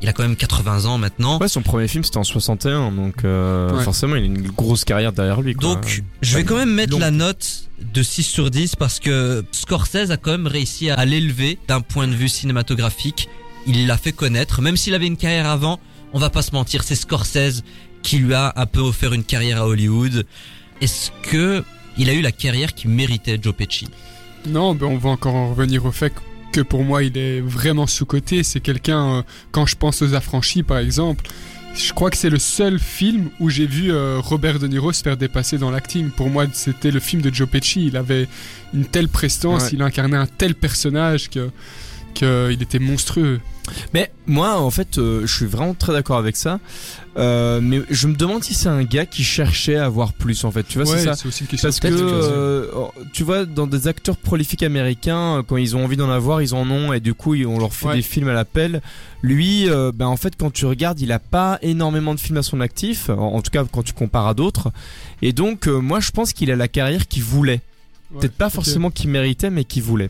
Il 0.00 0.08
a 0.08 0.12
quand 0.12 0.22
même 0.22 0.36
80 0.36 0.84
ans 0.84 0.96
maintenant. 0.98 1.38
Ouais, 1.40 1.48
son 1.48 1.62
premier 1.62 1.88
film 1.88 2.04
c'était 2.04 2.18
en 2.18 2.24
61, 2.24 2.92
donc 2.92 3.24
euh, 3.24 3.76
Ouais. 3.76 3.82
forcément 3.82 4.14
il 4.16 4.22
a 4.22 4.26
une 4.26 4.48
grosse 4.50 4.84
carrière 4.84 5.12
derrière 5.12 5.40
lui. 5.40 5.54
Quoi. 5.54 5.74
Donc, 5.74 6.02
je 6.22 6.36
vais 6.36 6.44
quand 6.44 6.56
même 6.56 6.72
mettre 6.72 6.92
long. 6.92 6.98
la 7.00 7.10
note 7.10 7.64
de 7.94 8.02
6 8.02 8.22
sur 8.22 8.50
10 8.50 8.76
parce 8.76 9.00
que 9.00 9.44
Scorsese 9.52 10.10
a 10.10 10.16
quand 10.16 10.30
même 10.30 10.46
réussi 10.46 10.88
à 10.90 11.04
l'élever 11.04 11.58
d'un 11.66 11.80
point 11.80 12.06
de 12.06 12.14
vue 12.14 12.28
cinématographique. 12.28 13.28
Il 13.66 13.86
l'a 13.88 13.96
fait 13.96 14.12
connaître, 14.12 14.62
même 14.62 14.76
s'il 14.76 14.94
avait 14.94 15.06
une 15.08 15.16
carrière 15.16 15.48
avant, 15.48 15.80
on 16.12 16.18
va 16.20 16.30
pas 16.30 16.42
se 16.42 16.52
mentir, 16.52 16.84
c'est 16.84 16.94
Scorsese 16.94 17.62
qui 18.02 18.18
lui 18.18 18.34
a 18.34 18.52
un 18.56 18.66
peu 18.66 18.80
offert 18.80 19.12
une 19.12 19.24
carrière 19.24 19.62
à 19.62 19.66
Hollywood. 19.66 20.24
Est-ce 20.80 21.10
que 21.22 21.64
il 21.96 22.08
a 22.08 22.12
eu 22.12 22.20
la 22.20 22.30
carrière 22.30 22.72
qui 22.74 22.86
méritait 22.86 23.38
Joe 23.42 23.52
Pesci? 23.54 23.88
Non, 24.46 24.76
ben 24.76 24.86
on 24.86 24.96
va 24.96 25.10
encore 25.10 25.34
en 25.34 25.50
revenir 25.50 25.84
au 25.84 25.90
fait 25.90 26.12
que 26.52 26.60
pour 26.60 26.84
moi, 26.84 27.02
il 27.02 27.16
est 27.18 27.40
vraiment 27.40 27.86
sous-côté. 27.86 28.42
C'est 28.42 28.60
quelqu'un, 28.60 29.18
euh, 29.18 29.22
quand 29.52 29.66
je 29.66 29.76
pense 29.76 30.02
aux 30.02 30.14
affranchis 30.14 30.62
par 30.62 30.78
exemple, 30.78 31.24
je 31.74 31.92
crois 31.92 32.10
que 32.10 32.16
c'est 32.16 32.30
le 32.30 32.38
seul 32.38 32.78
film 32.78 33.28
où 33.40 33.50
j'ai 33.50 33.66
vu 33.66 33.92
euh, 33.92 34.18
Robert 34.20 34.58
De 34.58 34.66
Niro 34.66 34.92
se 34.92 35.02
faire 35.02 35.16
dépasser 35.16 35.58
dans 35.58 35.70
l'acting. 35.70 36.10
Pour 36.10 36.28
moi, 36.30 36.46
c'était 36.52 36.90
le 36.90 36.98
film 37.00 37.22
de 37.22 37.32
Joe 37.32 37.48
Pesci. 37.48 37.86
Il 37.86 37.96
avait 37.96 38.26
une 38.74 38.84
telle 38.84 39.08
prestance, 39.08 39.64
Ouais. 39.64 39.70
il 39.74 39.82
incarnait 39.82 40.16
un 40.16 40.26
tel 40.26 40.54
personnage 40.54 41.28
que 41.30 41.50
qu'il 42.18 42.62
était 42.62 42.78
monstrueux. 42.78 43.40
Mais 43.92 44.10
moi, 44.26 44.58
en 44.60 44.70
fait, 44.70 44.96
euh, 44.98 45.26
je 45.26 45.34
suis 45.34 45.44
vraiment 45.46 45.74
très 45.74 45.92
d'accord 45.92 46.16
avec 46.18 46.36
ça. 46.36 46.58
Euh, 47.18 47.60
mais 47.62 47.82
je 47.90 48.06
me 48.06 48.14
demande 48.14 48.42
si 48.42 48.54
c'est 48.54 48.68
un 48.68 48.82
gars 48.82 49.04
qui 49.04 49.22
cherchait 49.24 49.76
à 49.76 49.88
voir 49.88 50.12
plus, 50.14 50.44
en 50.44 50.50
fait. 50.50 50.62
Tu 50.66 50.78
vois, 50.80 50.90
Ouais, 50.90 50.98
c'est 50.98 51.04
ça. 51.14 51.28
aussi 51.28 51.44
une 51.44 51.58
Parce 51.60 51.78
que, 51.80 51.88
euh, 51.90 52.66
tu 53.12 53.24
vois, 53.24 53.44
dans 53.44 53.66
des 53.66 53.86
acteurs 53.88 54.16
prolifiques 54.16 54.62
américains, 54.62 55.38
euh, 55.38 55.42
quand 55.42 55.56
ils 55.58 55.76
ont 55.76 55.84
envie 55.84 55.96
d'en 55.96 56.10
avoir, 56.10 56.40
ils 56.42 56.54
en 56.54 56.70
ont, 56.70 56.92
et 56.92 57.00
du 57.00 57.12
coup, 57.14 57.34
ils- 57.34 57.46
on 57.46 57.58
leur 57.58 57.74
fait 57.74 57.88
Ouais. 57.88 57.96
des 57.96 58.02
films 58.02 58.28
à 58.28 58.32
l'appel. 58.34 58.80
Lui, 59.22 59.68
euh, 59.68 59.92
ben 59.94 60.06
en 60.06 60.16
fait, 60.16 60.34
quand 60.38 60.50
tu 60.52 60.64
regardes, 60.64 61.00
il 61.00 61.12
a 61.12 61.18
pas 61.18 61.58
énormément 61.60 62.14
de 62.14 62.20
films 62.20 62.38
à 62.38 62.42
son 62.42 62.60
actif, 62.60 63.10
en, 63.10 63.34
en 63.34 63.42
tout 63.42 63.50
cas 63.50 63.64
quand 63.70 63.82
tu 63.82 63.92
compares 63.92 64.28
à 64.28 64.34
d'autres. 64.34 64.70
Et 65.22 65.32
donc, 65.32 65.66
euh, 65.68 65.78
moi, 65.80 66.00
je 66.00 66.10
pense 66.10 66.32
qu'il 66.32 66.50
a 66.50 66.56
la 66.56 66.68
carrière 66.68 67.06
qu'il 67.08 67.22
voulait. 67.24 67.60
Ouais, 68.12 68.20
Peut-être 68.20 68.34
pas 68.36 68.48
forcément 68.48 68.90
qu'il 68.90 69.10
méritait, 69.10 69.50
mais 69.50 69.64
qu'il 69.64 69.82
voulait. 69.82 70.08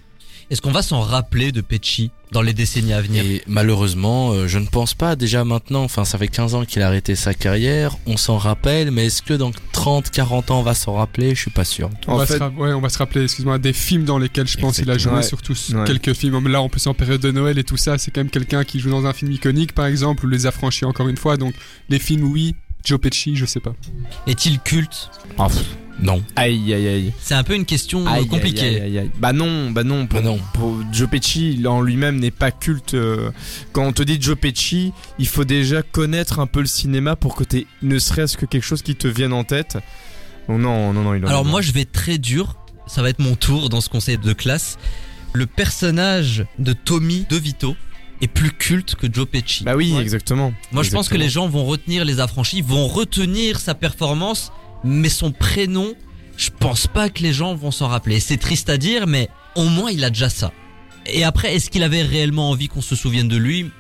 Est-ce 0.51 0.63
qu'on 0.63 0.71
va 0.71 0.81
s'en 0.83 1.01
rappeler 1.03 1.53
de 1.53 1.61
Pesci 1.61 2.11
dans 2.33 2.41
les 2.41 2.55
décennies 2.55 2.95
à 2.95 3.03
venir? 3.03 3.23
Et 3.25 3.43
malheureusement, 3.47 4.31
euh, 4.33 4.49
je 4.49 4.59
ne 4.59 4.67
pense 4.67 4.95
pas 4.95 5.15
déjà 5.15 5.45
maintenant, 5.45 5.83
enfin 5.85 6.07
ça 6.07 6.17
fait 6.17 6.29
15 6.29 6.55
ans 6.55 6.65
qu'il 6.65 6.81
a 6.81 6.87
arrêté 6.87 7.15
sa 7.17 7.35
carrière, 7.35 7.97
on 8.07 8.17
s'en 8.17 8.39
rappelle, 8.39 8.91
mais 8.91 9.07
est-ce 9.07 9.21
que 9.21 9.35
dans 9.35 9.51
30, 9.73 10.11
40 10.11 10.51
ans 10.51 10.61
on 10.61 10.63
va 10.63 10.73
s'en 10.75 10.95
rappeler? 10.95 11.35
Je 11.35 11.41
suis 11.43 11.51
pas 11.51 11.65
sûr. 11.65 11.91
On, 12.07 12.13
En 12.13 12.17
va 12.17 12.25
fait- 12.27 12.39
se 12.39 12.43
ouais, 12.45 12.73
on 12.73 12.81
va 12.81 12.89
se 12.89 12.97
rappeler, 12.99 13.25
excuse-moi, 13.25 13.59
des 13.59 13.75
films 13.75 14.05
dans 14.05 14.19
lesquels 14.19 14.49
je 14.49 14.57
pense 14.57 14.79
qu'il 14.79 14.91
a 14.91 14.97
joué, 14.97 15.13
Ouais. 15.13 15.23
surtout 15.23 15.53
Ouais. 15.75 15.85
quelques 15.85 16.15
films. 16.15 16.49
Là, 16.49 16.63
en 16.63 16.69
plus 16.71 16.87
en 16.87 16.95
période 16.95 17.21
de 17.21 17.31
Noël 17.31 17.59
et 17.59 17.65
tout 17.65 17.77
ça, 17.77 17.99
c'est 17.99 18.11
quand 18.11 18.21
même 18.21 18.31
quelqu'un 18.31 18.65
qui 18.65 18.81
joue 18.81 18.91
dans 18.91 19.05
un 19.05 19.13
film 19.13 19.31
iconique, 19.33 19.75
par 19.75 19.85
exemple, 19.87 20.25
ou 20.25 20.29
Les 20.31 20.47
Affranchis 20.47 20.85
encore 20.87 21.09
une 21.09 21.17
fois. 21.19 21.37
Donc, 21.37 21.55
les 21.91 21.99
films, 21.99 22.25
oui. 22.25 22.55
Joe 22.85 22.99
Pesci, 23.01 23.37
je 23.37 23.45
sais 23.45 23.61
pas. 23.61 23.75
Est-il 24.27 24.61
culte? 24.61 25.11
Non. 26.01 26.23
Aïe, 26.37 26.73
aïe, 26.73 26.87
aïe. 26.89 27.13
C'est 27.21 27.35
un 27.35 27.43
peu 27.43 27.55
une 27.55 27.65
question 27.65 28.07
euh, 28.07 28.11
Aïe, 28.11 28.27
compliquée. 28.29 28.67
aïe, 28.77 28.81
aïe, 28.83 28.99
aïe. 28.99 29.11
Bah 29.19 29.33
non, 29.33 29.71
bah 29.71 29.83
non. 29.85 30.07
Pour, 30.07 30.21
Bah 30.21 30.25
non. 30.27 30.39
pour 30.55 30.79
Joe 30.93 31.09
Pesci, 31.09 31.61
en 31.67 31.81
lui-même 31.81 32.19
n'est 32.21 32.31
pas 32.31 32.51
culte. 32.51 32.95
euh, 32.95 33.31
Quand 33.73 33.85
on 33.85 33.93
te 33.93 34.03
dit 34.03 34.17
Joe 34.21 34.37
Pesci, 34.37 34.93
il 35.19 35.27
faut 35.27 35.45
déjà 35.45 35.83
connaître 35.83 36.39
un 36.39 36.47
peu 36.47 36.61
le 36.61 36.67
cinéma 36.67 37.17
pour 37.17 37.35
que 37.35 37.43
t'aies 37.45 37.67
ne 37.83 37.99
serait-ce 37.99 38.37
que 38.37 38.47
quelque 38.47 38.65
chose 38.65 38.83
qui 38.83 38.95
te 38.95 39.09
vienne 39.09 39.33
en 39.33 39.45
tête. 39.45 39.79
Oh 40.49 40.57
non, 40.57 40.93
non, 40.93 41.03
non, 41.03 41.15
il 41.15 41.25
en 41.25 41.29
Alors 41.29 41.45
moi 41.45 41.61
je 41.63 41.73
vais 41.73 41.81
être 41.83 41.93
très 41.93 42.19
dur, 42.19 42.57
ça 42.87 43.03
va 43.03 43.11
être 43.11 43.19
mon 43.19 43.35
tour 43.35 43.69
dans 43.69 43.81
ce 43.81 43.89
conseil 43.89 44.19
de 44.19 44.33
classe. 44.33 44.79
Le 45.33 45.47
personnage 45.47 46.47
de 46.59 46.73
Tommy 46.73 47.27
DeVito 47.29 47.77
est 48.23 48.29
plus 48.29 48.51
culte 48.51 48.95
que 48.95 49.07
Joe 49.13 49.27
Pesci. 49.27 49.63
Bah 49.65 49.77
oui, 49.77 49.93
Ouais. 49.93 50.01
exactement. 50.03 50.53
Moi 50.73 50.83
je 50.83 50.91
pense 50.91 51.09
que 51.09 51.17
les 51.17 51.29
gens 51.29 51.49
vont 51.49 51.65
retenir 51.65 52.05
les 52.05 52.19
affranchis, 52.21 52.63
vont 52.63 52.87
retenir 52.89 53.61
sa 53.61 53.75
performance, 53.75 54.53
mais 54.85 55.09
son 55.09 55.33
prénom, 55.33 55.95
je 56.37 56.51
pense 56.59 56.87
pas 56.87 57.09
que 57.09 57.23
les 57.23 57.33
gens 57.33 57.55
vont 57.55 57.71
s'en 57.71 57.89
rappeler. 57.89 58.21
C'est 58.21 58.37
triste 58.37 58.71
à 58.71 58.77
dire, 58.77 59.07
mais 59.07 59.29
au 59.57 59.65
moins 59.65 59.91
il 59.91 60.05
a 60.05 60.11
déjà 60.11 60.29
ça. 60.29 60.53
Et 61.07 61.25
après, 61.25 61.55
est-ce 61.55 61.71
qu'il 61.71 61.83
avait 61.83 62.03
réellement 62.03 62.51
envie 62.51 62.69
qu'on 62.69 62.83
se 62.83 62.95
souvienne 62.95 63.29
de 63.29 63.37
lui? 63.37 63.71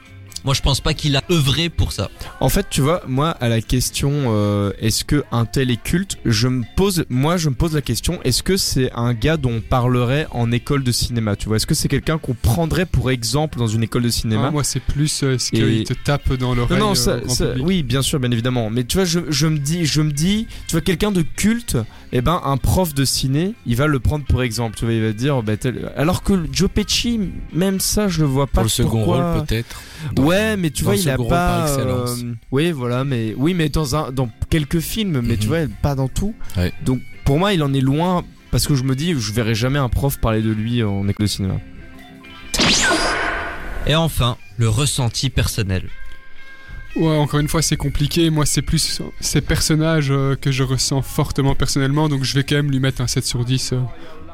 Moi, 0.45 0.55
je 0.55 0.62
pense 0.62 0.80
pas 0.80 0.95
qu'il 0.95 1.16
a 1.16 1.22
œuvré 1.30 1.68
pour 1.68 1.93
ça. 1.93 2.11
En 2.41 2.49
fait, 2.49 2.66
tu 2.70 2.80
vois, 2.80 3.03
moi, 3.07 3.30
à 3.30 3.49
la 3.49 3.61
question, 3.61 4.11
euh, 4.28 4.72
est-ce 4.80 5.05
que 5.05 5.24
un 5.32 5.45
tel 5.45 5.70
est 5.70 5.82
culte, 5.82 6.16
je 6.24 6.49
me 6.49 6.64
pose, 6.76 7.05
moi, 7.09 7.36
je 7.36 7.49
me 7.49 7.55
pose 7.55 7.74
la 7.74 7.82
question, 7.82 8.20
est-ce 8.24 8.43
que 8.43 8.57
c'est 8.57 8.91
un 8.93 9.14
gars 9.14 9.36
dont 9.36 9.55
on 9.57 9.61
parlerait 9.61 10.26
en 10.30 10.53
école 10.53 10.84
de 10.84 10.93
cinéma, 10.93 11.36
tu 11.36 11.47
vois? 11.49 11.57
Est-ce 11.57 11.66
que 11.66 11.74
c'est 11.74 11.89
quelqu'un 11.89 12.18
qu'on 12.18 12.34
prendrait 12.34 12.86
pour 12.86 13.11
exemple 13.11 13.59
dans 13.59 13.66
une 13.66 13.82
école 13.82 14.03
de 14.03 14.09
cinéma? 14.11 14.45
Ah, 14.49 14.51
moi, 14.51 14.64
c'est 14.64 14.80
plus 14.82 15.22
euh, 15.22 15.39
ce 15.39 15.51
qu'il 15.51 15.84
te 15.84 15.93
tape 15.95 16.32
dans 16.34 16.55
l'oreille. 16.55 16.78
Non, 16.78 16.86
non, 16.86 16.93
euh, 16.93 16.95
ça, 16.95 17.18
ça- 17.28 17.55
oui, 17.61 17.82
bien 17.82 18.03
sûr, 18.03 18.20
bien 18.20 18.30
évidemment. 18.30 18.70
Mais 18.70 18.84
tu 18.84 18.97
vois, 18.99 19.05
je, 19.05 19.20
je 19.28 19.47
me 19.47 19.59
dis, 19.59 19.84
je 19.86 20.01
me 20.03 20.12
dis, 20.12 20.47
tu 20.66 20.72
vois, 20.72 20.80
quelqu'un 20.80 21.11
de 21.12 21.22
culte, 21.22 21.76
eh 22.12 22.20
ben, 22.20 22.41
un 22.45 22.57
prof 22.57 22.95
de 22.95 23.05
ciné, 23.05 23.55
il 23.66 23.76
va 23.76 23.86
le 23.86 23.99
prendre 24.01 24.24
pour 24.24 24.43
exemple. 24.43 24.76
Tu 24.78 24.84
vois, 24.84 24.95
il 24.95 25.03
va 25.03 25.12
dire, 25.12 25.43
bah, 25.43 25.57
tel- 25.57 25.93
alors 25.97 26.22
que 26.22 26.34
Joe 26.53 26.70
Pesci, 26.72 27.20
même 27.53 27.80
ça, 27.80 28.09
je 28.09 28.20
le 28.20 28.26
vois 28.26 28.47
pas. 28.47 28.53
Pour 28.53 28.62
le 28.64 28.68
second 28.68 28.91
pourquoi- 28.91 29.32
rôle, 29.34 29.45
peut-être. 29.47 29.80
Ouais, 30.16 30.57
mais 30.57 30.70
tu 30.70 30.84
vois, 30.84 30.96
il 30.96 31.09
a 31.11 31.16
pas. 31.16 31.62
excellence. 31.68 32.22
euh, 32.24 32.34
oui, 32.53 32.70
voilà, 32.72 33.05
mais 33.05 33.34
oui, 33.36 33.55
mais 33.55 33.68
dans 33.68 33.96
un, 33.96 34.11
dans 34.12 34.28
quelques 34.51 34.80
films, 34.80 35.20
mais 35.22 35.36
tu 35.36 35.49
Mhm. 35.49 35.49
vois, 35.49 35.74
pas 35.82 35.94
dans 35.94 36.09
tout. 36.09 36.34
Ouais. 36.57 36.72
Donc, 36.84 37.01
pour 37.24 37.38
moi, 37.38 37.53
il 37.53 37.62
en 37.62 37.72
est 37.74 37.80
loin. 37.80 38.24
Parce 38.51 38.66
que 38.66 38.74
je 38.74 38.82
me 38.82 38.94
dis, 38.94 39.12
je 39.18 39.32
verrai 39.32 39.55
jamais 39.55 39.78
un 39.78 39.90
prof 39.90 40.18
parler 40.20 40.40
de 40.40 40.51
lui 40.51 40.82
en 40.82 41.07
école 41.07 41.26
de 41.26 41.30
cinéma. 41.30 41.57
Et 43.86 43.94
enfin, 43.94 44.36
le 44.57 44.68
ressenti 44.68 45.30
personnel. 45.30 45.84
Ouais, 46.96 47.16
encore 47.16 47.40
une 47.40 47.49
fois, 47.49 47.62
c'est 47.62 47.76
compliqué. 47.76 48.30
Moi, 48.30 48.46
c'est 48.46 48.62
plus 48.62 49.03
ces 49.20 49.40
personnages 49.40 50.09
euh, 50.11 50.34
que 50.34 50.51
je 50.51 50.62
ressens 50.62 51.03
fortement 51.03 51.55
personnellement, 51.55 52.09
donc 52.09 52.24
je 52.24 52.34
vais 52.34 52.42
quand 52.42 52.57
même 52.57 52.70
lui 52.70 52.80
mettre 52.80 53.01
un 53.03 53.07
7 53.07 53.24
sur 53.24 53.44
10 53.44 53.72
euh, 53.74 53.80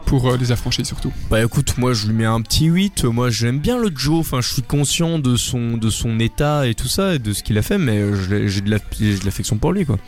pour 0.07 0.31
euh, 0.31 0.37
les 0.37 0.53
affranchis 0.53 0.85
surtout. 0.85 1.13
Bah 1.31 1.43
écoute, 1.43 1.77
moi 1.79 1.93
je 1.95 2.07
lui 2.07 2.15
mets 2.15 2.25
un 2.25 2.41
petit 2.43 2.67
8. 2.67 3.05
Moi 3.05 3.31
j'aime 3.31 3.59
bien 3.59 3.79
le 3.79 3.91
Joe. 3.95 4.19
Enfin, 4.21 4.41
je 4.41 4.53
suis 4.53 4.63
conscient 4.63 5.19
de 5.19 5.37
son, 5.37 5.77
de 5.77 5.91
son 5.91 6.19
état 6.21 6.67
et 6.67 6.75
tout 6.75 6.89
ça 6.89 7.15
et 7.15 7.19
de 7.19 7.33
ce 7.33 7.43
qu'il 7.43 7.59
a 7.59 7.63
fait, 7.63 7.79
mais 7.79 7.99
euh, 7.99 8.47
j'ai 8.49 8.61
de 8.61 8.71
la- 8.71 8.79
l'affection 9.25 9.57
pour 9.59 9.73
lui 9.73 9.85
quoi. 9.87 9.99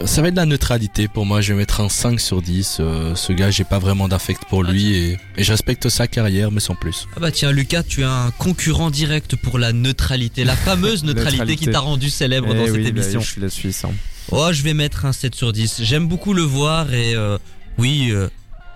Euh, 0.00 0.06
Ça 0.06 0.22
va 0.22 0.28
être 0.28 0.34
de 0.34 0.40
la 0.40 0.46
neutralité 0.46 1.06
pour 1.06 1.26
moi. 1.26 1.40
Je 1.42 1.52
vais 1.52 1.58
mettre 1.58 1.80
un 1.82 1.88
5 1.90 2.18
sur 2.18 2.40
10. 2.40 2.78
Euh, 2.80 3.14
ce 3.14 3.32
gars, 3.34 3.50
j'ai 3.50 3.64
pas 3.64 3.78
vraiment 3.78 4.08
d'affect 4.08 4.42
pour 4.48 4.62
lui 4.62 4.94
et, 4.96 5.18
et 5.36 5.44
je 5.44 5.52
respecte 5.52 5.88
sa 5.90 6.06
carrière, 6.06 6.50
mais 6.50 6.60
sans 6.60 6.74
plus. 6.74 7.06
Ah 7.14 7.20
bah 7.20 7.30
tiens, 7.30 7.52
Lucas, 7.52 7.82
tu 7.82 8.02
as 8.02 8.10
un 8.10 8.30
concurrent 8.30 8.90
direct 8.90 9.36
pour 9.36 9.58
la 9.58 9.72
neutralité, 9.74 10.44
la 10.44 10.56
fameuse 10.56 11.04
neutralité, 11.04 11.38
Neutralité. 11.40 11.64
qui 11.66 11.70
t'a 11.70 11.80
rendu 11.80 12.08
célèbre 12.08 12.48
Eh 12.52 12.54
dans 12.54 12.64
cette 12.64 12.74
oui, 12.74 12.82
bah, 12.84 12.88
émission. 13.00 13.20
je 13.20 13.26
suis 13.30 13.40
la 13.42 13.50
Suisse. 13.50 13.84
hein. 13.84 13.90
Oh, 14.30 14.48
je 14.50 14.62
vais 14.62 14.72
mettre 14.72 15.04
un 15.04 15.12
7 15.12 15.34
sur 15.34 15.52
10. 15.52 15.82
J'aime 15.82 16.06
beaucoup 16.08 16.32
le 16.32 16.42
voir 16.42 16.94
et 16.94 17.14
euh, 17.14 17.36
oui, 17.76 18.08
euh, 18.12 18.28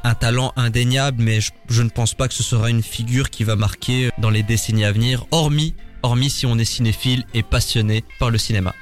un 0.06 0.14
talent 0.14 0.52
indéniable, 0.56 1.20
mais 1.20 1.40
je, 1.40 1.82
ne 1.82 1.88
pense 1.88 2.14
pas 2.14 2.28
que 2.28 2.34
ce 2.34 2.44
sera 2.44 2.70
une 2.70 2.82
figure 2.82 3.28
qui 3.28 3.42
va 3.42 3.56
marquer 3.56 4.10
dans 4.18 4.30
les 4.30 4.44
décennies 4.44 4.84
à 4.84 4.92
venir, 4.92 5.26
hormis, 5.32 5.74
hormis 6.04 6.30
si 6.30 6.46
on 6.46 6.56
est 6.58 6.64
cinéphile 6.64 7.24
et 7.34 7.42
passionné 7.42 8.04
par 8.20 8.30
le 8.30 8.38
cinéma. 8.38 8.72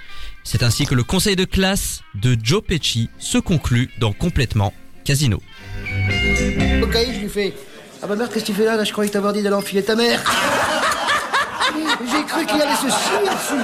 C'est 0.45 0.63
ainsi 0.63 0.85
que 0.85 0.95
le 0.95 1.03
conseil 1.03 1.35
de 1.35 1.47
classe 1.47 2.03
de 2.15 2.37
Joe 2.43 2.63
Pesci 2.63 3.09
se 3.19 3.39
conclut 3.39 3.91
dans 3.99 4.13
Complètement 4.13 4.75
Casino. 5.05 5.43
Ok, 6.83 6.97
je 7.15 7.21
lui 7.21 7.29
fais. 7.31 7.55
Ah 8.03 8.07
bah 8.07 8.17
merde, 8.17 8.31
qu'est-ce 8.31 8.45
que 8.45 8.53
tu 8.53 8.63
là? 8.63 8.85
Je 8.85 8.93
croyais 8.93 9.11
t'avoir 9.11 9.33
dit 9.33 9.43
d'aller 9.43 9.57
enfiler 9.57 9.83
ta 9.83 9.97
mère. 9.97 10.23
J'ai 12.11 12.25
cru 12.25 12.47
qu'il 12.47 12.63
allait 12.63 12.77
se 12.77 12.89
chier 12.89 13.21
dessus. 13.23 13.63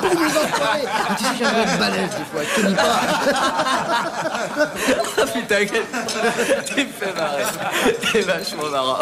Boum, 0.00 0.18
les 0.24 0.36
enfoirés. 0.36 0.86
Ah, 0.86 1.14
Tu 1.16 1.24
sais, 1.24 1.30
j'ai 1.38 1.44
un 1.44 1.76
balèze 1.78 2.10
des 2.10 2.24
fois, 2.24 2.42
je 2.42 2.60
te 2.60 2.66
dis 2.66 2.74
pas. 2.74 2.98
Putain, 5.26 5.66
quel... 5.66 5.84
t'es 6.64 6.86
fait 6.86 7.12
marrer. 7.14 7.44
T'es 8.12 8.20
vachement 8.22 8.68
marrant. 8.70 8.98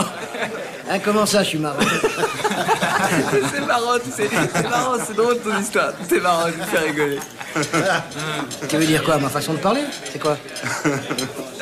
Hein, 0.91 0.99
comment 1.05 1.27
ça, 1.27 1.43
je 1.43 1.49
suis 1.51 1.59
marrant? 1.59 1.79
C'est 3.53 3.61
marrant, 3.67 3.99
tu 4.05 4.11
sais. 4.11 4.29
C'est 4.55 4.69
marrant, 4.69 4.97
c'est 5.07 5.17
drôle 5.17 5.39
ton 5.39 5.59
histoire. 5.59 5.93
T'es 6.09 6.21
marrant, 6.21 6.47
tu 6.51 6.59
me 6.59 6.65
fais 6.65 6.79
rigoler. 6.79 7.21
Tu 8.69 8.77
veux 8.77 8.87
dire 8.87 9.03
quoi, 9.05 9.19
ma 9.19 9.29
façon 9.29 9.53
de 9.55 9.59
parler? 9.59 9.85
C'est 10.11 10.19
quoi? 10.21 10.37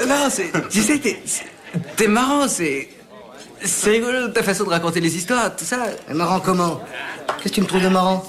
Non, 0.07 0.29
c'est. 0.31 0.51
Tu 0.71 0.83
sais, 0.83 0.99
t'es. 0.99 1.23
T'es 1.97 2.09
marrant, 2.09 2.49
c'est. 2.49 2.89
C'est 3.65 3.91
rigolo 3.91 4.29
ta 4.29 4.43
façon 4.43 4.65
de 4.65 4.71
raconter 4.71 5.01
les 5.01 5.15
histoires, 5.17 5.55
tout 5.55 5.65
ça. 5.65 5.87
Marrant 6.13 6.41
comment 6.41 6.81
Qu'est-ce 7.39 7.51
que 7.51 7.55
tu 7.57 7.61
me 7.61 7.67
trouves 7.67 7.83
de 7.83 7.89
marrant 7.89 8.25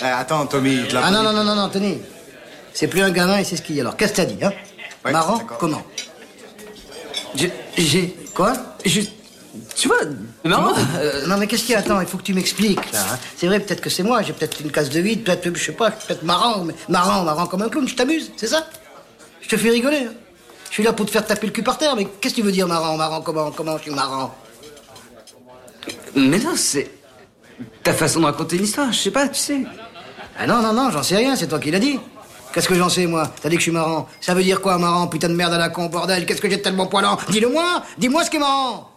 Eh, 0.00 0.04
attends, 0.04 0.46
Tommy, 0.46 0.74
il 0.74 0.88
te 0.88 0.94
l'a 0.94 1.02
Ah 1.06 1.10
non, 1.10 1.22
non, 1.22 1.32
non, 1.32 1.44
non, 1.44 1.54
non, 1.54 1.68
Tony. 1.68 1.98
C'est 2.72 2.88
plus 2.88 3.02
un 3.02 3.10
gamin 3.10 3.38
et 3.38 3.44
c'est 3.44 3.56
ce 3.56 3.62
qu'il 3.62 3.76
y 3.76 3.80
a. 3.80 3.82
Alors, 3.82 3.96
qu'est-ce 3.96 4.12
que 4.12 4.16
t'as 4.16 4.24
dit, 4.24 4.42
hein 4.44 4.52
Ouais, 5.04 5.12
Marrant 5.12 5.38
comment 5.58 5.82
J'ai. 7.34 7.52
J'ai. 7.76 8.16
Quoi 8.34 8.52
Je. 8.84 9.00
Tu 9.74 9.88
vois, 9.88 9.98
marrant. 10.44 10.74
Euh, 10.96 11.26
non 11.26 11.36
mais 11.36 11.46
qu'est-ce 11.46 11.62
qu'il 11.62 11.72
y 11.72 11.74
a 11.74 11.78
Attends, 11.78 12.00
il 12.00 12.06
faut 12.06 12.18
que 12.18 12.22
tu 12.22 12.34
m'expliques 12.34 12.92
là. 12.92 13.00
hein. 13.12 13.18
C'est 13.36 13.46
vrai, 13.46 13.58
peut-être 13.60 13.80
que 13.80 13.90
c'est 13.90 14.02
moi, 14.02 14.22
j'ai 14.22 14.32
peut-être 14.32 14.60
une 14.60 14.70
case 14.70 14.90
de 14.90 15.00
vide, 15.00 15.24
peut-être, 15.24 15.54
je 15.56 15.64
sais 15.64 15.72
pas, 15.72 15.90
peut-être 15.90 16.22
marrant, 16.22 16.62
mais 16.64 16.74
marrant, 16.88 17.22
marrant 17.24 17.46
comme 17.46 17.62
un 17.62 17.68
clown, 17.68 17.88
je 17.88 17.94
t'amuse, 17.94 18.30
c'est 18.36 18.46
ça 18.46 18.66
Je 19.40 19.48
te 19.48 19.56
fais 19.56 19.70
rigoler. 19.70 20.06
hein. 20.08 20.12
Je 20.68 20.74
suis 20.74 20.82
là 20.82 20.92
pour 20.92 21.06
te 21.06 21.10
faire 21.10 21.26
taper 21.26 21.46
le 21.46 21.52
cul 21.52 21.62
par 21.62 21.78
terre, 21.78 21.96
mais 21.96 22.04
qu'est-ce 22.04 22.34
que 22.34 22.40
tu 22.40 22.46
veux 22.46 22.52
dire 22.52 22.68
marrant, 22.68 22.96
marrant, 22.96 23.20
comment, 23.20 23.50
comment 23.50 23.76
je 23.78 23.84
suis 23.84 23.90
marrant 23.90 24.34
Mais 26.14 26.38
non, 26.38 26.54
c'est. 26.56 26.90
Ta 27.82 27.92
façon 27.92 28.20
de 28.20 28.26
raconter 28.26 28.56
une 28.56 28.64
histoire, 28.64 28.92
je 28.92 28.98
sais 28.98 29.10
pas, 29.10 29.28
tu 29.28 29.40
sais. 29.40 29.64
Ah 30.38 30.46
non, 30.46 30.62
non, 30.62 30.72
non, 30.72 30.90
j'en 30.90 31.02
sais 31.02 31.16
rien, 31.16 31.34
c'est 31.34 31.48
toi 31.48 31.58
qui 31.58 31.70
l'as 31.70 31.80
dit. 31.80 31.98
Qu'est-ce 32.52 32.68
que 32.68 32.74
j'en 32.74 32.88
sais, 32.88 33.06
moi 33.06 33.30
T'as 33.40 33.48
dit 33.48 33.56
que 33.56 33.60
je 33.60 33.64
suis 33.64 33.72
marrant. 33.72 34.08
Ça 34.20 34.34
veut 34.34 34.42
dire 34.42 34.60
quoi, 34.60 34.78
marrant 34.78 35.06
Putain 35.06 35.28
de 35.28 35.34
merde 35.34 35.52
à 35.52 35.58
la 35.58 35.68
con, 35.68 35.86
bordel, 35.86 36.26
qu'est-ce 36.26 36.40
que 36.40 36.48
j'ai 36.48 36.56
de 36.56 36.62
tellement 36.62 36.86
poilant 36.86 37.18
Dis-le 37.28 37.48
moi 37.48 37.82
Dis-moi 37.98 38.24
ce 38.24 38.30
qui 38.30 38.36
est 38.36 38.40
marrant 38.40 38.90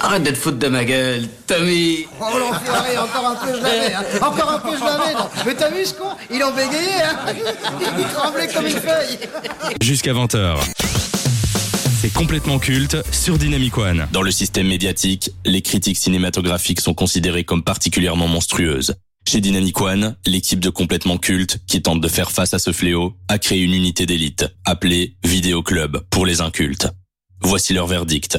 Arrête 0.00 0.22
de 0.22 0.30
te 0.30 0.36
foutre 0.36 0.58
de 0.58 0.68
ma 0.68 0.84
gueule, 0.84 1.28
Tommy. 1.46 2.06
Oh 2.20 2.38
l'enfoiré, 2.38 2.98
encore 2.98 3.26
un 3.26 3.34
peu 3.34 3.56
je 3.56 3.62
l'avais, 3.62 3.94
hein. 3.94 4.02
encore 4.22 4.50
un 4.52 4.58
peu 4.58 4.76
je 4.76 4.84
l'avais. 4.84 5.14
non. 5.14 5.28
Mais 5.46 5.54
t'as 5.54 5.70
vu 5.70 5.84
ce 5.84 5.94
con 5.94 6.08
Il 6.30 6.42
en 6.44 6.52
bégayait, 6.52 7.02
hein 7.02 7.32
Il 7.98 8.04
tremblait 8.06 8.48
comme 8.48 8.66
une 8.66 8.72
feuille. 8.72 9.18
Jusqu'à 9.80 10.12
20h. 10.12 10.56
C'est 12.00 12.12
complètement 12.12 12.58
culte 12.58 12.96
sur 13.10 13.38
Dynamic 13.38 13.78
One. 13.78 14.06
Dans 14.12 14.22
le 14.22 14.30
système 14.30 14.68
médiatique, 14.68 15.30
les 15.44 15.62
critiques 15.62 15.96
cinématographiques 15.96 16.80
sont 16.80 16.94
considérées 16.94 17.44
comme 17.44 17.62
particulièrement 17.64 18.28
monstrueuses. 18.28 18.94
Chez 19.28 19.40
Dynamic 19.40 19.80
One, 19.80 20.14
l'équipe 20.24 20.60
de 20.60 20.70
complètement 20.70 21.16
culte, 21.18 21.58
qui 21.66 21.82
tente 21.82 22.00
de 22.00 22.08
faire 22.08 22.30
face 22.30 22.54
à 22.54 22.60
ce 22.60 22.70
fléau, 22.70 23.14
a 23.28 23.38
créé 23.38 23.60
une 23.60 23.74
unité 23.74 24.06
d'élite, 24.06 24.46
appelée 24.64 25.16
Vidéo 25.24 25.62
Club 25.64 26.04
pour 26.10 26.26
les 26.26 26.40
incultes. 26.42 26.86
Voici 27.40 27.72
leur 27.72 27.86
verdict. 27.88 28.38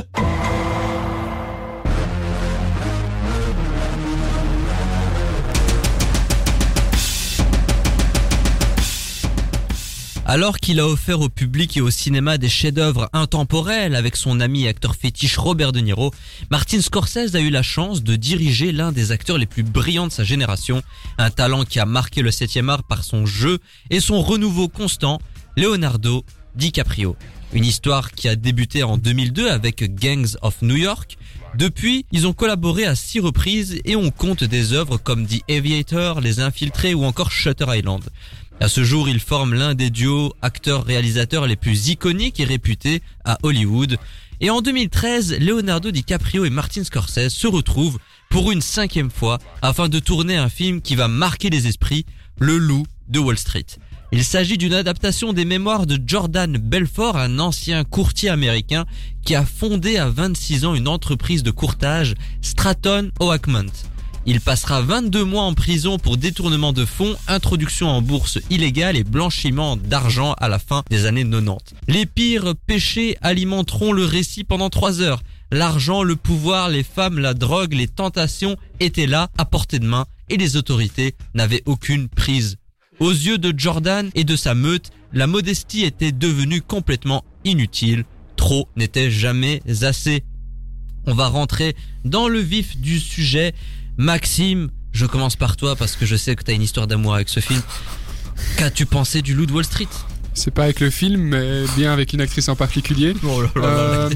Alors 10.29 10.59
qu'il 10.59 10.81
a 10.81 10.85
offert 10.85 11.21
au 11.21 11.29
public 11.29 11.77
et 11.77 11.81
au 11.81 11.89
cinéma 11.89 12.37
des 12.37 12.49
chefs-d'œuvre 12.49 13.09
intemporels 13.13 13.95
avec 13.95 14.17
son 14.17 14.41
ami 14.41 14.65
et 14.65 14.67
acteur 14.67 14.93
fétiche 14.93 15.37
Robert 15.37 15.71
De 15.71 15.79
Niro, 15.79 16.13
Martin 16.51 16.81
Scorsese 16.81 17.33
a 17.33 17.39
eu 17.39 17.49
la 17.49 17.63
chance 17.63 18.03
de 18.03 18.17
diriger 18.17 18.73
l'un 18.73 18.91
des 18.91 19.13
acteurs 19.13 19.37
les 19.37 19.45
plus 19.45 19.63
brillants 19.63 20.07
de 20.07 20.11
sa 20.11 20.25
génération, 20.25 20.83
un 21.17 21.29
talent 21.29 21.63
qui 21.63 21.79
a 21.79 21.85
marqué 21.85 22.21
le 22.21 22.31
7 22.31 22.57
art 22.67 22.83
par 22.83 23.05
son 23.05 23.25
jeu 23.25 23.59
et 23.89 24.01
son 24.01 24.21
renouveau 24.21 24.67
constant, 24.67 25.21
Leonardo 25.55 26.25
DiCaprio. 26.55 27.15
Une 27.53 27.63
histoire 27.63 28.11
qui 28.11 28.27
a 28.27 28.35
débuté 28.35 28.83
en 28.83 28.97
2002 28.97 29.49
avec 29.49 29.95
Gangs 29.95 30.35
of 30.41 30.61
New 30.61 30.75
York. 30.75 31.17
Depuis, 31.55 32.05
ils 32.11 32.27
ont 32.27 32.33
collaboré 32.33 32.83
à 32.83 32.95
six 32.95 33.21
reprises 33.21 33.79
et 33.85 33.95
on 33.95 34.11
compte 34.11 34.43
des 34.43 34.73
œuvres 34.73 34.97
comme 34.97 35.25
The 35.25 35.39
Aviator, 35.49 36.19
Les 36.19 36.41
Infiltrés 36.41 36.93
ou 36.93 37.05
encore 37.05 37.31
Shutter 37.31 37.65
Island. 37.69 38.03
À 38.59 38.69
ce 38.69 38.83
jour, 38.83 39.07
ils 39.07 39.19
forment 39.19 39.53
l'un 39.53 39.75
des 39.75 39.91
duos 39.91 40.33
acteurs-réalisateurs 40.41 41.45
les 41.45 41.55
plus 41.55 41.89
iconiques 41.89 42.39
et 42.39 42.43
réputés 42.43 43.03
à 43.23 43.37
Hollywood. 43.43 43.97
Et 44.41 44.49
en 44.49 44.61
2013, 44.61 45.39
Leonardo 45.39 45.91
DiCaprio 45.91 46.43
et 46.43 46.49
Martin 46.49 46.83
Scorsese 46.83 47.29
se 47.29 47.45
retrouvent 47.45 47.99
pour 48.31 48.51
une 48.51 48.61
cinquième 48.61 49.11
fois 49.11 49.37
afin 49.61 49.89
de 49.89 49.99
tourner 49.99 50.37
un 50.37 50.49
film 50.49 50.81
qui 50.81 50.95
va 50.95 51.07
marquer 51.07 51.51
les 51.51 51.67
esprits, 51.67 52.05
Le 52.39 52.57
Loup 52.57 52.85
de 53.09 53.19
Wall 53.19 53.37
Street. 53.37 53.65
Il 54.11 54.23
s'agit 54.23 54.57
d'une 54.57 54.73
adaptation 54.73 55.33
des 55.33 55.45
mémoires 55.45 55.85
de 55.85 55.99
Jordan 56.03 56.57
Belfort, 56.57 57.17
un 57.17 57.37
ancien 57.37 57.83
courtier 57.83 58.29
américain 58.29 58.85
qui 59.23 59.35
a 59.35 59.45
fondé 59.45 59.97
à 59.97 60.09
26 60.09 60.65
ans 60.65 60.73
une 60.73 60.87
entreprise 60.87 61.43
de 61.43 61.51
courtage, 61.51 62.15
Stratton 62.41 63.11
Oakmont. 63.19 63.71
Il 64.29 64.41
passera 64.41 64.81
22 64.81 65.23
mois 65.23 65.43
en 65.43 65.53
prison 65.53 65.97
pour 65.97 66.17
détournement 66.17 66.73
de 66.73 66.83
fonds, 66.83 67.15
introduction 67.29 67.87
en 67.87 68.01
bourse 68.01 68.39
illégale 68.49 68.97
et 68.97 69.05
blanchiment 69.05 69.77
d'argent 69.77 70.33
à 70.33 70.49
la 70.49 70.59
fin 70.59 70.83
des 70.89 71.05
années 71.05 71.23
90. 71.23 71.75
Les 71.87 72.05
pires 72.05 72.53
péchés 72.67 73.15
alimenteront 73.21 73.93
le 73.93 74.03
récit 74.03 74.43
pendant 74.43 74.69
3 74.69 74.99
heures. 74.99 75.21
L'argent, 75.49 76.03
le 76.03 76.17
pouvoir, 76.17 76.67
les 76.67 76.83
femmes, 76.83 77.19
la 77.19 77.33
drogue, 77.33 77.71
les 77.71 77.87
tentations 77.87 78.57
étaient 78.81 79.07
là, 79.07 79.29
à 79.37 79.45
portée 79.45 79.79
de 79.79 79.87
main, 79.87 80.05
et 80.27 80.35
les 80.35 80.57
autorités 80.57 81.15
n'avaient 81.33 81.63
aucune 81.65 82.09
prise 82.09 82.57
Aux 82.99 83.11
yeux 83.11 83.37
de 83.37 83.57
Jordan 83.57 84.09
et 84.13 84.25
de 84.25 84.35
sa 84.35 84.55
meute, 84.55 84.91
la 85.13 85.27
modestie 85.27 85.85
était 85.85 86.11
devenue 86.11 86.61
complètement 86.61 87.23
inutile. 87.45 88.03
Trop 88.35 88.67
n'était 88.75 89.09
jamais 89.09 89.61
assez. 89.83 90.25
On 91.09 91.13
va 91.13 91.29
rentrer 91.29 91.73
dans 92.03 92.27
le 92.27 92.39
vif 92.39 92.77
du 92.77 92.99
sujet. 92.99 93.53
Maxime, 93.97 94.69
je 94.91 95.07
commence 95.07 95.35
par 95.35 95.57
toi 95.57 95.75
parce 95.75 95.95
que 95.95 96.05
je 96.05 96.15
sais 96.15 96.35
que 96.35 96.43
tu 96.43 96.51
as 96.51 96.53
une 96.53 96.61
histoire 96.61 96.85
d'amour 96.85 97.15
avec 97.15 97.29
ce 97.29 97.39
film. 97.39 97.61
Qu'as-tu 98.57 98.85
pensé 98.85 99.23
du 99.23 99.33
Loup 99.33 99.47
de 99.47 99.53
Wall 99.53 99.65
Street? 99.65 99.87
C'est 100.35 100.51
pas 100.51 100.65
avec 100.65 100.81
le 100.81 100.91
film, 100.91 101.19
mais 101.19 101.63
bien 101.75 101.91
avec 101.91 102.13
une 102.13 102.21
actrice 102.21 102.47
en 102.47 102.55
particulier. 102.55 103.15
Euh, 103.55 104.07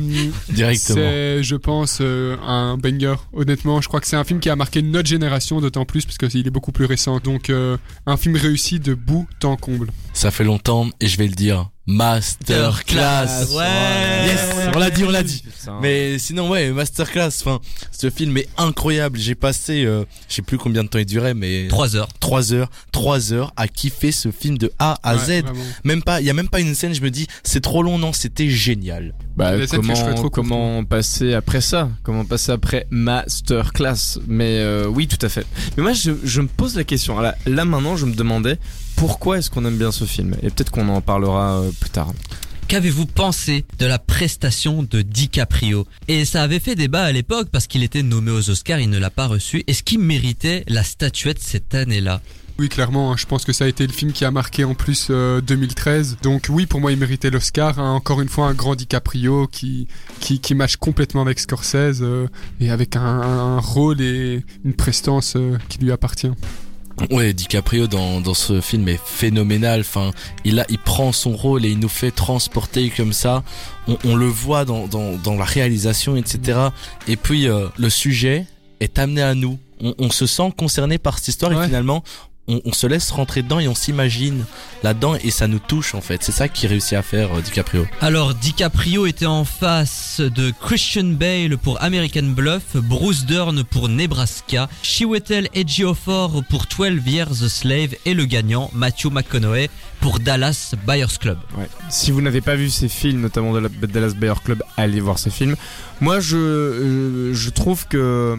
Directement. 0.50 0.96
C'est, 0.96 1.42
je 1.42 1.56
pense, 1.56 1.98
euh, 2.00 2.38
un 2.46 2.78
banger. 2.78 3.16
Honnêtement, 3.34 3.82
je 3.82 3.88
crois 3.88 4.00
que 4.00 4.06
c'est 4.06 4.16
un 4.16 4.24
film 4.24 4.40
qui 4.40 4.52
a 4.52 4.56
marqué 4.56 4.84
notre 4.84 5.10
génération, 5.10 5.60
d'autant 5.62 5.84
plus 5.84 6.06
parce 6.06 6.20
qu'il 6.20 6.46
est 6.46 6.52
beaucoup 6.52 6.72
plus 6.72 6.86
récent. 6.86 7.20
Donc, 7.20 7.50
euh, 7.50 7.76
un 8.06 8.18
film 8.18 8.36
réussi 8.36 8.80
de 8.80 8.94
bout 8.94 9.28
en 9.44 9.58
comble. 9.58 9.88
Ça 10.14 10.30
fait 10.30 10.44
longtemps 10.44 10.88
et 11.00 11.08
je 11.08 11.18
vais 11.18 11.28
le 11.28 11.34
dire. 11.34 11.72
Masterclass. 11.92 13.54
Ouais. 13.56 14.26
Yes, 14.28 14.40
on 14.76 14.80
l'a 14.80 14.90
dit, 14.90 15.04
on 15.04 15.10
l'a 15.10 15.24
dit. 15.24 15.44
Mais 15.82 16.18
sinon 16.20 16.50
ouais, 16.50 16.72
masterclass. 16.72 17.28
Enfin, 17.42 17.60
ce 17.92 18.10
film 18.10 18.38
est 18.38 18.48
incroyable. 18.58 19.20
J'ai 19.20 19.36
passé, 19.36 19.84
euh, 19.86 20.04
je 20.30 20.36
sais 20.36 20.42
plus 20.42 20.58
combien 20.58 20.84
de 20.84 20.90
temps 20.90 21.00
il 21.00 21.06
durait, 21.06 21.34
mais 21.34 21.68
Trois 21.70 21.96
heures. 21.96 22.10
trois 22.20 22.54
heures, 22.54 22.70
trois 22.92 23.34
heures 23.34 23.54
à 23.58 23.68
kiffer 23.68 24.12
ce 24.12 24.32
film 24.32 24.58
de 24.58 24.72
A 24.80 24.98
à 25.04 25.16
Ouais, 25.16 25.20
Z. 25.22 25.42
vraiment. 25.44 25.64
Même 25.84 26.02
pas, 26.04 26.22
il 26.22 26.28
y 26.28 26.30
a 26.30 26.34
même 26.34 26.50
pas 26.50 26.60
une 26.60 26.76
scène. 26.76 26.94
Je 26.94 27.02
me 27.02 27.10
dis, 27.12 27.28
c'est 27.44 27.62
trop 27.62 27.84
long. 27.84 27.98
Non, 27.98 28.14
c'était 28.14 28.50
génial. 28.50 29.14
Bah, 29.38 29.54
comment, 29.70 29.94
trop 30.16 30.30
comment 30.30 30.84
passer 30.84 31.34
après 31.34 31.62
ça? 31.62 31.90
Comment 32.04 32.26
passer 32.26 32.52
après 32.52 32.88
Masterclass? 32.90 34.20
Mais 34.28 34.60
euh, 34.60 34.88
oui, 34.88 35.08
tout 35.08 35.24
à 35.26 35.30
fait. 35.30 35.46
Mais 35.78 35.84
moi, 35.84 35.94
je, 35.94 36.12
je 36.24 36.42
me 36.42 36.48
pose 36.48 36.76
la 36.76 36.84
question. 36.84 37.20
Là, 37.20 37.36
là 37.46 37.66
maintenant, 37.66 37.96
je 37.96 38.06
me 38.06 38.14
demandais 38.14 38.58
pourquoi 39.02 39.40
est-ce 39.40 39.50
qu'on 39.50 39.66
aime 39.66 39.78
bien 39.80 39.92
ce 39.92 40.06
film 40.06 40.36
Et 40.44 40.52
peut-être 40.52 40.70
qu'on 40.70 40.88
en 40.88 41.02
parlera 41.02 41.62
euh, 41.62 41.72
plus 41.80 41.90
tard. 41.90 42.14
Qu'avez-vous 42.68 43.08
pensé 43.08 43.66
de 43.80 43.88
la 43.88 43.98
prestation 43.98 44.84
de 44.84 45.02
DiCaprio 45.02 45.88
Et 46.08 46.24
ça 46.24 46.44
avait 46.44 46.60
fait 46.60 46.76
débat 46.76 47.02
à 47.02 47.12
l'époque 47.12 47.48
parce 47.52 47.66
qu'il 47.66 47.82
était 47.82 48.04
nommé 48.04 48.30
aux 48.30 48.52
Oscars, 48.52 48.80
il 48.80 48.92
ne 48.92 49.00
l'a 49.00 49.10
pas 49.10 49.26
reçu. 49.26 49.64
Est-ce 49.66 49.82
qu'il 49.82 49.98
méritait 49.98 50.64
la 50.68 50.84
statuette 50.84 51.40
cette 51.42 51.74
année-là 51.74 52.22
Oui, 52.60 52.70
clairement, 52.70 53.12
hein, 53.12 53.16
je 53.18 53.26
pense 53.26 53.44
que 53.44 53.54
ça 53.54 53.66
a 53.66 53.68
été 53.68 53.88
le 53.88 53.92
film 53.92 54.12
qui 54.12 54.24
a 54.24 54.30
marqué 54.30 54.66
en 54.66 54.76
plus 54.76 55.08
euh, 55.10 55.42
2013. 55.42 56.18
Donc 56.22 56.46
oui, 56.52 56.68
pour 56.68 56.80
moi, 56.80 56.92
il 56.92 57.00
méritait 57.00 57.32
l'Oscar. 57.32 57.80
hein. 57.80 57.94
Encore 57.94 58.22
une 58.22 58.30
fois, 58.30 58.50
un 58.50 58.54
grand 58.54 58.76
DiCaprio 58.76 59.48
qui 59.48 59.88
qui, 60.20 60.40
qui 60.40 60.54
match 60.54 60.76
complètement 60.76 61.22
avec 61.24 61.40
Scorsese 61.40 62.04
euh, 62.04 62.28
et 62.60 62.70
avec 62.70 62.96
un, 62.96 63.02
un 63.02 63.60
rôle 63.60 64.00
et 64.00 64.46
une 64.64 64.74
prestance 64.76 65.34
euh, 65.38 65.58
qui 65.70 65.80
lui 65.80 65.92
appartient. 65.92 66.30
Ouais, 67.10 67.34
DiCaprio 67.34 67.88
dans, 67.88 68.22
dans 68.22 68.34
ce 68.34 68.62
film 68.62 68.88
est 68.88 69.00
phénoménal. 69.04 69.82
Enfin, 69.82 70.12
il 70.46 70.60
a, 70.60 70.66
il 70.70 70.78
prend 70.78 71.12
son 71.12 71.36
rôle 71.36 71.66
et 71.66 71.70
il 71.70 71.80
nous 71.80 71.90
fait 71.90 72.12
transporter 72.12 72.90
comme 72.90 73.14
ça. 73.14 73.44
On, 73.88 73.98
on 74.06 74.16
le 74.16 74.28
voit 74.28 74.66
dans, 74.66 74.88
dans, 74.88 75.16
dans 75.18 75.36
la 75.36 75.46
réalisation, 75.46 76.16
etc. 76.16 76.60
Et 77.08 77.16
puis 77.16 77.48
euh, 77.48 77.68
le 77.78 77.90
sujet 77.90 78.46
est 78.80 79.00
amené 79.00 79.22
à 79.22 79.34
nous. 79.36 79.58
On, 79.82 79.96
on 79.98 80.12
se 80.12 80.28
sent 80.28 80.54
concerné 80.58 80.98
par 80.98 81.18
cette 81.18 81.30
histoire 81.30 81.52
Ouais. 81.52 81.64
et 81.64 81.66
finalement 81.68 82.04
on, 82.48 82.62
on 82.66 82.74
se 82.74 82.88
laisse 82.88 83.12
rentrer 83.12 83.42
dedans 83.42 83.60
et 83.60 83.68
on 83.68 83.76
s'imagine 83.76 84.46
là-dedans 84.84 85.16
et 85.16 85.32
ça 85.32 85.48
nous 85.48 85.60
touche 85.60 85.96
en 85.96 86.02
fait. 86.02 86.24
C'est 86.24 86.32
ça 86.32 86.48
qu'il 86.48 86.70
réussit 86.70 86.94
à 86.94 87.02
faire 87.02 87.38
euh, 87.38 87.42
DiCaprio. 87.42 87.86
Alors 88.02 88.34
DiCaprio 88.34 89.06
était 89.06 89.26
en 89.26 89.46
face 89.46 90.20
de 90.22 90.52
Christian 90.62 91.06
Bale 91.06 91.58
pour 91.58 91.82
American 91.82 92.24
Bluff, 92.24 92.76
Bruce 92.76 93.26
Dern 93.26 93.64
pour 93.64 93.90
Nebraska, 93.90 94.70
Chiwetel 94.84 95.50
Ejiofor 95.54 96.44
pour 96.50 96.66
12 96.66 97.02
Years 97.08 97.44
a 97.44 97.50
Slave 97.50 97.96
et 98.06 98.14
le 98.14 98.26
gagnant 98.26 98.70
Matthew 98.74 99.08
McConaughey 99.12 99.70
pour 100.00 100.20
Dallas 100.20 100.74
Buyers 100.86 101.18
Club. 101.20 101.38
Ouais. 101.58 101.70
Si 101.90 102.12
vous 102.12 102.22
n'avez 102.22 102.42
pas 102.42 102.56
vu 102.56 102.70
ces 102.70 102.90
films, 102.90 103.22
notamment 103.22 103.54
de 103.54 103.60
la 103.60 103.70
Dallas 103.70 104.14
Bayer 104.16 104.34
Club, 104.44 104.64
allez 104.76 105.00
voir 105.00 105.20
ces 105.20 105.30
films. 105.30 105.56
Moi, 106.02 106.20
je, 106.20 106.38
euh, 106.38 107.34
je 107.34 107.50
trouve 107.50 107.88
que. 107.88 108.38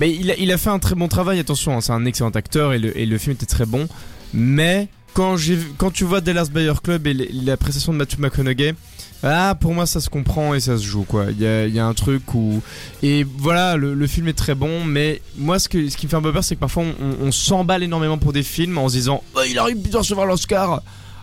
Mais 0.00 0.10
il 0.14 0.50
a, 0.50 0.56
fait 0.56 0.70
un 0.70 0.78
très 0.78 0.94
bon 0.94 1.08
travail, 1.08 1.38
attention, 1.38 1.76
hein, 1.76 1.82
c'est 1.82 1.92
un 1.92 2.06
excellent 2.06 2.30
acteur 2.30 2.72
et 2.72 2.78
le, 2.78 3.18
film 3.18 3.34
était 3.34 3.44
très 3.44 3.66
bon. 3.66 3.86
Mais 4.32 4.88
quand, 5.12 5.36
quand 5.76 5.90
tu 5.90 6.04
vois 6.04 6.22
Dallas 6.22 6.48
Bayer 6.50 6.72
Club 6.82 7.06
et 7.06 7.12
la 7.14 7.58
prestation 7.58 7.92
de 7.92 7.98
Matthew 7.98 8.18
McConaughey, 8.18 8.74
ah, 9.22 9.54
pour 9.60 9.74
moi 9.74 9.84
ça 9.84 10.00
se 10.00 10.08
comprend 10.08 10.54
et 10.54 10.60
ça 10.60 10.78
se 10.78 10.84
joue 10.84 11.02
quoi. 11.02 11.26
Il 11.30 11.40
y 11.42 11.78
a, 11.78 11.86
un 11.86 11.92
truc 11.92 12.34
où. 12.34 12.62
Et 13.02 13.24
voilà, 13.24 13.76
le, 13.76 14.06
film 14.06 14.28
est 14.28 14.38
très 14.38 14.54
bon, 14.54 14.84
mais 14.84 15.20
moi 15.36 15.58
ce, 15.58 15.68
qui 15.68 15.78
me 15.78 16.08
fait 16.08 16.16
un 16.16 16.22
peu 16.22 16.32
peur, 16.32 16.44
c'est 16.44 16.54
que 16.54 16.60
parfois 16.60 16.84
on, 17.20 17.30
s'emballe 17.30 17.82
énormément 17.82 18.16
pour 18.16 18.32
des 18.32 18.42
films 18.42 18.78
en 18.78 18.88
se 18.88 18.94
disant 18.94 19.22
oh, 19.34 19.40
il 19.46 19.58
arrive 19.58 19.76
bien 19.76 19.90
de 19.90 19.96
recevoir 19.98 20.24
l'Oscar 20.24 20.82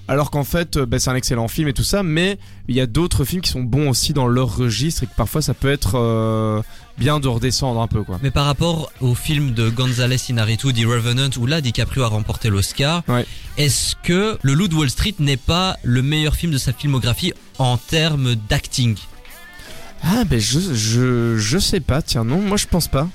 alors 0.10 0.32
qu'en 0.32 0.46
fait, 0.46 0.78
euh, 0.78 0.86
bah, 0.86 1.00
c'est 1.00 1.10
un 1.10 1.16
excellent 1.16 1.50
film 1.50 1.68
et 1.68 1.74
tout 1.74 1.84
ça, 1.84 2.02
mais 2.02 2.38
il 2.70 2.76
y 2.76 2.80
a 2.80 2.86
d'autres 2.86 3.26
films 3.26 3.42
qui 3.42 3.52
sont 3.52 3.64
bons 3.64 3.90
aussi 3.90 4.14
dans 4.14 4.28
leur 4.28 4.56
registre 4.56 5.04
et 5.04 5.06
que 5.06 5.16
parfois 5.18 5.42
ça 5.42 5.54
peut 5.54 5.70
être 5.70 5.96
euh, 5.96 6.62
bien 6.98 7.20
de 7.20 7.28
redescendre 7.28 7.80
un 7.82 7.88
peu 7.88 8.04
quoi. 8.04 8.20
Mais 8.24 8.32
par 8.32 8.46
rapport 8.46 8.92
au 9.02 9.14
film 9.16 9.52
de 9.54 9.70
González 9.70 10.18
Inarritu, 10.30 10.74
The 10.74 10.86
Revenant, 10.86 11.30
où 11.38 11.46
là 11.46 11.62
DiCaprio 11.62 12.04
a 12.04 12.08
remporté 12.08 12.50
l'Oscar, 12.50 13.04
Ouais. 13.08 13.26
est-ce 13.58 13.96
que 14.04 14.38
Le 14.42 14.54
Loup 14.54 14.68
de 14.68 14.76
Wall 14.76 14.90
Street 14.90 15.16
n'est 15.20 15.38
pas 15.38 15.78
le 15.84 16.02
meilleur 16.02 16.36
film 16.36 16.52
de 16.52 16.58
sa 16.58 16.74
filmographie 16.74 17.34
en 17.60 17.78
termes 17.78 18.36
d'acting? 18.50 18.96
Ah 20.04 20.24
ben 20.26 20.40
je, 20.40 20.60
je, 20.74 21.38
je 21.38 21.58
sais 21.58 21.80
pas, 21.80 22.02
tiens 22.02 22.24
non, 22.24 22.40
moi 22.42 22.58
je 22.58 22.68
pense 22.68 22.88
pas. 22.88 23.08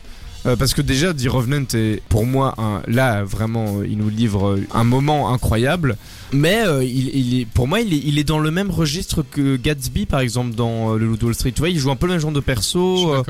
Euh, 0.45 0.57
parce 0.57 0.75
que 0.75 0.83
déjà, 0.83 1.15
The 1.15 1.29
Revenant 1.29 1.67
est 1.75 2.03
pour 2.09 2.27
moi 2.27 2.55
un, 2.59 2.83
là 2.89 3.23
vraiment 3.23 3.83
il 3.85 3.99
nous 3.99 4.09
livre 4.09 4.59
un 4.75 4.83
moment 4.85 5.33
incroyable, 5.33 5.97
mais 6.33 6.67
euh, 6.67 6.83
il, 6.85 7.09
il 7.15 7.41
est 7.41 7.45
pour 7.45 7.69
moi 7.69 7.81
il 7.81 7.93
est, 7.93 8.01
il 8.05 8.19
est 8.19 8.25
dans 8.25 8.39
le 8.39 8.51
même 8.51 8.71
registre 8.71 9.23
que 9.23 9.57
Gatsby 9.57 10.07
par 10.07 10.21
exemple 10.21 10.55
dans 10.55 10.95
euh, 10.95 10.99
le 10.99 11.07
Loup 11.07 11.17
de 11.17 11.25
Wall 11.25 11.35
Street. 11.35 11.53
Tu 11.53 11.61
vois, 11.61 11.71
il 11.71 11.79
joue 11.79 11.91
un 11.91 11.97
peu 11.97 12.07
le 12.07 12.13
même 12.13 12.21
genre 12.21 12.33
de 12.33 12.41
perso. 12.41 13.15
euh, 13.15 13.23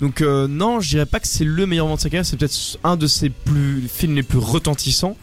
donc 0.00 0.20
non, 0.20 0.80
je 0.80 0.88
dirais 0.90 1.06
pas 1.06 1.20
que 1.20 1.28
c'est 1.28 1.44
le 1.44 1.66
meilleur 1.66 1.86
moment 1.86 1.96
de 1.96 2.00
sa 2.00 2.10
carrière, 2.10 2.26
c'est 2.26 2.36
peut-être 2.36 2.78
un 2.84 2.96
de 2.96 3.06
ses 3.06 3.30
plus 3.30 3.88
films 3.88 4.14
les 4.14 4.22
plus 4.22 4.38
retentissants. 4.38 5.16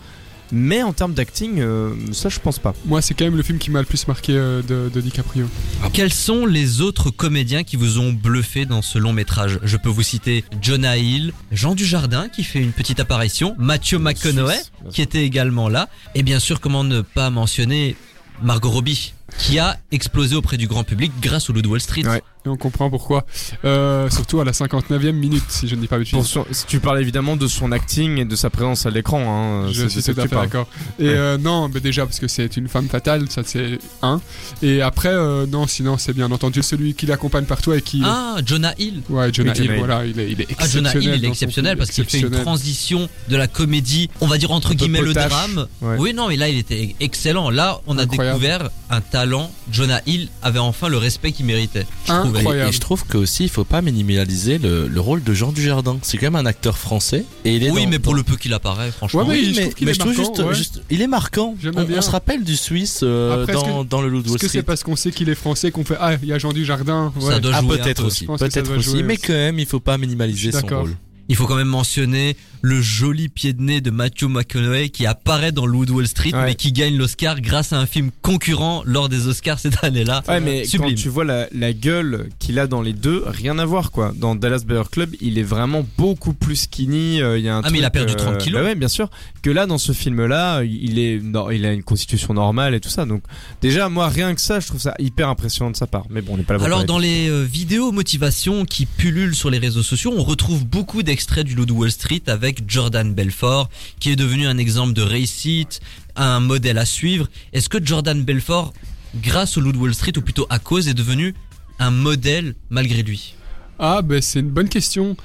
Mais 0.51 0.83
en 0.83 0.93
termes 0.93 1.13
d'acting, 1.13 1.59
euh, 1.59 1.93
ça 2.11 2.29
je 2.29 2.39
pense 2.39 2.59
pas. 2.59 2.73
Moi, 2.85 3.01
c'est 3.01 3.13
quand 3.13 3.25
même 3.25 3.35
le 3.35 3.43
film 3.43 3.57
qui 3.59 3.71
m'a 3.71 3.79
le 3.79 3.85
plus 3.85 4.07
marqué 4.07 4.33
euh, 4.35 4.61
de, 4.61 4.89
de 4.93 5.01
DiCaprio. 5.01 5.47
Quels 5.93 6.13
sont 6.13 6.45
les 6.45 6.81
autres 6.81 7.11
comédiens 7.11 7.63
qui 7.63 7.75
vous 7.75 7.99
ont 7.99 8.11
bluffé 8.11 8.65
dans 8.65 8.81
ce 8.81 8.97
long 8.97 9.13
métrage? 9.13 9.59
Je 9.63 9.77
peux 9.77 9.89
vous 9.89 10.03
citer 10.03 10.43
Jonah 10.61 10.97
Hill, 10.97 11.33
Jean 11.51 11.75
Dujardin 11.75 12.29
qui 12.29 12.43
fait 12.43 12.59
une 12.59 12.71
petite 12.71 12.99
apparition, 12.99 13.55
Matthew 13.59 13.95
McConaughey 13.95 14.59
qui 14.91 15.01
était 15.01 15.23
également 15.23 15.69
là, 15.69 15.89
et 16.15 16.23
bien 16.23 16.39
sûr 16.39 16.59
comment 16.59 16.83
ne 16.83 17.01
pas 17.01 17.29
mentionner 17.29 17.95
Margot 18.41 18.69
Robbie 18.69 19.13
qui 19.37 19.59
a 19.59 19.77
explosé 19.91 20.35
auprès 20.35 20.57
du 20.57 20.67
grand 20.67 20.83
public 20.83 21.11
grâce 21.21 21.49
au 21.49 21.53
Loup 21.53 21.61
de 21.61 21.67
Wall 21.67 21.81
Street. 21.81 22.05
Ouais. 22.07 22.23
Et 22.49 22.51
on 22.51 22.57
comprend 22.57 22.89
pourquoi. 22.89 23.25
Euh, 23.63 24.09
surtout 24.09 24.39
à 24.41 24.45
la 24.45 24.51
59e 24.53 25.11
minute, 25.15 25.43
si 25.49 25.67
je 25.67 25.75
ne 25.75 25.81
dis 25.81 25.87
pas 25.87 25.97
son- 26.23 26.45
si 26.51 26.65
tu 26.65 26.79
parles 26.79 26.99
évidemment 26.99 27.35
de 27.35 27.47
son 27.47 27.71
acting 27.71 28.17
et 28.17 28.25
de 28.25 28.35
sa 28.35 28.49
présence 28.49 28.85
à 28.85 28.89
l'écran, 28.89 29.21
hein, 29.65 29.69
Je 29.71 29.87
suis 29.87 30.01
tout 30.01 30.19
à 30.19 30.27
fait 30.27 30.35
d'accord. 30.35 30.67
Et 30.97 31.03
Ouais. 31.03 31.09
euh, 31.15 31.37
non, 31.37 31.69
mais 31.71 31.79
déjà 31.79 32.05
parce 32.05 32.19
que 32.19 32.27
c'est 32.27 32.57
une 32.57 32.67
femme 32.67 32.87
fatale, 32.89 33.29
ça 33.29 33.41
c'est 33.45 33.77
un. 34.01 34.19
Et 34.63 34.81
après, 34.81 35.09
euh, 35.09 35.45
non, 35.45 35.67
sinon 35.67 35.97
c'est 35.97 36.13
bien 36.13 36.31
entendu 36.31 36.63
celui 36.63 36.93
qui 36.95 37.05
l'accompagne 37.05 37.45
partout 37.45 37.73
et 37.73 37.81
qui. 37.81 38.01
Ah, 38.03 38.37
Jonah 38.45 38.73
Hill. 38.79 39.01
Ouais, 39.09 39.31
Jonah 39.31 39.51
Oui, 39.51 39.57
Hill, 39.59 39.63
Jonah 39.65 39.73
Hill. 39.75 39.79
voilà, 39.85 40.05
il 40.05 40.19
est, 40.19 40.31
il 40.31 40.41
est 40.41 40.45
Ah, 40.49 40.51
exceptionnel. 40.53 40.91
Jonah 40.93 41.05
Hill, 41.05 41.19
il 41.21 41.25
est 41.25 41.27
exceptionnel 41.29 41.77
parce 41.77 41.91
qu'il 41.91 42.03
fait 42.05 42.17
une 42.17 42.25
exceptionnel. 42.25 42.45
transition 42.45 43.09
de 43.29 43.35
la 43.37 43.47
comédie, 43.47 44.09
on 44.21 44.27
va 44.27 44.37
dire 44.37 44.51
entre 44.51 44.73
guillemets 44.73 45.01
le 45.01 45.13
drame. 45.13 45.67
Ouais. 45.81 45.95
Oui, 45.99 46.13
non, 46.15 46.27
mais 46.29 46.35
là 46.35 46.49
il 46.49 46.57
était 46.57 46.95
excellent. 46.99 47.49
Là, 47.49 47.81
on 47.85 47.97
a 47.97 48.03
Incroyable. 48.03 48.39
découvert 48.39 48.69
un 48.89 49.01
talent. 49.01 49.51
Jonah 49.71 50.01
Hill 50.07 50.29
avait 50.41 50.59
enfin 50.59 50.87
le 50.89 50.97
respect 50.97 51.31
qu'il 51.31 51.45
méritait. 51.45 51.85
je 52.07 52.13
trouve. 52.13 52.38
Et, 52.39 52.41
Incroyable. 52.41 52.69
et 52.69 52.73
je 52.73 52.79
trouve 52.79 53.05
que 53.05 53.17
aussi 53.17 53.43
il 53.43 53.49
faut 53.49 53.63
pas 53.63 53.81
minimaliser 53.81 54.57
le, 54.57 54.87
le 54.87 54.99
rôle 55.01 55.23
de 55.23 55.33
Jean 55.33 55.51
Dujardin. 55.51 55.97
C'est 56.01 56.17
quand 56.17 56.27
même 56.27 56.35
un 56.35 56.45
acteur 56.45 56.77
français 56.77 57.25
et 57.45 57.55
il 57.55 57.63
est 57.63 57.71
Oui, 57.71 57.83
dans- 57.83 57.89
mais 57.89 57.99
pour 57.99 58.13
dans- 58.13 58.17
le 58.17 58.23
peu 58.23 58.35
qu'il 58.35 58.53
apparaît, 58.53 58.91
franchement. 58.91 59.21
Ouais, 59.21 59.27
mais 59.27 59.33
Oui, 59.39 59.45
je 59.53 59.55
mais, 59.55 59.61
trouve 59.63 59.73
qu'il 59.75 59.85
mais 59.85 59.91
est 59.91 59.93
je 59.95 59.99
trouve 59.99 60.17
marquant, 60.17 60.33
juste, 60.35 60.47
ouais. 60.47 60.55
juste- 60.55 60.81
il 60.89 61.01
est 61.01 61.07
marquant. 61.07 61.55
On, 61.75 61.83
bien. 61.83 61.97
on 61.97 62.01
se 62.01 62.09
rappelle 62.11 62.43
du 62.43 62.55
Suisse 62.57 63.01
euh, 63.03 63.41
Après, 63.43 63.53
dans, 63.53 63.83
dans 63.83 64.01
le 64.01 64.09
Loup 64.09 64.21
de 64.21 64.27
Est-ce 64.29 64.37
que 64.37 64.47
c'est 64.47 64.63
parce 64.63 64.83
qu'on 64.83 64.95
sait 64.95 65.11
qu'il 65.11 65.29
est 65.29 65.35
français 65.35 65.71
qu'on 65.71 65.83
fait 65.83 65.97
Ah, 65.99 66.15
il 66.21 66.27
y 66.27 66.33
a 66.33 66.37
Jean 66.39 66.51
Dujardin 66.53 67.11
ouais. 67.19 67.31
Ça 67.33 67.39
doit 67.39 67.51
Ah, 67.55 67.61
peut-être 67.63 68.01
peu. 68.01 68.07
aussi, 68.07 68.25
peut-être 68.25 68.77
aussi, 68.77 69.03
mais 69.03 69.17
quand 69.17 69.33
même, 69.33 69.59
il 69.59 69.65
faut 69.65 69.79
pas 69.79 69.97
minimaliser 69.97 70.51
son 70.51 70.65
rôle. 70.67 70.95
Il 71.30 71.36
faut 71.36 71.45
quand 71.47 71.55
même 71.55 71.67
mentionner 71.67 72.36
le 72.61 72.82
joli 72.82 73.30
pied 73.30 73.53
de 73.53 73.61
nez 73.61 73.80
de 73.80 73.89
Matthew 73.91 74.23
McConaughey 74.23 74.89
qui 74.89 75.05
apparaît 75.05 75.53
dans 75.53 75.65
Loup 75.65 75.86
de 75.86 75.91
Wall 75.93 76.07
Street 76.07 76.34
Ouais. 76.34 76.43
mais 76.45 76.55
qui 76.55 76.73
gagne 76.73 76.97
l'Oscar 76.97 77.39
grâce 77.39 77.71
à 77.71 77.77
un 77.80 77.86
film 77.86 78.09
concurrent 78.21 78.84
lors 78.86 79.07
des 79.07 79.27
Oscars 79.27 79.59
cette 79.59 79.82
année-là. 79.84 80.23
Ouais, 80.27 80.41
mais 80.41 80.65
Sublime. 80.65 80.89
quand 80.89 81.01
tu 81.01 81.07
vois 81.09 81.23
la, 81.23 81.47
la 81.53 81.71
gueule 81.71 82.30
qu'il 82.39 82.59
a 82.59 82.67
dans 82.67 82.82
les 82.82 82.91
deux, 82.93 83.23
rien 83.25 83.57
à 83.59 83.65
voir 83.65 83.91
quoi. 83.91 84.11
Dans 84.15 84.36
Dallas 84.36 84.63
Bayer 84.67 84.82
Club, 84.91 85.15
il 85.21 85.38
est 85.38 85.43
vraiment 85.43 85.86
beaucoup 85.97 86.34
plus 86.34 86.55
skinny. 86.57 87.21
euh, 87.21 87.38
Il 87.38 87.45
y 87.45 87.49
a 87.49 87.55
un 87.55 87.61
Ah, 87.63 87.69
mais 87.69 87.80
il 87.80 87.86
a 87.86 87.89
perdu 87.91 88.15
30 88.15 88.38
kilos. 88.39 88.61
bah 88.61 88.67
ouais, 88.67 88.75
bien 88.75 88.89
sûr. 88.89 89.09
Que 89.41 89.49
là, 89.49 89.65
dans 89.67 89.77
ce 89.77 89.93
film-là, 89.93 90.63
il 90.63 90.99
est, 90.99 91.19
non, 91.23 91.49
il 91.51 91.65
a 91.65 91.71
une 91.71 91.84
constitution 91.84 92.34
normale 92.34 92.75
et 92.75 92.80
tout 92.82 92.89
ça. 92.89 93.05
Donc 93.05 93.23
déjà, 93.61 93.88
moi, 93.88 94.09
rien 94.09 94.36
que 94.36 94.41
ça, 94.41 94.59
je 94.59 94.67
trouve 94.67 94.82
ça 94.82 94.95
hyper 94.99 95.30
impressionnant 95.30 95.71
de 95.71 95.77
sa 95.77 95.88
part. 95.88 96.05
Mais 96.09 96.21
bon, 96.21 96.34
on 96.34 96.38
n'est 96.38 96.43
pas 96.43 96.53
là. 96.53 96.57
pour 96.59 96.65
Alors 96.65 96.84
dans 96.86 96.99
les 96.99 97.30
euh, 97.30 97.43
vidéos 97.43 97.91
motivation 97.93 98.65
qui 98.65 98.86
pullulent 98.86 99.36
sur 99.36 99.49
les 99.49 99.59
réseaux 99.59 99.84
sociaux, 99.84 100.13
on 100.17 100.23
retrouve 100.23 100.65
beaucoup 100.65 101.03
extrait 101.20 101.43
du 101.43 101.53
Loup 101.53 101.65
de 101.65 101.74
Wall 101.74 101.91
Street 101.91 102.22
avec 102.28 102.63
Jordan 102.65 103.13
Belfort, 103.13 103.70
qui 103.99 104.09
est 104.09 104.15
devenu 104.15 104.47
un 104.47 104.57
exemple 104.57 104.93
de 104.93 105.01
réussite, 105.01 105.82
un 106.15 106.39
modèle 106.39 106.78
à 106.78 106.86
suivre. 106.86 107.28
Est-ce 107.51 107.67
que 107.67 107.86
Jordan 107.86 108.24
Belfort, 108.24 108.74
grâce 109.22 109.57
au 109.57 109.59
Loup 109.59 109.74
de 109.74 109.78
Wall 109.78 109.93
Street, 109.93 110.13
ou 110.15 110.22
plutôt 110.22 110.47
à 110.49 110.59
cause, 110.59 110.88
est 110.88 110.93
devenu 110.93 111.36
un 111.78 111.91
modèle 111.91 112.55
malgré 112.70 113.03
lui? 113.03 113.36
Ah, 113.80 114.01
ben 114.01 114.22
c'est 114.22 114.39
une 114.39 114.49
bonne 114.49 114.70
question. 114.70 115.17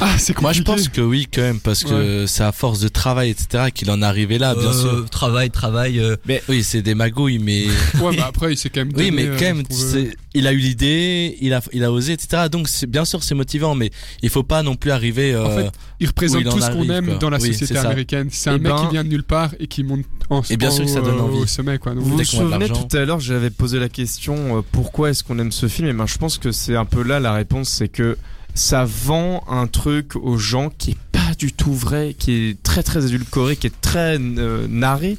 Ah, 0.00 0.16
c'est 0.18 0.40
Moi, 0.40 0.52
je 0.52 0.62
compliqué. 0.62 0.84
pense 0.84 0.88
que 0.94 1.00
oui, 1.00 1.26
quand 1.32 1.42
même, 1.42 1.58
parce 1.60 1.82
que 1.84 2.26
c'est 2.26 2.44
à 2.44 2.52
force 2.52 2.80
de 2.80 2.88
travail, 2.88 3.30
etc., 3.30 3.64
qu'il 3.74 3.90
en 3.90 4.00
est 4.00 4.04
arrivé 4.04 4.38
là, 4.38 4.54
bien 4.54 4.70
Euh, 4.70 4.72
sûr. 4.72 5.10
Travail, 5.10 5.50
travail. 5.50 5.98
euh, 5.98 6.16
Mais 6.26 6.42
oui, 6.48 6.62
c'est 6.62 6.82
des 6.82 6.94
magouilles, 6.94 7.38
mais. 7.40 7.66
Ouais, 8.00 8.16
bah 8.16 8.26
après, 8.28 8.52
il 8.52 8.56
s'est 8.56 8.70
quand 8.70 8.80
même 8.80 8.92
Oui, 8.96 9.10
donné, 9.10 9.10
mais 9.10 9.26
euh, 9.26 9.36
quand 9.38 9.44
même, 9.56 9.62
il 10.34 10.46
a 10.46 10.52
eu 10.52 10.56
l'idée, 10.58 11.36
il 11.40 11.52
a, 11.52 11.60
il 11.72 11.82
a 11.84 11.90
osé, 11.92 12.12
etc. 12.12 12.44
Donc, 12.50 12.68
bien 12.88 13.04
sûr, 13.04 13.22
c'est 13.24 13.34
motivant, 13.34 13.74
mais 13.74 13.90
il 14.22 14.30
faut 14.30 14.44
pas 14.44 14.62
non 14.62 14.76
plus 14.76 14.90
arriver. 14.92 15.36
En 15.36 15.50
fait, 15.50 15.70
il 16.00 16.06
représente 16.06 16.42
il 16.42 16.48
tout 16.48 16.60
ce 16.60 16.66
qu'on 16.70 16.78
arrive, 16.78 16.90
aime 16.92 17.06
quoi. 17.06 17.14
dans 17.16 17.30
la 17.30 17.38
Oui, 17.38 17.52
société 17.52 17.76
américaine. 17.76 18.28
C'est 18.30 18.50
un 18.50 18.56
Eh 18.56 18.60
mec 18.60 18.72
ben- 18.72 18.84
qui 18.86 18.92
vient 18.92 19.04
de 19.04 19.08
nulle 19.08 19.24
part 19.24 19.50
et 19.58 19.66
qui 19.66 19.82
monte 19.82 20.04
en 20.30 20.42
Et 20.48 20.56
bien 20.56 20.70
sûr 20.70 20.84
que 20.84 20.90
ça 20.90 21.00
donne 21.00 21.20
envie. 21.20 21.38
au 21.38 21.46
sommet, 21.46 21.78
quoi. 21.78 21.94
Donc, 21.94 22.04
Vous 22.04 22.16
vous 22.16 22.24
souvenez 22.24 22.68
tout 22.68 22.96
à 22.96 23.04
l'heure, 23.04 23.20
j'avais 23.20 23.50
posé 23.50 23.78
la 23.80 23.88
question 23.88 24.58
euh, 24.58 24.62
pourquoi 24.72 25.10
est-ce 25.10 25.24
qu'on 25.24 25.38
aime 25.38 25.52
ce 25.52 25.66
film? 25.68 25.88
Et 25.88 25.92
ben, 25.92 26.06
je 26.06 26.18
pense 26.18 26.38
que 26.38 26.52
c'est 26.52 26.76
un 26.76 26.84
peu 26.84 27.02
là 27.02 27.18
la 27.20 27.32
réponse, 27.32 27.68
c'est 27.68 27.88
que 27.88 28.16
ça 28.54 28.84
vend 28.84 29.44
un 29.48 29.66
truc 29.66 30.16
aux 30.16 30.38
gens 30.38 30.70
qui 30.70 30.92
est 30.92 30.98
pas 31.12 31.34
du 31.38 31.52
tout 31.52 31.72
vrai, 31.72 32.14
qui 32.18 32.32
est 32.32 32.62
très 32.62 32.82
très 32.82 33.06
édulcoré, 33.06 33.56
qui 33.56 33.66
est 33.66 33.80
très 33.80 34.18
euh, 34.18 34.66
narré. 34.68 35.16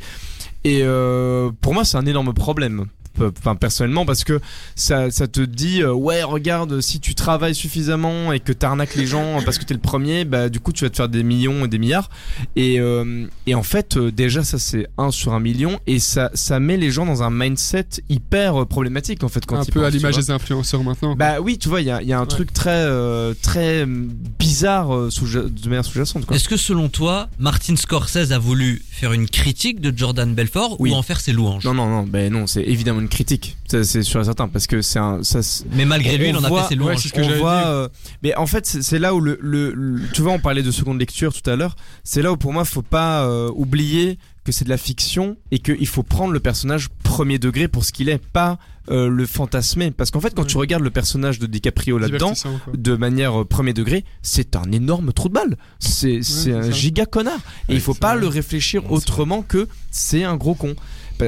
Et 0.63 0.81
euh, 0.83 1.51
pour 1.61 1.73
moi, 1.73 1.83
c'est 1.83 1.97
un 1.97 2.05
énorme 2.05 2.33
problème. 2.33 2.85
Pe- 3.17 3.31
Enfin, 3.39 3.55
personnellement, 3.55 4.05
parce 4.05 4.23
que 4.23 4.39
ça, 4.75 5.11
ça 5.11 5.27
te 5.27 5.41
dit, 5.41 5.81
euh, 5.81 5.93
ouais, 5.93 6.23
regarde, 6.23 6.81
si 6.81 6.99
tu 6.99 7.13
travailles 7.15 7.55
suffisamment 7.55 8.31
et 8.33 8.39
que 8.39 8.51
t'arnaques 8.53 8.95
les 8.95 9.05
gens 9.05 9.39
parce 9.45 9.57
que 9.59 9.65
t'es 9.65 9.73
le 9.73 9.79
premier, 9.79 10.25
bah, 10.25 10.49
du 10.49 10.59
coup, 10.59 10.71
tu 10.71 10.83
vas 10.83 10.89
te 10.89 10.95
faire 10.95 11.09
des 11.09 11.23
millions 11.23 11.65
et 11.65 11.67
des 11.67 11.77
milliards. 11.77 12.09
Et, 12.55 12.79
euh, 12.79 13.25
et 13.45 13.55
en 13.55 13.63
fait, 13.63 13.97
euh, 13.97 14.11
déjà, 14.11 14.43
ça, 14.43 14.57
c'est 14.59 14.87
un 14.97 15.11
sur 15.11 15.33
un 15.33 15.39
million 15.39 15.79
et 15.87 15.99
ça, 15.99 16.31
ça 16.33 16.59
met 16.59 16.77
les 16.77 16.89
gens 16.91 17.05
dans 17.05 17.21
un 17.23 17.29
mindset 17.29 17.85
hyper 18.09 18.61
euh, 18.61 18.65
problématique, 18.65 19.23
en 19.23 19.29
fait, 19.29 19.45
quand 19.45 19.57
un 19.57 19.63
ils 19.63 19.71
peu 19.71 19.81
à 19.81 19.83
pensent, 19.89 19.93
l'image 19.93 20.15
des 20.17 20.31
influenceurs 20.31 20.83
maintenant. 20.83 21.15
Bah 21.15 21.39
oui, 21.41 21.57
tu 21.57 21.69
vois, 21.69 21.81
il 21.81 21.87
y 21.87 21.91
a, 21.91 22.01
il 22.01 22.07
y 22.07 22.13
a 22.13 22.19
un 22.19 22.25
truc 22.25 22.51
très, 22.53 22.71
euh, 22.71 23.33
très 23.41 23.85
euh, 23.85 24.07
bizarre 24.39 24.95
euh, 24.95 25.09
sous, 25.09 25.27
de 25.27 25.69
manière 25.69 25.85
sous-jacente. 25.85 26.25
Est-ce 26.31 26.49
que 26.49 26.57
selon 26.57 26.89
toi, 26.89 27.29
Martin 27.39 27.75
Scorsese 27.75 28.31
a 28.31 28.39
voulu 28.39 28.81
faire 28.89 29.13
une 29.13 29.27
critique 29.27 29.81
de 29.81 29.95
Jordan 29.95 30.33
Belfort 30.33 30.77
Oui. 30.79 30.91
ou 30.91 30.95
en 30.95 31.01
faire 31.03 31.19
ses 31.19 31.31
louanges? 31.33 31.63
Non, 31.65 31.73
non, 31.73 31.87
non, 31.89 32.03
ben 32.03 32.31
non, 32.31 32.47
c'est 32.47 32.63
évidemment 32.63 33.02
une 33.03 33.09
critique. 33.09 33.57
C'est 33.67 34.03
sûr 34.03 34.21
et 34.21 34.23
certain, 34.25 34.47
parce 34.47 34.67
que 34.67 34.81
c'est 34.81 34.99
un, 34.99 35.23
ça, 35.23 35.39
Mais 35.73 35.85
malgré 35.85 36.17
lui, 36.17 36.27
on 36.27 36.29
il 36.31 36.35
en 36.37 36.43
a 36.43 36.49
voit- 36.49 36.63
fait 36.63 36.69
ses 36.69 36.75
louanges. 36.75 36.95
ouais, 36.95 36.97
c'est 36.97 37.07
ce 37.09 37.13
que 37.13 37.21
on 37.21 37.37
voit, 37.39 37.67
euh, 37.67 37.87
mais 38.23 38.35
en 38.35 38.45
fait, 38.47 38.65
c'est 38.65 38.99
là 38.99 39.13
où 39.15 39.19
le, 39.21 39.37
le, 39.41 39.71
le- 39.73 40.01
tu 40.13 40.21
vois, 40.21 40.31
on 40.33 40.39
parlait 40.39 40.63
de 40.63 40.71
seconde 40.71 40.99
lecture 40.99 41.33
tout 41.33 41.47
à 41.49 41.55
l'heure. 41.55 41.75
C'est 42.03 42.21
là 42.21 42.31
où 42.31 42.37
pour 42.37 42.53
moi, 42.53 42.65
faut 42.65 42.81
pas 42.81 43.23
euh, 43.25 43.49
oublier 43.55 44.17
que 44.43 44.51
c'est 44.51 44.65
de 44.65 44.69
la 44.69 44.77
fiction 44.77 45.37
et 45.51 45.59
qu'il 45.59 45.87
faut 45.87 46.03
prendre 46.03 46.33
le 46.33 46.39
personnage 46.39 46.89
premier 47.03 47.39
degré 47.39 47.67
pour 47.69 47.85
ce 47.85 47.93
qu'il 47.93 48.09
est, 48.09 48.17
pas 48.17 48.57
euh, 48.91 49.07
le 49.07 49.25
fantasmer. 49.25 49.91
Parce 49.91 50.11
qu'en 50.11 50.19
fait, 50.19 50.33
quand 50.35 50.41
Ouais. 50.41 50.47
tu 50.49 50.57
regardes 50.57 50.83
le 50.83 50.89
personnage 50.89 51.39
de 51.39 51.45
DiCaprio 51.47 51.97
là-dedans, 51.97 52.33
de 52.73 52.95
manière 52.97 53.41
euh, 53.41 53.45
premier 53.45 53.71
degré, 53.73 54.03
c'est 54.21 54.57
un 54.57 54.69
énorme 54.73 55.13
trou 55.13 55.29
de 55.29 55.33
balle. 55.33 55.57
C'est 55.79 56.17
un 56.17 56.21
ça. 56.63 56.71
giga 56.71 57.05
connard. 57.05 57.39
Et 57.69 57.71
Ouais, 57.71 57.75
il 57.75 57.81
faut 57.81 57.93
pas 57.93 58.13
vrai. 58.13 58.21
le 58.21 58.27
réfléchir 58.27 58.91
autrement 58.91 59.41
que 59.43 59.67
c'est 59.91 60.23
un 60.25 60.35
gros 60.35 60.55
con. 60.55 60.75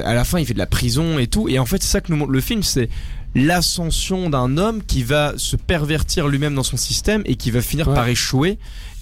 À 0.03 0.13
la 0.13 0.23
fin, 0.23 0.39
il 0.39 0.45
fait 0.45 0.53
de 0.53 0.59
la 0.59 0.65
prison 0.65 1.19
et 1.19 1.27
tout. 1.27 1.47
Et 1.49 1.59
en 1.59 1.65
fait, 1.65 1.81
c'est 1.81 1.89
ça 1.89 2.01
que 2.01 2.11
nous 2.11 2.17
montre 2.17 2.31
le 2.31 2.41
film, 2.41 2.63
c'est 2.63 2.89
l'ascension 3.35 4.29
d'un 4.29 4.57
homme 4.57 4.81
qui 4.83 5.03
va 5.03 5.33
se 5.37 5.55
pervertir 5.55 6.27
lui-même 6.27 6.55
dans 6.55 6.63
son 6.63 6.77
système 6.77 7.21
et 7.25 7.35
qui 7.35 7.51
va 7.51 7.61
finir 7.61 7.87
Ouais. 7.89 7.93
par 7.95 8.07
échouer. 8.07 8.57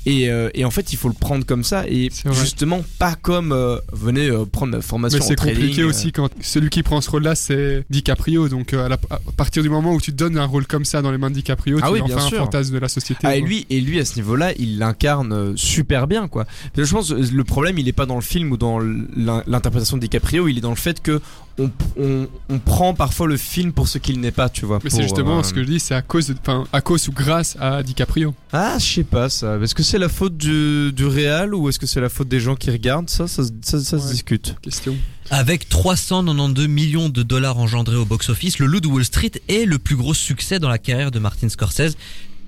Et, 0.06 0.30
euh, 0.30 0.50
et 0.54 0.66
en 0.66 0.72
fait, 0.72 0.92
il 0.92 0.98
faut 0.98 1.08
le 1.08 1.14
prendre 1.14 1.46
comme 1.46 1.64
ça 1.64 1.88
et 1.88 2.10
justement 2.34 2.84
pas 3.00 3.16
comme 3.16 3.52
euh, 3.54 3.78
venez 3.94 4.28
euh, 4.30 4.44
prendre 4.46 4.74
la 4.74 4.82
formation 4.82 5.20
Mais 5.20 5.26
c'est 5.26 5.36
compliqué 5.36 5.82
euh. 5.82 5.88
aussi 5.88 6.12
quand 6.12 6.30
celui 6.42 6.70
qui 6.70 6.84
prend 6.84 7.00
ce 7.00 7.10
rôle-là, 7.10 7.36
c'est 7.36 7.86
DiCaprio. 7.90 8.50
Donc, 8.50 8.74
à, 8.74 8.90
la- 8.90 8.98
à 9.10 9.20
partir 9.38 9.64
du 9.64 9.70
moment 9.70 9.94
où 9.94 10.02
tu 10.02 10.12
donnes 10.12 10.38
un 10.38 10.46
rôle 10.46 10.68
comme 10.68 10.84
ça 10.84 11.02
dans 11.02 11.12
les 11.12 11.18
mains 11.18 11.30
de 11.30 11.36
DiCaprio, 11.36 11.80
Ah 11.82 11.88
tu 11.88 11.94
oui, 11.94 12.02
en 12.02 12.06
bien 12.06 12.20
fais 12.20 12.36
un 12.36 12.40
fantasme 12.40 12.74
de 12.74 12.80
la 12.80 12.90
société. 12.90 13.22
Ah, 13.24 13.38
et 13.38 13.42
lui, 13.42 13.66
et 13.70 13.80
lui 13.80 14.00
à 14.00 14.06
ce 14.06 14.16
niveau-là, 14.16 14.52
il 14.60 14.78
l'incarne 14.78 15.56
super 15.56 16.08
bien, 16.08 16.28
quoi. 16.28 16.46
Mais 16.76 16.84
je 16.84 16.92
pense 16.94 17.10
que 17.10 17.14
le 17.16 17.44
problème, 17.46 17.78
il 17.78 17.88
est 17.88 17.94
pas 17.94 18.06
dans 18.06 18.16
le 18.16 18.22
film 18.22 18.52
ou 18.52 18.58
dans 18.58 18.80
l'in- 18.80 19.44
l'interprétation 19.48 19.96
de 19.98 20.02
DiCaprio, 20.02 20.48
il 20.50 20.58
est 20.58 20.62
dans 20.62 20.70
le 20.70 20.76
fait 20.76 21.02
que 21.02 21.22
on, 21.60 21.70
on, 22.00 22.28
on 22.50 22.60
prend 22.60 22.94
parfois 22.94 23.28
le 23.28 23.38
film 23.38 23.74
pour 23.74 23.88
ce 23.88 23.98
qu'il 24.00 24.20
n'est 24.20 24.32
pas, 24.32 24.50
tu 24.50 24.66
vois. 24.66 24.80
Mais 24.84 24.90
c'est 24.90 25.04
justement 25.04 25.40
euh, 25.40 25.44
ce 25.44 25.54
que 25.54 25.62
je 25.64 25.68
dis, 25.68 25.80
c'est 25.80 25.94
à 25.94 26.02
cause, 26.02 26.28
de- 26.28 26.36
enfin, 26.42 26.66
à 26.74 26.82
cause 26.82 27.08
ou 27.08 27.12
grâce 27.12 27.56
à 27.60 27.84
DiCaprio. 27.84 28.34
Ah, 28.52 28.78
je 28.80 28.86
sais 28.86 29.04
pas 29.04 29.30
ça. 29.30 29.58
Est-ce 29.62 29.76
que 29.76 29.84
c'est 29.84 30.00
la 30.00 30.10
faute 30.10 30.36
du, 30.38 30.92
du 30.92 31.06
réal 31.06 31.54
ou 31.54 31.70
est-ce 31.70 31.78
que 31.80 31.86
c'est 31.86 32.02
la 32.02 32.10
faute 32.10 32.28
des 32.28 32.40
gens 32.40 32.56
qui 32.56 32.72
regardent? 32.72 33.10
Ça 33.10 33.28
Ça, 33.28 33.44
se- 33.44 33.50
ça, 33.62 33.80
ça 33.80 34.00
se 34.00 34.12
discute. 34.12 34.56
Question. 34.62 34.96
Avec 35.30 35.70
392 35.70 36.68
millions 36.68 37.10
de 37.10 37.24
dollars 37.24 37.58
engendrés 37.58 37.96
au 37.98 38.06
box-office, 38.06 38.60
le 38.60 38.66
Loup 38.66 38.80
de 38.82 38.88
Wall 38.88 39.06
Street 39.06 39.32
est 39.48 39.66
le 39.66 39.80
plus 39.80 39.96
gros 39.96 40.14
succès 40.14 40.60
dans 40.60 40.70
la 40.70 40.78
carrière 40.80 41.12
de 41.12 41.20
Martin 41.20 41.50
Scorsese. 41.50 41.96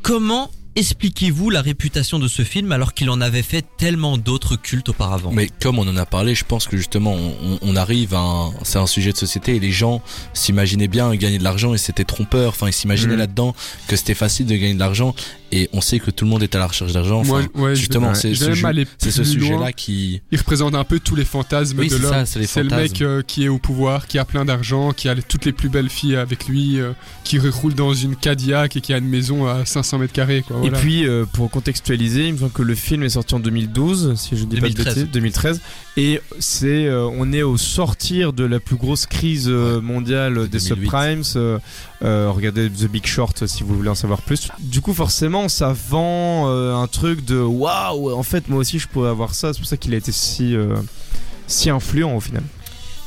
Comment 0.02 0.52
expliquez-vous 0.76 1.50
la 1.50 1.62
réputation 1.62 2.20
de 2.20 2.28
ce 2.28 2.42
film 2.44 2.72
alors 2.72 2.94
qu'il 2.94 3.10
en 3.10 3.22
avait 3.22 3.42
fait 3.42 3.66
tellement 3.78 4.18
d'autres 4.18 4.56
cultes 4.56 4.90
auparavant? 4.90 5.32
Mais 5.32 5.50
comme 5.62 5.80
on 5.80 5.88
en 5.88 5.98
a 5.98 6.06
parlé, 6.06 6.36
je 6.36 6.44
pense 6.46 6.68
que 6.68 6.78
justement, 6.78 7.14
on, 7.16 7.60
on 7.62 7.76
arrive 7.76 8.14
à 8.14 8.20
un, 8.20 8.52
c'est 8.64 8.80
un 8.80 8.88
sujet 8.88 9.12
de 9.12 9.18
société 9.18 9.56
et 9.56 9.60
les 9.60 9.72
gens 9.72 10.02
s'imaginaient 10.34 10.88
bien 10.88 11.14
gagner 11.16 11.38
de 11.38 11.44
l'argent 11.44 11.74
et 11.74 11.78
c'était 11.78 12.04
trompeur. 12.04 12.50
Enfin, 12.50 12.68
ils 12.68 12.74
s'imaginaient 12.74 13.14
Mhm. 13.14 13.20
là-dedans 13.20 13.56
que 13.88 13.96
c'était 13.96 14.14
facile 14.14 14.46
de 14.46 14.56
gagner 14.56 14.74
de 14.74 14.80
l'argent 14.80 15.16
et 15.52 15.70
on 15.74 15.80
sait 15.82 16.00
que 16.00 16.12
tout 16.12 16.26
le 16.26 16.32
monde 16.32 16.44
est 16.44 16.54
à 16.56 16.60
la 16.60 16.68
recherche 16.68 16.92
d'argent. 16.92 17.20
Enfin, 17.22 17.46
ouais, 17.56 17.76
justement, 17.76 18.14
c'est 18.14 18.34
ce, 18.36 19.24
sujet-là 19.24 19.72
qui. 19.72 20.22
Il 20.32 20.38
représente 20.40 20.76
un 20.76 20.84
peu 20.84 21.00
tous 21.00 21.16
les 21.16 21.24
fantasmes 21.26 21.80
Oui, 21.80 21.88
de 21.88 21.96
c'est 21.96 22.02
l'homme. 22.02 22.12
ça, 22.12 22.26
c'est 22.26 22.40
les 22.40 22.48
C'est 22.48 22.64
le 22.64 22.76
mec 22.76 23.02
euh, 23.02 23.22
qui 23.22 23.46
est 23.46 23.48
au 23.48 23.58
pouvoir, 23.60 24.08
qui 24.08 24.18
a 24.20 24.26
plein 24.26 24.44
d'argent, 24.44 24.92
qui 24.92 25.08
a 25.08 25.16
toutes 25.16 25.46
les 25.46 25.52
plus 25.54 25.70
belles 25.70 25.90
filles 25.90 26.16
avec 26.18 26.48
lui, 26.48 26.80
euh, 26.80 26.92
qui 27.24 27.38
roule 27.40 27.74
dans 27.74 27.94
une 27.94 28.16
Cadillac 28.16 28.76
et 28.76 28.82
qui 28.82 28.94
a 28.94 28.98
une 28.98 29.08
maison 29.08 29.48
à 29.48 29.66
500 29.66 30.00
mètres 30.00 30.14
carrés. 30.14 30.44
Quoi, 30.46 30.58
voilà. 30.70 30.78
Et 30.78 30.82
puis, 30.82 31.08
euh, 31.08 31.26
pour 31.26 31.50
contextualiser, 31.50 32.28
il 32.28 32.34
me 32.34 32.38
semble 32.40 32.52
que 32.52 32.62
le 32.62 32.76
film 32.76 33.04
est 33.04 33.10
sorti 33.10 33.36
en 33.36 33.40
2012, 33.40 34.16
si 34.16 34.36
je 34.38 34.46
dis 34.46 34.56
2013. 34.58 34.86
pas 34.86 34.90
de 34.92 34.96
bêtises, 34.96 35.12
2013. 35.14 35.62
Et 35.98 36.20
c'est, 36.40 36.86
euh, 36.88 37.08
on 37.18 37.32
est 37.32 37.44
au 37.44 37.58
sortir 37.58 38.34
de 38.34 38.44
la 38.44 38.60
plus 38.60 38.76
grosse 38.76 39.06
crise 39.06 39.48
euh, 39.50 39.80
mondiale 39.82 40.48
des 40.50 40.60
2008. 40.60 40.60
subprimes. 40.60 41.22
Euh, 41.36 41.60
euh, 42.04 42.30
regardez 42.34 42.70
The 42.70 42.90
Big 42.90 43.06
Short 43.06 43.48
si 43.48 43.64
vous 43.64 43.76
voulez 43.76 43.90
en 43.90 43.96
savoir 43.96 44.22
plus. 44.22 44.50
Du 44.60 44.82
coup, 44.82 44.94
forcément, 44.94 45.48
ça 45.50 45.74
vend 45.90 46.50
euh, 46.50 46.76
un 46.76 46.88
truc 46.88 47.24
de 47.26 47.38
waouh. 47.40 48.12
En 48.14 48.24
fait, 48.24 48.48
moi 48.50 48.60
aussi, 48.60 48.80
je 48.80 48.88
pourrais 48.88 49.10
avoir 49.10 49.34
ça. 49.34 49.54
C'est 49.54 49.60
pour 49.60 49.68
ça 49.68 49.78
qu'il 49.78 49.94
a 49.94 49.98
été 49.98 50.12
si, 50.12 50.56
euh, 50.56 50.76
si 51.48 51.70
influent 51.70 52.16
au 52.16 52.20
final. 52.20 52.44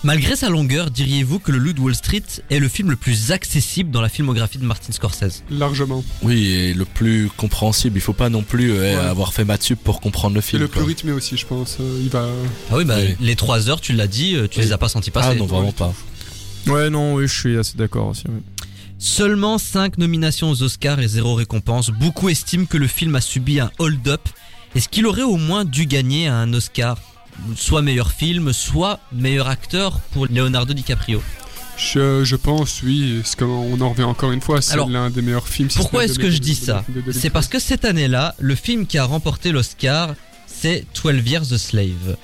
Malgré 0.04 0.36
sa 0.36 0.48
longueur, 0.48 0.90
diriez-vous 0.92 1.40
que 1.40 1.50
le 1.50 1.58
Loup 1.58 1.72
de 1.72 1.80
Wall 1.80 1.94
Street 1.94 2.22
est 2.50 2.60
le 2.60 2.68
film 2.68 2.90
le 2.90 2.96
plus 2.96 3.32
accessible 3.32 3.90
dans 3.90 4.00
la 4.00 4.08
filmographie 4.08 4.58
de 4.58 4.64
Martin 4.64 4.92
Scorsese? 4.92 5.42
Largement. 5.50 6.04
Oui, 6.22 6.46
et 6.46 6.72
le 6.74 6.84
plus 6.84 7.28
compréhensible. 7.36 7.98
Il 7.98 8.00
faut 8.00 8.12
pas 8.12 8.28
non 8.28 8.42
plus 8.42 8.70
euh, 8.72 8.78
Ouais. 8.96 9.08
avoir 9.08 9.32
fait 9.32 9.44
maths 9.44 9.64
sup 9.64 9.80
pour 9.82 10.00
comprendre 10.00 10.34
le 10.36 10.38
Et 10.38 10.42
film. 10.42 10.62
le 10.62 10.68
plus 10.68 10.82
rythmé 10.82 11.10
aussi, 11.10 11.36
je 11.36 11.44
pense. 11.46 11.78
Euh, 11.80 12.00
il 12.00 12.10
va. 12.10 12.28
Ah 12.70 12.76
oui, 12.76 12.84
bah 12.84 12.94
Oui. 13.00 13.16
les 13.20 13.34
trois 13.34 13.68
heures, 13.68 13.80
tu 13.80 13.92
l'as 13.92 14.06
dit, 14.06 14.36
euh, 14.36 14.46
tu 14.46 14.60
Oui. 14.60 14.66
les 14.66 14.72
as 14.72 14.78
pas 14.78 14.88
sentis 14.88 15.10
passer. 15.10 15.30
Ah 15.32 15.34
non, 15.34 15.46
vraiment 15.46 15.72
pas. 15.72 15.92
Ouais, 16.68 16.90
non, 16.90 17.14
oui, 17.14 17.26
je 17.26 17.36
suis 17.36 17.58
assez 17.58 17.76
d'accord 17.76 18.06
aussi. 18.08 18.24
oui. 18.28 18.40
Seulement 19.00 19.58
5 19.58 19.98
nominations 19.98 20.50
aux 20.50 20.62
Oscars 20.62 21.00
et 21.00 21.08
zéro 21.08 21.34
récompense. 21.34 21.90
Beaucoup 21.90 22.28
estiment 22.28 22.66
que 22.66 22.76
le 22.76 22.86
film 22.88 23.14
a 23.16 23.20
subi 23.20 23.58
un 23.60 23.70
hold-up. 23.78 24.20
Est-ce 24.76 24.88
qu'il 24.88 25.06
aurait 25.06 25.22
au 25.22 25.36
moins 25.36 25.64
dû 25.64 25.86
gagner 25.86 26.26
un 26.28 26.52
Oscar? 26.52 26.98
Soit 27.56 27.82
meilleur 27.82 28.12
film, 28.12 28.52
soit 28.52 29.00
meilleur 29.12 29.48
acteur 29.48 30.00
pour 30.12 30.26
Leonardo 30.26 30.74
DiCaprio. 30.74 31.22
Je, 31.76 32.24
je 32.24 32.36
pense, 32.36 32.82
oui. 32.82 33.22
On 33.40 33.80
en 33.80 33.90
revient 33.90 34.02
encore 34.02 34.32
une 34.32 34.40
fois. 34.40 34.60
C'est 34.60 34.76
l'un 34.76 35.10
des 35.10 35.22
meilleurs 35.22 35.46
films. 35.46 35.70
si 35.70 35.78
Pourquoi 35.78 36.04
est-ce 36.04 36.18
que 36.18 36.30
je 36.30 36.38
dis 36.38 36.56
ça 36.56 36.84
C'est 37.12 37.30
parce 37.30 37.46
que 37.46 37.58
cette 37.60 37.84
année-là, 37.84 38.34
le 38.38 38.54
film 38.56 38.86
qui 38.86 38.98
a 38.98 39.04
remporté 39.04 39.52
l'Oscar, 39.52 40.14
c'est 40.46 40.84
12 41.02 41.30
Years 41.30 41.52
a 41.52 41.58
Slave. 41.58 42.16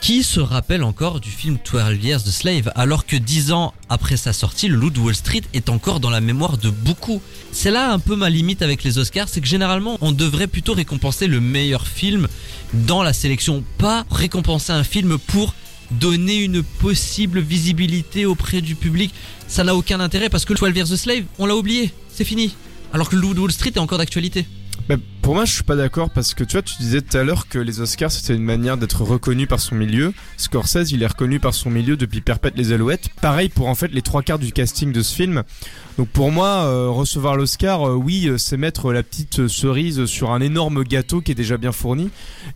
Qui 0.00 0.22
se 0.22 0.40
rappelle 0.40 0.84
encore 0.84 1.20
du 1.20 1.28
film 1.30 1.58
12 1.70 2.02
Years 2.02 2.20
a 2.26 2.30
Slave 2.30 2.72
alors 2.74 3.04
que 3.04 3.16
10 3.16 3.52
ans 3.52 3.74
après 3.88 4.16
sa 4.16 4.32
sortie, 4.32 4.68
le 4.68 4.76
Loup 4.76 4.90
de 4.90 5.00
Wall 5.00 5.14
Street 5.14 5.42
est 5.52 5.68
encore 5.68 6.00
dans 6.00 6.08
la 6.08 6.20
mémoire 6.20 6.56
de 6.56 6.70
beaucoup 6.70 7.20
C'est 7.52 7.70
là 7.70 7.92
un 7.92 7.98
peu 7.98 8.16
ma 8.16 8.30
limite 8.30 8.62
avec 8.62 8.84
les 8.84 8.98
Oscars, 8.98 9.28
c'est 9.28 9.40
que 9.40 9.46
généralement 9.46 9.98
on 10.00 10.12
devrait 10.12 10.46
plutôt 10.46 10.72
récompenser 10.72 11.26
le 11.26 11.40
meilleur 11.40 11.86
film 11.86 12.28
dans 12.72 13.02
la 13.02 13.12
sélection, 13.12 13.62
pas 13.76 14.06
récompenser 14.10 14.72
un 14.72 14.84
film 14.84 15.18
pour 15.18 15.54
donner 15.90 16.36
une 16.36 16.62
possible 16.62 17.40
visibilité 17.40 18.24
auprès 18.24 18.60
du 18.60 18.76
public. 18.76 19.12
Ça 19.46 19.64
n'a 19.64 19.74
aucun 19.74 20.00
intérêt 20.00 20.30
parce 20.30 20.44
que 20.44 20.54
12 20.54 20.76
Years 20.76 20.92
a 20.92 20.96
Slave, 20.96 21.24
on 21.38 21.44
l'a 21.44 21.56
oublié, 21.56 21.92
c'est 22.08 22.24
fini. 22.24 22.54
Alors 22.94 23.10
que 23.10 23.16
le 23.16 23.22
Loup 23.22 23.34
Wall 23.34 23.52
Street 23.52 23.72
est 23.74 23.78
encore 23.78 23.98
d'actualité. 23.98 24.46
Bah, 24.88 24.96
pour 25.20 25.34
moi, 25.34 25.44
je 25.44 25.52
suis 25.52 25.64
pas 25.64 25.76
d'accord 25.76 26.08
parce 26.08 26.32
que 26.32 26.44
tu 26.44 26.52
vois, 26.52 26.62
tu 26.62 26.74
disais 26.78 27.02
tout 27.02 27.14
à 27.18 27.22
l'heure 27.22 27.48
que 27.48 27.58
les 27.58 27.80
Oscars 27.80 28.10
c'était 28.10 28.34
une 28.34 28.42
manière 28.42 28.78
d'être 28.78 29.02
reconnu 29.02 29.46
par 29.46 29.60
son 29.60 29.74
milieu. 29.74 30.14
Scorsese, 30.38 30.92
il 30.92 31.02
est 31.02 31.06
reconnu 31.06 31.40
par 31.40 31.52
son 31.52 31.68
milieu 31.68 31.98
depuis 31.98 32.22
Perpète 32.22 32.56
les 32.56 32.72
Alouettes. 32.72 33.10
Pareil 33.20 33.50
pour 33.50 33.68
en 33.68 33.74
fait 33.74 33.88
les 33.88 34.00
trois 34.00 34.22
quarts 34.22 34.38
du 34.38 34.50
casting 34.50 34.90
de 34.90 35.02
ce 35.02 35.14
film. 35.14 35.42
Donc 35.98 36.08
pour 36.08 36.32
moi, 36.32 36.64
euh, 36.64 36.88
recevoir 36.88 37.36
l'Oscar, 37.36 37.86
euh, 37.86 37.94
oui, 37.94 38.28
euh, 38.28 38.38
c'est 38.38 38.56
mettre 38.56 38.90
la 38.92 39.02
petite 39.02 39.48
cerise 39.48 40.06
sur 40.06 40.30
un 40.30 40.40
énorme 40.40 40.82
gâteau 40.84 41.20
qui 41.20 41.32
est 41.32 41.34
déjà 41.34 41.58
bien 41.58 41.72
fourni. 41.72 42.08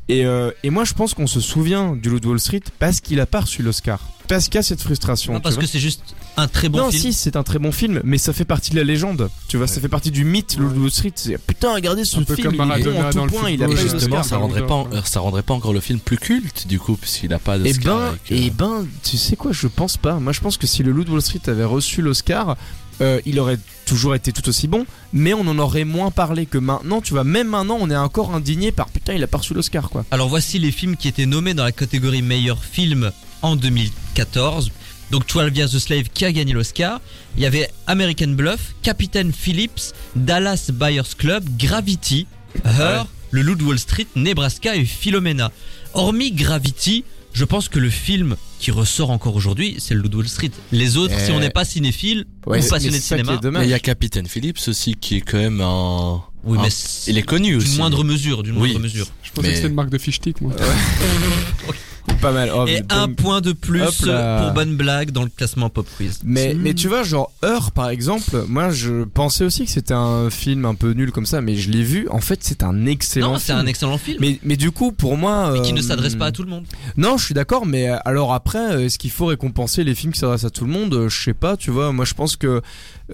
Et, 0.09 0.25
euh, 0.25 0.51
et 0.63 0.71
moi, 0.71 0.85
je 0.85 0.95
pense 0.95 1.13
qu'on 1.13 1.27
se 1.27 1.41
souvient 1.41 1.95
du 1.95 2.09
Loup 2.09 2.21
de 2.21 2.29
Wall 2.29 2.41
Street 2.41 2.63
parce 2.79 3.01
qu'il 3.01 3.21
a 3.21 3.27
pas 3.27 3.41
reçu 3.41 3.63
l'Oscar. 3.63 4.01
Parce 4.29 4.47
qu'il 4.47 4.55
y 4.55 4.59
a 4.59 4.63
cette 4.63 4.81
frustration. 4.81 5.35
Non, 5.35 5.41
parce 5.41 5.59
que 5.59 5.67
c'est 5.67 5.81
juste 5.81 6.15
un 6.37 6.49
très 6.49 6.69
bon 6.69 6.79
non, 6.79 6.91
film. 6.91 7.03
si, 7.03 7.13
c'est 7.13 7.37
un 7.37 7.43
très 7.43 7.59
bon 7.59 7.73
film, 7.73 8.01
mais 8.05 8.19
ça 8.19 8.33
fait 8.33 8.45
partie 8.45 8.71
de 8.71 8.77
la 8.77 8.85
légende. 8.85 9.31
Tu 9.49 9.57
vois, 9.57 9.67
ça 9.67 9.81
fait 9.81 9.89
partie 9.89 10.11
du 10.11 10.25
mythe, 10.25 10.59
de 10.59 10.65
Wall 10.65 10.91
Street. 10.91 11.13
C'est, 11.15 11.39
Putain, 11.39 11.75
regardez 11.75 12.05
ce 12.05 12.19
Un 12.19 12.23
peu 12.23 12.35
film, 12.35 12.57
comme 12.57 12.73
il 12.75 12.81
est 12.81 12.85
bon 12.85 13.01
en 13.03 13.11
tout 13.11 13.17
dans 13.17 13.25
le 13.25 13.31
point, 13.31 13.51
il 13.51 13.63
a 13.63 13.69
pas 13.69 13.77
Justement, 13.77 14.23
ça 14.23 14.39
rendrait 14.39 14.67
pas, 14.67 14.87
euh, 14.93 15.01
ça 15.05 15.21
rendrait 15.21 15.43
pas 15.43 15.55
encore 15.55 15.73
le 15.73 15.81
film 15.81 15.99
plus 15.99 16.19
culte, 16.19 16.67
du 16.67 16.79
coup, 16.79 16.97
puisqu'il 16.97 17.33
a 17.35 17.39
pas 17.39 17.57
Eh 17.57 17.73
d'Oscar. 17.75 17.99
ben, 17.99 18.07
avec, 18.07 18.33
euh, 18.33 18.37
eh 18.39 18.51
ben, 18.51 18.87
tu 19.03 19.17
sais 19.17 19.37
quoi, 19.37 19.53
je 19.53 19.67
pense 19.67 19.97
pas. 19.97 20.15
Moi, 20.15 20.33
je 20.33 20.41
pense 20.41 20.57
que 20.57 20.67
si 20.67 20.83
le 20.83 20.93
Loup 20.93 21.05
de 21.05 21.11
Wall 21.11 21.23
Street 21.23 21.41
avait 21.49 21.65
reçu 21.65 22.03
l'Oscar, 22.03 22.57
euh, 23.01 23.21
il 23.27 23.39
aurait 23.41 23.59
toujours 23.85 24.15
été 24.15 24.33
tout 24.33 24.49
aussi 24.49 24.69
bon, 24.69 24.87
mais 25.13 25.35
on 25.35 25.41
en 25.41 25.59
aurait 25.59 25.85
moins 25.85 26.11
parlé 26.11 26.47
que 26.47 26.59
maintenant. 26.59 27.01
Tu 27.01 27.13
vois, 27.15 27.25
même 27.25 27.49
maintenant, 27.49 27.79
on 27.81 27.91
est 27.91 27.97
encore 27.97 28.35
indigné 28.35 28.71
par 28.73 28.89
putain, 28.89 29.15
il 29.15 29.23
a 29.23 29.27
pas 29.27 29.39
reçu 29.39 29.55
l'Oscar, 29.55 29.91
quoi. 29.91 30.05
Alors 30.11 30.29
voici 30.29 30.59
les 30.59 30.71
films 30.71 30.97
qui 30.97 31.09
étaient 31.09 31.27
nommés 31.27 31.55
dans 31.55 31.65
la 31.65 31.73
catégorie 31.73 32.23
meilleur 32.23 32.63
film 32.63 33.11
en 33.43 33.57
2014. 33.57 34.71
Donc 35.13 35.29
12 35.29 35.55
Years 35.57 35.75
a 35.75 35.79
Slave 35.79 36.05
qui 36.13 36.25
a 36.25 36.33
gagné 36.33 36.55
l'Oscar. 36.55 37.01
Il 37.37 37.43
y 37.43 37.47
avait 37.47 37.69
American 37.87 38.29
Bluff, 38.29 38.75
Captain 38.83 39.31
Phillips, 39.31 39.93
Dallas 40.17 40.71
Buyers 40.73 41.03
Club, 41.19 41.45
Gravity, 41.59 42.27
Her, 42.65 43.07
Le 43.31 43.43
Loup 43.43 43.55
de 43.57 43.63
Wall 43.63 43.79
Street, 43.79 44.07
Nebraska 44.17 44.75
et 44.75 44.87
Philomena. 44.87 45.53
Hormis 45.93 46.33
Gravity, 46.33 47.05
je 47.35 47.45
pense 47.45 47.69
que 47.69 47.79
le 47.79 47.91
film 47.91 48.37
qui 48.59 48.71
ressort 48.71 49.11
encore 49.11 49.37
aujourd'hui, 49.37 49.77
c'est 49.79 49.93
Le 49.93 50.01
Loup 50.01 50.09
de 50.09 50.17
Wall 50.17 50.29
Street. 50.29 50.51
Les 50.73 50.97
autres, 50.97 51.19
si 51.21 51.31
on 51.31 51.41
n'est 51.41 51.51
pas 51.51 51.67
cinéphile 51.67 52.25
Ouais, 52.47 52.65
ou 52.65 52.69
passionné 52.71 52.97
de 52.97 53.03
cinéma, 53.03 53.39
il 53.65 53.69
y 53.69 53.75
a 53.75 53.79
Capitaine 53.79 54.27
Phillips 54.27 54.67
aussi, 54.67 54.95
qui 54.95 55.17
est 55.17 55.21
quand 55.21 55.37
même 55.39 55.61
un. 55.61 56.23
oui, 56.45 56.59
un- 56.59 56.63
mais 56.63 56.69
Il 57.07 57.19
est 57.19 57.23
connu 57.23 57.57
aussi. 57.57 57.69
d'une 57.69 57.77
moindre 57.79 58.03
mesure, 58.03 58.43
d'une 58.43 58.55
Oui. 58.57 58.71
moindre 58.71 58.81
mesure. 58.81 59.07
Je 59.23 59.31
pensais 59.31 59.43
Mais- 59.49 59.49
que 59.51 59.57
c'était 59.57 59.69
une 59.69 59.75
marque 59.75 59.91
de 59.91 59.99
fish 59.99 60.19
moi. 60.41 60.55
Pas 62.21 62.33
mal. 62.33 62.53
Oh, 62.55 62.67
Et 62.67 62.83
un 62.91 63.09
point 63.09 63.41
de 63.41 63.53
plus 63.53 63.81
pour 64.03 64.53
bonne 64.55 64.77
blague 64.77 65.11
dans 65.11 65.23
le 65.23 65.29
classement 65.29 65.71
Pop 65.71 65.87
Quiz. 65.97 66.21
Mais, 66.25 66.55
mais 66.55 66.75
tu 66.75 66.89
vois, 66.89 67.03
genre 67.03 67.33
Heure 67.45 67.73
par 67.73 67.89
exemple, 67.91 68.45
moi 68.49 68.71
je 68.71 69.05
pensais 69.05 69.45
aussi 69.45 69.65
que 69.65 69.71
c'était 69.71 69.95
un 69.95 70.31
film 70.31 70.65
un 70.65 70.75
peu 70.75 70.93
nul 70.93 71.11
comme 71.11 71.27
ça, 71.27 71.41
mais 71.41 71.57
je 71.57 71.71
l'ai 71.71 71.83
vu. 71.83 72.09
En 72.11 72.21
fait, 72.21 72.39
c'est 72.43 72.63
un 72.63 72.87
excellent 72.87 73.33
Non, 73.33 73.39
c'est 73.39 73.47
film. 73.53 73.59
un 73.59 73.67
excellent 73.67 73.99
film. 73.99 74.19
Mais, 74.21 74.39
mais 74.45 74.57
du 74.57 74.71
coup, 74.71 74.93
pour 74.93 75.17
moi. 75.17 75.51
mais 75.53 75.63
qui 75.63 75.73
ne 75.73 75.81
euh, 75.81 75.83
s'adresse 75.83 76.15
pas 76.15 76.27
à 76.27 76.33
tout 76.33 76.43
le 76.43 76.51
monde. 76.51 76.65
Non, 76.97 77.17
je 77.17 77.25
suis 77.25 77.35
d'accord, 77.35 77.67
mais 77.67 77.89
euh, 77.89 77.97
alors 78.05 78.33
après, 78.35 78.73
euh, 78.75 78.85
est-ce 78.87 78.99
qu'il 78.99 79.11
faut 79.11 79.27
récompenser 79.27 79.83
les 79.85 79.95
films 79.95 80.13
qui 80.13 80.21
s'adressent 80.21 80.45
à 80.45 80.51
tout 80.51 80.65
le 80.65 80.71
monde? 80.71 81.07
Je 81.09 81.23
sais 81.23 81.35
pas, 81.35 81.57
tu 81.57 81.71
vois. 81.71 81.93
Moi, 81.93 82.05
je 82.05 82.15
pense 82.15 82.37
que 82.37 82.63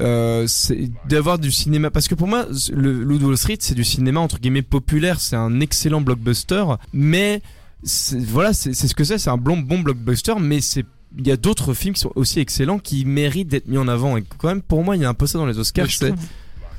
euh, 0.01 0.45
c'est 0.47 0.91
d'avoir 1.09 1.39
du 1.39 1.51
cinéma, 1.51 1.91
parce 1.91 2.09
que 2.09 2.15
pour 2.15 2.29
moi, 2.29 2.47
le 2.73 3.05
Wall 3.17 3.37
Street, 3.39 3.57
c'est 3.61 3.75
du 3.75 3.85
cinéma 3.85 4.21
entre 4.21 4.39
guillemets 4.39 4.63
populaire. 4.63 5.21
C'est 5.21 5.37
un 5.37 5.61
excellent 5.61 6.01
blockbuster, 6.01 6.65
mais 6.93 7.41
voilà, 7.83 8.53
c'est 8.53 8.75
ce 8.75 8.95
que 8.95 9.05
c'est. 9.05 9.19
C'est 9.19 9.31
un 9.31 9.37
bon, 9.37 9.59
bon 9.59 9.81
blockbuster, 9.81 10.35
mais 10.41 10.61
c'est 10.61 10.85
il 11.17 11.27
y 11.27 11.31
a 11.31 11.37
d'autres 11.37 11.75
films 11.75 11.95
qui 11.95 12.01
sont 12.01 12.13
aussi 12.17 12.39
excellents 12.39 12.79
qui 12.79 13.05
méritent 13.05 13.49
d'être 13.49 13.67
mis 13.67 13.79
en 13.79 13.89
avant. 13.89 14.17
Et 14.17 14.25
quand 14.37 14.49
même, 14.49 14.63
pour 14.63 14.85
moi, 14.85 14.97
il 14.97 15.03
y 15.03 15.05
a 15.05 15.09
un 15.09 15.15
peu 15.15 15.27
ça 15.27 15.39
dans 15.39 15.47
les 15.47 15.59
Oscars. 15.59 15.89
Je 15.89 15.99
trouve, 15.99 16.17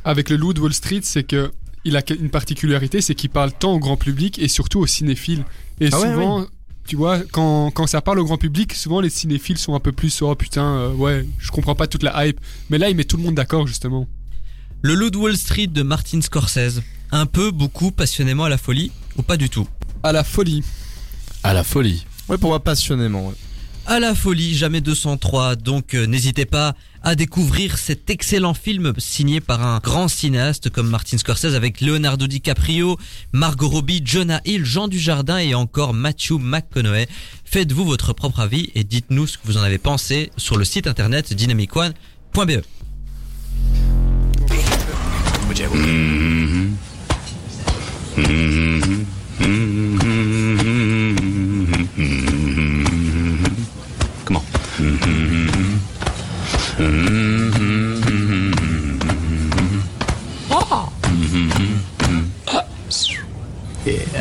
avec 0.04 0.30
le 0.30 0.36
Loup 0.36 0.54
de 0.54 0.62
Wall 0.62 0.74
Street, 0.74 1.02
c'est 1.04 1.24
que 1.24 1.52
il 1.86 1.95
a 1.95 2.04
une 2.12 2.30
particularité, 2.30 3.02
c'est 3.02 3.16
qu'il 3.16 3.30
parle 3.30 3.52
tant 3.54 3.74
au 3.74 3.80
grand 3.80 3.97
public 3.97 4.38
et 4.39 4.47
surtout 4.47 4.80
aux 4.80 4.88
cinéphiles. 4.88 5.45
Et 5.80 5.89
Ah 5.91 6.00
ouais, 6.00 6.12
souvent, 6.12 6.45
tu 6.86 6.95
vois, 6.95 7.20
quand, 7.32 7.72
quand 7.72 7.88
ça 7.88 8.02
parle 8.02 8.20
au 8.20 8.26
grand 8.26 8.38
public, 8.38 8.74
souvent 8.74 9.00
les 9.00 9.10
cinéphiles 9.10 9.58
sont 9.58 9.76
un 9.76 9.80
peu 9.80 9.91
plus 9.91 10.22
oh 10.22 10.36
putain, 10.36 10.66
euh, 10.66 10.93
ouais, 10.93 11.26
je 11.38 11.52
comprends 11.52 11.76
pas 11.76 11.88
toute 11.88 12.04
la 12.04 12.26
hype. 12.28 12.39
Mais 12.70 12.78
là, 12.78 12.89
il 12.89 12.95
met 12.95 13.06
tout 13.06 13.18
le 13.18 13.24
monde 13.24 13.36
d'accord 13.36 13.66
justement. 13.66 14.08
Le 14.82 14.93
Loup 14.93 15.10
de 15.10 15.18
Wall 15.18 15.38
Street 15.38 15.68
de 15.68 15.84
Martin 15.84 16.22
Scorsese. 16.22 16.82
Un 17.12 17.26
peu, 17.26 17.52
beaucoup, 17.52 17.91
passionnément 17.91 18.43
à 18.43 18.50
la 18.50 18.58
folie 18.58 18.91
ou 19.18 19.24
pas 19.24 19.38
du 19.38 19.50
tout? 19.50 19.68
À 20.04 20.12
la 20.12 20.24
folie. 20.24 20.64
À 21.44 21.54
la 21.54 21.64
folie. 21.64 22.06
ouais, 22.28 22.38
pour 22.38 22.50
moi 22.50 22.60
passionnément. 22.64 23.28
ouais. 23.28 23.36
À 23.86 24.00
la 24.00 24.14
folie, 24.14 24.56
jamais 24.56 24.82
203. 24.82 25.56
Donc 25.56 25.96
euh, 25.96 26.06
n'hésitez 26.06 26.46
pas 26.46 26.76
à 27.02 27.16
découvrir 27.16 27.78
cet 27.80 28.10
excellent 28.12 28.54
film 28.54 28.94
signé 29.00 29.40
par 29.42 29.66
un 29.66 29.80
grand 29.80 30.08
cinéaste 30.08 30.70
comme 30.70 30.88
Martin 30.90 31.18
Scorsese 31.18 31.56
avec 31.56 31.82
Leonardo 31.82 32.28
DiCaprio, 32.28 32.98
Margot 33.32 33.70
Robbie, 33.70 34.02
Jonah 34.06 34.42
Hill, 34.46 34.64
Jean 34.64 34.88
Dujardin 34.90 35.40
et 35.40 35.56
encore 35.56 35.94
Matthew 35.96 36.34
McConaughey. 36.40 37.08
Faites-vous 37.46 37.86
votre 37.86 38.14
propre 38.14 38.42
avis 38.42 38.70
et 38.76 38.84
dites-nous 38.84 39.26
ce 39.26 39.38
que 39.40 39.44
vous 39.46 39.58
en 39.58 39.64
avez 39.64 39.80
pensé 39.80 40.30
sur 40.38 40.58
le 40.58 40.66
site 40.66 40.86
internet 40.86 41.34
dynamicone.be. 41.34 42.62
Comment 56.80 57.18